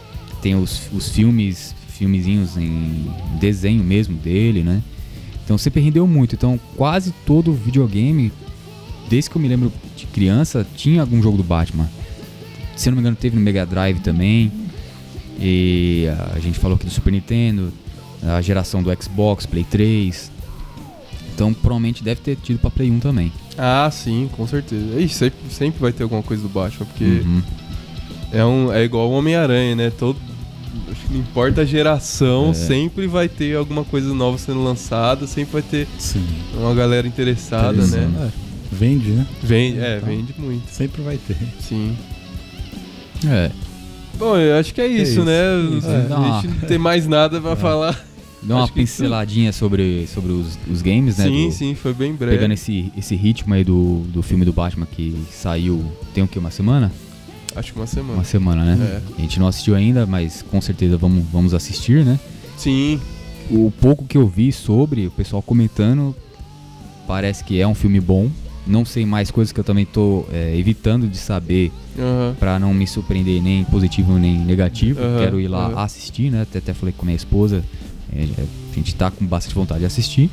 Tem 0.42 0.56
os, 0.56 0.82
os 0.92 1.10
filmes, 1.10 1.76
filmezinhos 1.90 2.58
em 2.58 3.06
desenho 3.40 3.84
mesmo 3.84 4.18
dele, 4.18 4.64
né? 4.64 4.82
Então 5.46 5.56
sempre 5.58 5.82
rendeu 5.82 6.08
muito. 6.08 6.34
Então 6.34 6.60
quase 6.76 7.14
todo 7.28 7.54
videogame, 7.54 8.32
desde 9.08 9.30
que 9.30 9.36
eu 9.36 9.42
me 9.42 9.48
lembro 9.48 9.72
de 9.96 10.08
criança, 10.08 10.66
tinha 10.76 11.02
algum 11.02 11.22
jogo 11.22 11.38
do 11.38 11.44
Batman. 11.44 11.88
Se 12.76 12.90
não 12.90 12.96
me 12.96 13.02
engano, 13.02 13.16
teve 13.16 13.36
no 13.36 13.42
Mega 13.42 13.66
Drive 13.66 14.00
também. 14.00 14.52
E 15.40 16.08
a 16.36 16.40
gente 16.40 16.60
falou 16.60 16.76
aqui 16.76 16.86
do 16.86 16.92
Super 16.92 17.12
Nintendo, 17.12 17.72
a 18.24 18.42
geração 18.42 18.82
do 18.84 18.90
Xbox, 19.02 19.46
Play 19.46 19.64
3. 19.64 20.32
Então 21.34 21.54
provavelmente 21.54 22.04
deve 22.04 22.22
ter 22.22 22.36
tido 22.36 22.60
pra 22.60 22.70
Play 22.70 22.92
1 22.92 23.00
também. 23.00 23.32
Ah, 23.58 23.90
sim, 23.92 24.30
com 24.36 24.46
certeza. 24.48 25.00
Ixi, 25.00 25.16
sempre, 25.16 25.40
sempre 25.50 25.82
vai 25.82 25.92
ter 25.92 26.04
alguma 26.04 26.22
coisa 26.22 26.44
do 26.44 26.50
Batman, 26.50 26.86
porque 26.86 27.04
Uhum. 27.04 27.42
é, 28.32 28.46
um, 28.46 28.72
é 28.72 28.84
igual 28.84 29.10
o 29.10 29.14
Homem-Aranha, 29.14 29.76
né? 29.76 29.90
Todo, 29.98 30.18
acho 30.92 31.02
que 31.08 31.14
não 31.14 31.20
importa 31.20 31.62
a 31.62 31.66
geração, 31.66 32.52
É. 32.52 32.54
sempre 32.54 33.08
vai 33.08 33.28
ter 33.28 33.56
alguma 33.58 33.84
coisa 33.84 34.14
nova 34.14 34.38
sendo 34.38 34.64
lançada, 34.64 35.26
sempre 35.26 35.54
vai 35.54 35.62
ter 35.64 35.88
Sim. 35.98 36.24
uma 36.54 36.74
galera 36.76 37.08
interessada, 37.08 37.84
né? 37.88 38.10
É, 38.28 38.30
vende, 38.76 39.10
né? 39.10 39.26
Vende, 39.42 39.80
é, 39.80 39.98
Então. 39.98 40.10
vende 40.10 40.36
muito, 40.38 40.70
Sempre 40.70 41.02
vai 41.02 41.18
ter. 41.18 41.38
sim. 41.60 41.98
É. 43.28 43.52
Bom, 44.18 44.38
eu 44.38 44.58
acho 44.60 44.74
que 44.74 44.82
é 44.82 44.88
isso, 44.88 45.14
isso, 45.14 45.24
né? 45.26 45.42
isso. 45.78 45.88
A 45.88 46.42
gente 46.42 46.48
não 46.62 46.68
tem 46.68 46.78
mais 46.78 47.08
nada 47.08 47.40
pra 47.42 47.56
falar. 47.56 48.00
Dá 48.44 48.56
uma 48.56 48.64
Acho 48.64 48.74
que 48.74 48.80
pinceladinha 48.80 49.54
sobre, 49.54 50.08
sobre 50.08 50.32
os, 50.32 50.58
os 50.70 50.82
games, 50.82 51.18
né? 51.18 51.26
sim, 51.26 51.48
do- 51.48 51.54
sim, 51.54 51.76
foi 51.76 51.94
bem 51.94 52.14
breve. 52.14 52.36
Pegando 52.38 52.54
esse, 52.54 52.92
esse 52.98 53.16
ritmo 53.16 53.54
aí 53.54 53.64
do, 53.64 54.02
do 54.08 54.24
filme 54.24 54.44
do 54.44 54.52
Batman 54.52 54.88
que 54.88 55.16
saiu 55.32 55.84
tem 56.14 56.24
o 56.24 56.28
que? 56.28 56.40
Uma 56.40 56.50
semana? 56.50 56.92
Acho 57.56 57.72
que 57.74 57.80
uma 57.80 57.86
semana. 57.86 58.14
Uma 58.16 58.24
semana, 58.24 58.66
né? 58.76 58.84
É. 58.84 59.02
A 59.18 59.22
gente 59.22 59.40
não 59.40 59.48
assistiu 59.48 59.76
ainda, 59.76 60.08
mas 60.08 60.42
com 60.42 60.60
certeza 60.60 60.98
vamos, 60.98 61.24
vamos 61.32 61.54
assistir, 61.54 62.04
né? 62.04 62.20
Sim, 62.58 63.00
O 63.52 63.72
pouco 63.80 64.06
que 64.06 64.18
eu 64.18 64.28
vi 64.28 64.52
sobre, 64.52 65.06
o 65.06 65.12
pessoal 65.12 65.42
comentando, 65.44 66.16
parece 67.08 67.44
que 67.44 67.60
é 67.62 67.68
um 67.68 67.76
filme 67.76 68.00
bom. 68.00 68.30
Não 68.68 68.86
sei 68.86 69.06
mais 69.06 69.32
coisas 69.32 69.52
que 69.52 69.60
eu 69.60 69.64
também 69.64 69.86
tô 69.86 70.26
é, 70.32 70.56
evitando 70.56 71.08
de 71.08 71.18
saber 71.18 71.72
aham. 71.98 72.36
pra 72.40 72.60
não 72.60 72.74
me 72.74 72.86
surpreender 72.86 73.42
nem 73.42 73.64
positivo 73.66 74.18
nem 74.20 74.38
negativo. 74.38 75.00
Aham, 75.02 75.18
Quero 75.20 75.40
ir 75.40 75.48
lá 75.48 75.68
aham. 75.68 75.84
assistir, 75.84 76.30
né? 76.32 76.44
Até, 76.44 76.60
até 76.60 76.74
falei 76.74 76.94
com 76.96 77.06
minha 77.06 77.16
esposa, 77.16 77.64
é, 78.16 78.24
a 78.72 78.76
gente 78.76 78.94
tá 78.96 79.10
com 79.10 79.26
bastante 79.26 79.56
vontade 79.56 79.80
de 79.80 79.86
assistir. 79.88 80.30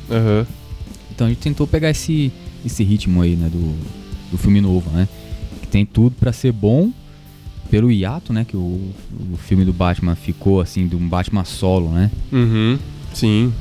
Então 1.11 1.25
a 1.27 1.29
gente 1.29 1.39
tentou 1.39 1.65
pegar 1.67 1.89
esse, 1.89 2.31
esse 2.65 2.83
ritmo 2.83 3.21
aí, 3.21 3.35
né, 3.35 3.49
do, 3.49 3.75
do 4.31 4.37
filme 4.37 4.61
novo, 4.61 4.89
né? 4.91 5.07
Que 5.61 5.67
tem 5.67 5.85
tudo 5.85 6.15
pra 6.19 6.31
ser 6.31 6.51
bom 6.51 6.91
pelo 7.69 7.91
hiato, 7.91 8.31
né, 8.33 8.45
que 8.45 8.55
o, 8.57 8.59
o 9.33 9.37
filme 9.37 9.63
do 9.65 9.73
Batman 9.73 10.15
ficou 10.15 10.59
assim, 10.61 10.87
de 10.87 10.95
um 10.95 11.07
Batman 11.07 11.43
solo, 11.43 11.89
né? 11.89 12.09
Uhum. 12.31 12.77
Sim. 13.13 13.51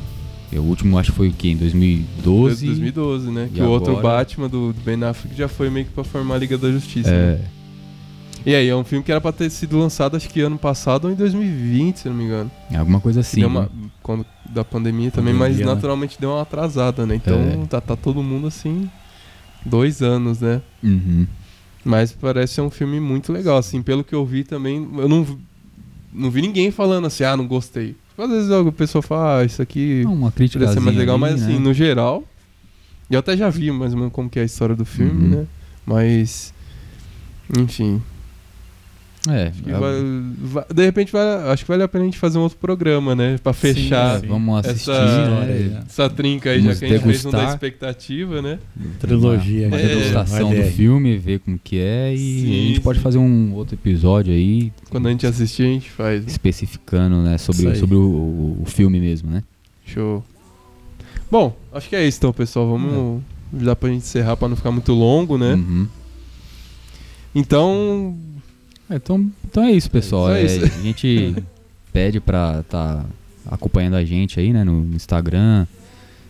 O 0.53 0.61
último 0.63 0.99
acho 0.99 1.11
que 1.11 1.17
foi 1.17 1.29
o 1.29 1.33
quê? 1.33 1.49
Em 1.51 1.57
2012? 1.57 2.67
2012, 2.67 3.31
né? 3.31 3.49
E 3.53 3.57
Que 3.57 3.61
o 3.61 3.69
outro 3.69 3.99
agora? 3.99 4.19
Batman 4.19 4.49
do 4.49 4.73
do 4.73 4.81
Ben 4.83 5.03
Affleck 5.05 5.37
já 5.37 5.49
foi 5.49 5.69
meio 5.69 5.87
que 5.87 5.93
pra 5.93 6.05
formar 6.05 6.37
a 6.37 6.39
Liga 6.39 6.57
da 6.57 6.71
Justiça. 6.71 7.11
É, 7.11 7.37
né? 7.37 7.45
E 8.47 8.55
aí, 8.55 8.69
é 8.69 8.75
um 8.75 8.85
filme 8.85 9.05
que 9.05 9.11
era 9.11 9.21
pra 9.21 9.33
ter 9.33 9.51
sido 9.51 9.79
lançado 9.79 10.17
acho 10.17 10.29
que 10.29 10.41
ano 10.41 10.57
passado 10.57 11.05
ou 11.07 11.11
em 11.11 11.15
2020, 11.15 11.97
se 11.99 12.09
não 12.09 12.17
me 12.17 12.25
engano. 12.25 12.51
alguma 12.75 13.01
coisa 13.01 13.21
assim. 13.21 13.41
deu 13.41 13.49
uma, 13.49 13.63
né? 13.63 13.69
quando, 14.03 14.25
da 14.49 14.65
pandemia 14.65 15.11
também, 15.11 15.35
mas 15.35 15.49
Pandemia, 15.49 15.67
né? 15.67 15.75
naturalmente 15.75 16.17
deu 16.19 16.31
uma 16.31 16.43
atrasada, 16.43 17.05
né? 17.05 17.17
Então 17.17 17.37
É. 17.37 17.67
tá, 17.67 17.81
tá 17.81 17.97
todo 17.97 18.23
mundo 18.23 18.47
assim, 18.47 18.89
dois 19.67 20.01
anos, 20.01 20.41
né? 20.41 20.63
Uhum. 20.83 21.27
Mas 21.85 22.13
parece 22.13 22.55
ser 22.55 22.61
um 22.61 22.71
filme 22.71 23.01
muito 23.01 23.33
legal, 23.33 23.59
assim, 23.59 23.83
pelo 23.83 24.03
que 24.05 24.15
eu 24.15 24.25
vi 24.25 24.45
também, 24.45 24.89
eu 24.97 25.09
não, 25.09 25.27
não 26.13 26.31
vi 26.31 26.41
ninguém 26.41 26.71
falando 26.71 27.07
assim, 27.07 27.25
ah, 27.25 27.37
não 27.37 27.47
gostei. 27.47 27.97
Às 28.19 28.29
vezes 28.31 28.51
a 28.51 28.73
pessoa 28.73 29.01
fala, 29.01 29.41
ah, 29.41 29.45
isso 29.45 29.63
aqui 29.63 30.03
Não, 30.05 30.13
uma 30.15 30.33
crítica 30.33 30.59
poderia 30.59 30.75
ser 30.75 30.85
mais 30.85 30.97
legal, 30.97 31.17
mas 31.17 31.41
assim, 31.43 31.53
né? 31.55 31.59
no 31.61 31.73
geral, 31.73 32.25
eu 33.09 33.19
até 33.21 33.37
já 33.37 33.49
vi 33.49 33.71
mais 33.71 33.93
ou 33.93 33.99
menos 33.99 34.13
como 34.13 34.29
que 34.29 34.39
é 34.39 34.43
a 34.43 34.45
história 34.45 34.75
do 34.75 34.85
filme, 34.85 35.13
Uhum. 35.35 35.41
né? 35.43 35.47
Mas, 35.87 36.53
enfim, 37.57 38.03
É, 39.33 39.51
que 39.51 39.71
é, 39.71 39.73
vai- 39.75 40.65
de 40.75 40.85
repente 40.85 41.13
vai- 41.13 41.51
acho 41.53 41.65
que 41.65 41.69
vale 41.71 41.83
a 41.83 41.89
pena 41.89 42.05
a 42.05 42.07
gente 42.07 42.19
fazer 42.19 42.39
um 42.39 42.43
outro 42.43 42.59
programa, 42.59 43.15
né? 43.15 43.39
Pra 43.43 43.53
fechar 43.53 44.21
sim. 44.21 44.27
vamos 44.27 44.59
assistir, 44.67 44.91
essa- 44.91 45.41
né? 45.45 45.83
essa 45.87 46.11
trinca 46.11 46.51
aí, 46.51 46.61
Vamos 46.61 46.75
já 46.79 46.87
que 46.87 46.93
a 46.93 46.97
gente 46.97 47.05
fez 47.07 47.25
um 47.27 47.31
da 47.31 47.45
expectativa, 47.49 48.41
né? 48.43 48.59
Trilogia. 48.99 49.69
Uma, 49.69 49.77
uma 49.77 49.83
É, 49.83 49.87
degustação 49.89 50.55
do 50.55 50.63
filme, 50.65 51.17
ver 51.19 51.41
como 51.41 51.59
que 51.63 51.79
é 51.79 52.15
e 52.15 52.19
Sim, 52.19 52.47
a 52.47 52.67
gente 52.69 52.81
pode 52.81 52.99
sim. 52.99 53.03
fazer 53.05 53.19
um 53.19 53.53
outro 53.55 53.75
episódio 53.75 54.33
aí 54.33 54.73
Quando 54.91 55.09
a 55.09 55.11
gente 55.11 55.27
assistir, 55.27 55.63
a 55.63 55.67
gente 55.67 55.91
faz. 55.91 56.21
né? 56.21 56.27
especificando, 56.29 57.17
né, 57.23 57.37
sobre, 57.39 57.75
sobre 57.77 57.97
o, 57.97 58.01
o- 58.01 58.59
o 58.63 58.65
filme 58.67 58.99
mesmo, 59.01 59.31
né? 59.31 59.43
Show. 59.87 60.25
Bom, 61.31 61.55
acho 61.73 61.89
que 61.89 61.97
é 61.97 62.07
isso 62.07 62.19
então, 62.19 62.33
pessoal. 62.33 62.69
Vamos. 62.69 63.23
Dá 63.53 63.75
pra 63.75 63.89
gente 63.89 64.03
encerrar 64.03 64.37
pra 64.37 64.49
não 64.49 64.57
ficar 64.57 64.71
muito 64.71 64.93
longo, 64.93 65.37
né? 65.39 65.55
Uhum. 65.55 65.87
Então. 67.35 68.17
É, 68.91 68.97
então, 68.97 69.31
então 69.45 69.63
é 69.65 69.73
isso, 69.73 69.91
pessoal. 69.91 70.31
É 70.31 70.43
É, 70.43 70.45
isso. 70.47 70.65
a 70.65 70.83
gente 70.83 71.35
pede 71.93 72.21
pra 72.21 72.63
tá 72.65 73.05
acompanhando 73.51 73.95
a 73.95 74.05
gente 74.05 74.39
aí, 74.39 74.53
né, 74.53 74.63
no, 74.65 74.83
no 74.85 74.95
Instagram, 74.97 75.67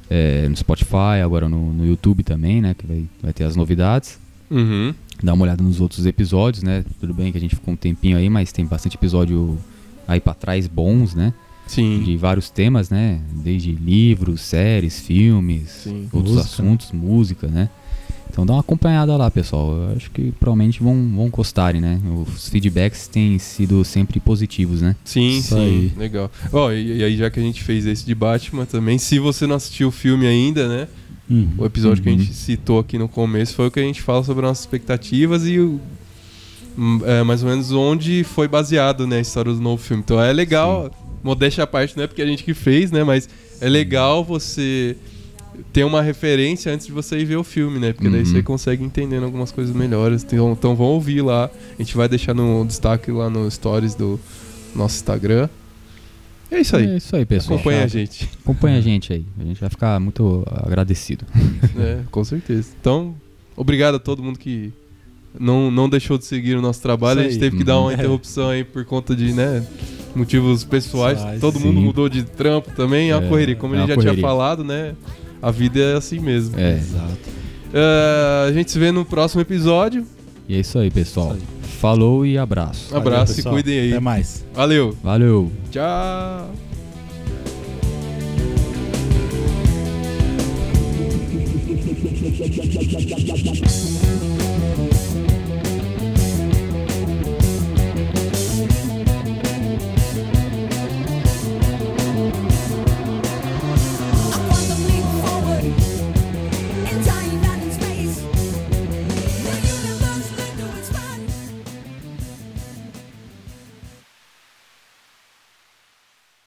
é, 0.09 0.49
no 0.49 0.57
Spotify, 0.57 1.21
agora 1.23 1.49
no, 1.49 1.73
no 1.73 1.87
YouTube 1.87 2.23
também, 2.23 2.61
né, 2.61 2.75
que 2.75 2.87
vai, 2.87 3.05
vai 3.23 3.33
ter 3.33 3.45
as 3.45 3.57
novidades. 3.57 4.19
Uhum. 4.51 4.95
Dá 5.23 5.35
uma 5.35 5.45
olhada 5.45 5.63
nos 5.63 5.81
outros 5.81 6.07
episódios, 6.07 6.63
né? 6.63 6.85
Tudo 7.01 7.13
bem 7.13 7.33
que 7.33 7.39
a 7.39 7.41
gente 7.41 7.55
ficou 7.57 7.75
um 7.75 7.77
tempinho 7.77 8.17
aí, 8.17 8.31
mas 8.31 8.53
tem 8.53 8.65
bastante 8.65 8.95
episódio 8.97 9.59
aí 10.07 10.21
pra 10.21 10.33
trás 10.33 10.69
bons, 10.69 11.13
né? 11.15 11.35
Sim. 11.67 12.03
De 12.05 12.17
vários 12.17 12.49
temas, 12.49 12.89
né? 12.89 13.21
Desde 13.33 13.73
livros, 13.73 14.41
séries, 14.41 15.01
filmes, 15.01 15.69
Sim. 15.83 16.09
outros 16.13 16.37
Música. 16.37 16.41
assuntos, 16.63 16.93
música, 16.93 17.47
né? 17.49 17.69
Então 18.31 18.47
dá 18.47 18.53
uma 18.55 18.61
acompanhada 18.61 19.17
lá, 19.17 19.31
pessoal. 19.31 19.73
Eu 19.73 19.97
acho 19.97 20.11
que 20.11 20.33
provavelmente 20.39 20.83
vão, 20.83 20.95
vão 21.15 21.29
gostarem, 21.29 21.81
né? 21.81 22.01
Os 22.27 22.49
feedbacks 22.49 23.09
têm 23.09 23.39
sido 23.39 23.85
sempre 23.85 24.21
positivos, 24.21 24.81
né? 24.81 24.95
Sim, 25.05 25.39
Isso 25.39 25.55
sim. 25.55 25.61
aí. 25.61 25.93
Legal. 25.97 26.31
Ó, 26.53 26.71
e, 26.73 26.99
e 26.99 27.05
aí, 27.05 27.17
já 27.17 27.31
que 27.31 27.41
a 27.41 27.43
gente 27.43 27.63
fez 27.65 27.85
esse 27.87 28.05
de 28.07 28.15
Batman 28.15 28.65
também, 28.67 28.97
se 28.99 29.19
você 29.19 29.47
não 29.47 29.57
assistiu 29.57 29.89
o 29.89 29.93
filme 29.93 30.27
ainda, 30.27 30.69
né? 30.69 30.89
Uhum. 31.29 31.49
O 31.59 31.67
episódio 31.67 32.03
que 32.03 32.09
a 32.09 32.13
Uhum. 32.13 32.19
gente 32.19 32.33
citou 32.33 32.79
aqui 32.79 32.97
no 32.97 33.09
começo 33.09 33.55
foi 33.55 33.67
o 33.67 33.71
que 33.71 33.81
a 33.81 33.83
gente 33.83 34.01
fala 34.03 34.23
sobre 34.23 34.47
nossas 34.47 34.61
expectativas 34.65 35.47
e 35.47 35.59
o, 35.59 35.81
hum, 36.79 37.01
é, 37.05 37.23
mais 37.23 37.43
ou 37.43 37.51
menos 37.51 37.71
onde 37.73 38.25
foi 38.25 38.49
baseado 38.49 39.07
né, 39.07 39.19
a 39.19 39.21
história 39.21 39.53
do 39.53 39.61
novo 39.61 39.83
filme. 39.83 40.03
Então 40.05 40.21
é 40.23 40.33
legal, 40.33 40.91
modéstia 41.23 41.65
à 41.65 41.67
parte, 41.67 41.97
não 41.97 42.05
é 42.05 42.07
porque 42.07 42.23
a 42.23 42.27
gente 42.27 42.45
que 42.45 42.55
fez, 42.55 42.91
né? 42.91 43.05
Mas 43.05 43.29
é 43.61 43.69
legal 43.69 44.25
você 44.25 44.97
ter 45.73 45.85
uma 45.85 46.01
referência 46.03 46.73
antes 46.73 46.87
de 46.87 46.93
você 46.93 47.19
ir 47.19 47.25
ver 47.25 47.37
o 47.37 47.45
filme, 47.45 47.79
né? 47.79 47.93
Porque 47.93 48.09
daí 48.09 48.21
Uhum. 48.21 48.27
você 48.27 48.43
consegue 48.43 48.85
entendendo 48.85 49.25
algumas 49.25 49.51
coisas 49.53 49.75
melhores. 49.75 50.23
Então, 50.25 50.53
então 50.53 50.75
vão 50.77 50.87
ouvir 50.87 51.23
lá. 51.23 51.51
A 51.79 51.83
gente 51.83 51.97
vai 51.97 52.09
deixar 52.09 52.35
no 52.35 52.65
destaque 52.65 53.11
lá 53.11 53.29
no 53.29 53.51
stories 53.51 53.95
do 53.95 54.19
nosso 54.75 54.97
Instagram. 54.97 55.49
É 56.51 56.61
isso 56.61 56.77
aí. 56.77 56.87
É 56.91 56.97
isso 56.97 57.15
aí, 57.15 57.27
pessoal. 57.27 57.57
Acompanha 57.59 57.85
a 57.85 57.87
gente. 57.87 58.29
Acompanha 58.43 58.79
a 58.79 58.81
gente 58.81 59.13
aí. 59.13 59.25
A 59.39 59.45
gente 59.45 59.61
vai 59.61 59.69
ficar 59.69 59.99
muito 60.01 60.45
agradecido. 60.51 61.25
É, 61.79 62.01
com 62.11 62.25
certeza. 62.25 62.71
Então, 62.81 63.15
obrigado 63.57 63.97
a 63.97 63.99
todo 63.99 64.23
mundo 64.23 64.39
que 64.39 64.73
não, 65.39 65.71
não 65.71 65.89
deixou 65.89 66.17
de 66.19 66.25
seguir 66.25 66.57
o 66.57 66.63
nosso 66.63 66.81
trabalho. 66.81 67.21
A 67.21 67.25
gente 67.25 67.39
teve 67.39 67.57
que 67.59 67.65
dar 67.65 67.79
uma 67.79 67.89
Uhum. 67.89 67.93
interrupção 67.93 68.49
aí 68.49 68.65
por 68.65 68.85
conta 68.85 69.15
de, 69.15 69.33
né, 69.33 69.65
motivos 70.17 70.65
pessoais. 70.65 71.21
Todo 71.41 71.59
sim. 71.59 71.67
mundo 71.67 71.81
mudou 71.81 72.09
de 72.09 72.23
trampo 72.23 72.71
também, 72.75 73.11
é 73.11 73.17
uma 73.17 73.27
É, 73.27 73.29
correria. 73.29 73.55
Como 73.57 73.75
é 73.75 73.79
a 73.79 73.81
gente 73.83 73.89
já 73.91 73.95
tinha 73.97 74.05
correria. 74.07 74.23
falado, 74.23 74.65
né, 74.65 74.95
a 75.41 75.51
vida 75.51 75.81
é 75.81 75.97
assim 75.97 76.19
mesmo. 76.19 76.59
É. 76.59 76.75
Exato. 76.75 77.19
É, 77.73 78.49
a 78.49 78.53
gente 78.53 78.71
se 78.71 78.79
vê 78.79 78.91
no 78.91 79.05
próximo 79.05 79.41
episódio. 79.41 80.07
E 80.49 80.55
é 80.55 80.61
isso 80.61 80.79
aí, 80.79 80.91
pessoal. 80.91 81.37
Isso 81.37 81.59
Falou 81.79 82.27
e 82.27 82.37
abraço. 82.37 82.93
Um 82.93 82.97
abraço, 82.97 83.33
se 83.33 83.37
pessoal. 83.37 83.55
cuidem 83.55 83.79
aí. 83.79 83.91
Até 83.93 84.01
mais. 84.01 84.45
Valeu. 84.53 84.97
Valeu. 85.03 85.53
Tchau. 85.71 86.51
Thank 92.31 94.23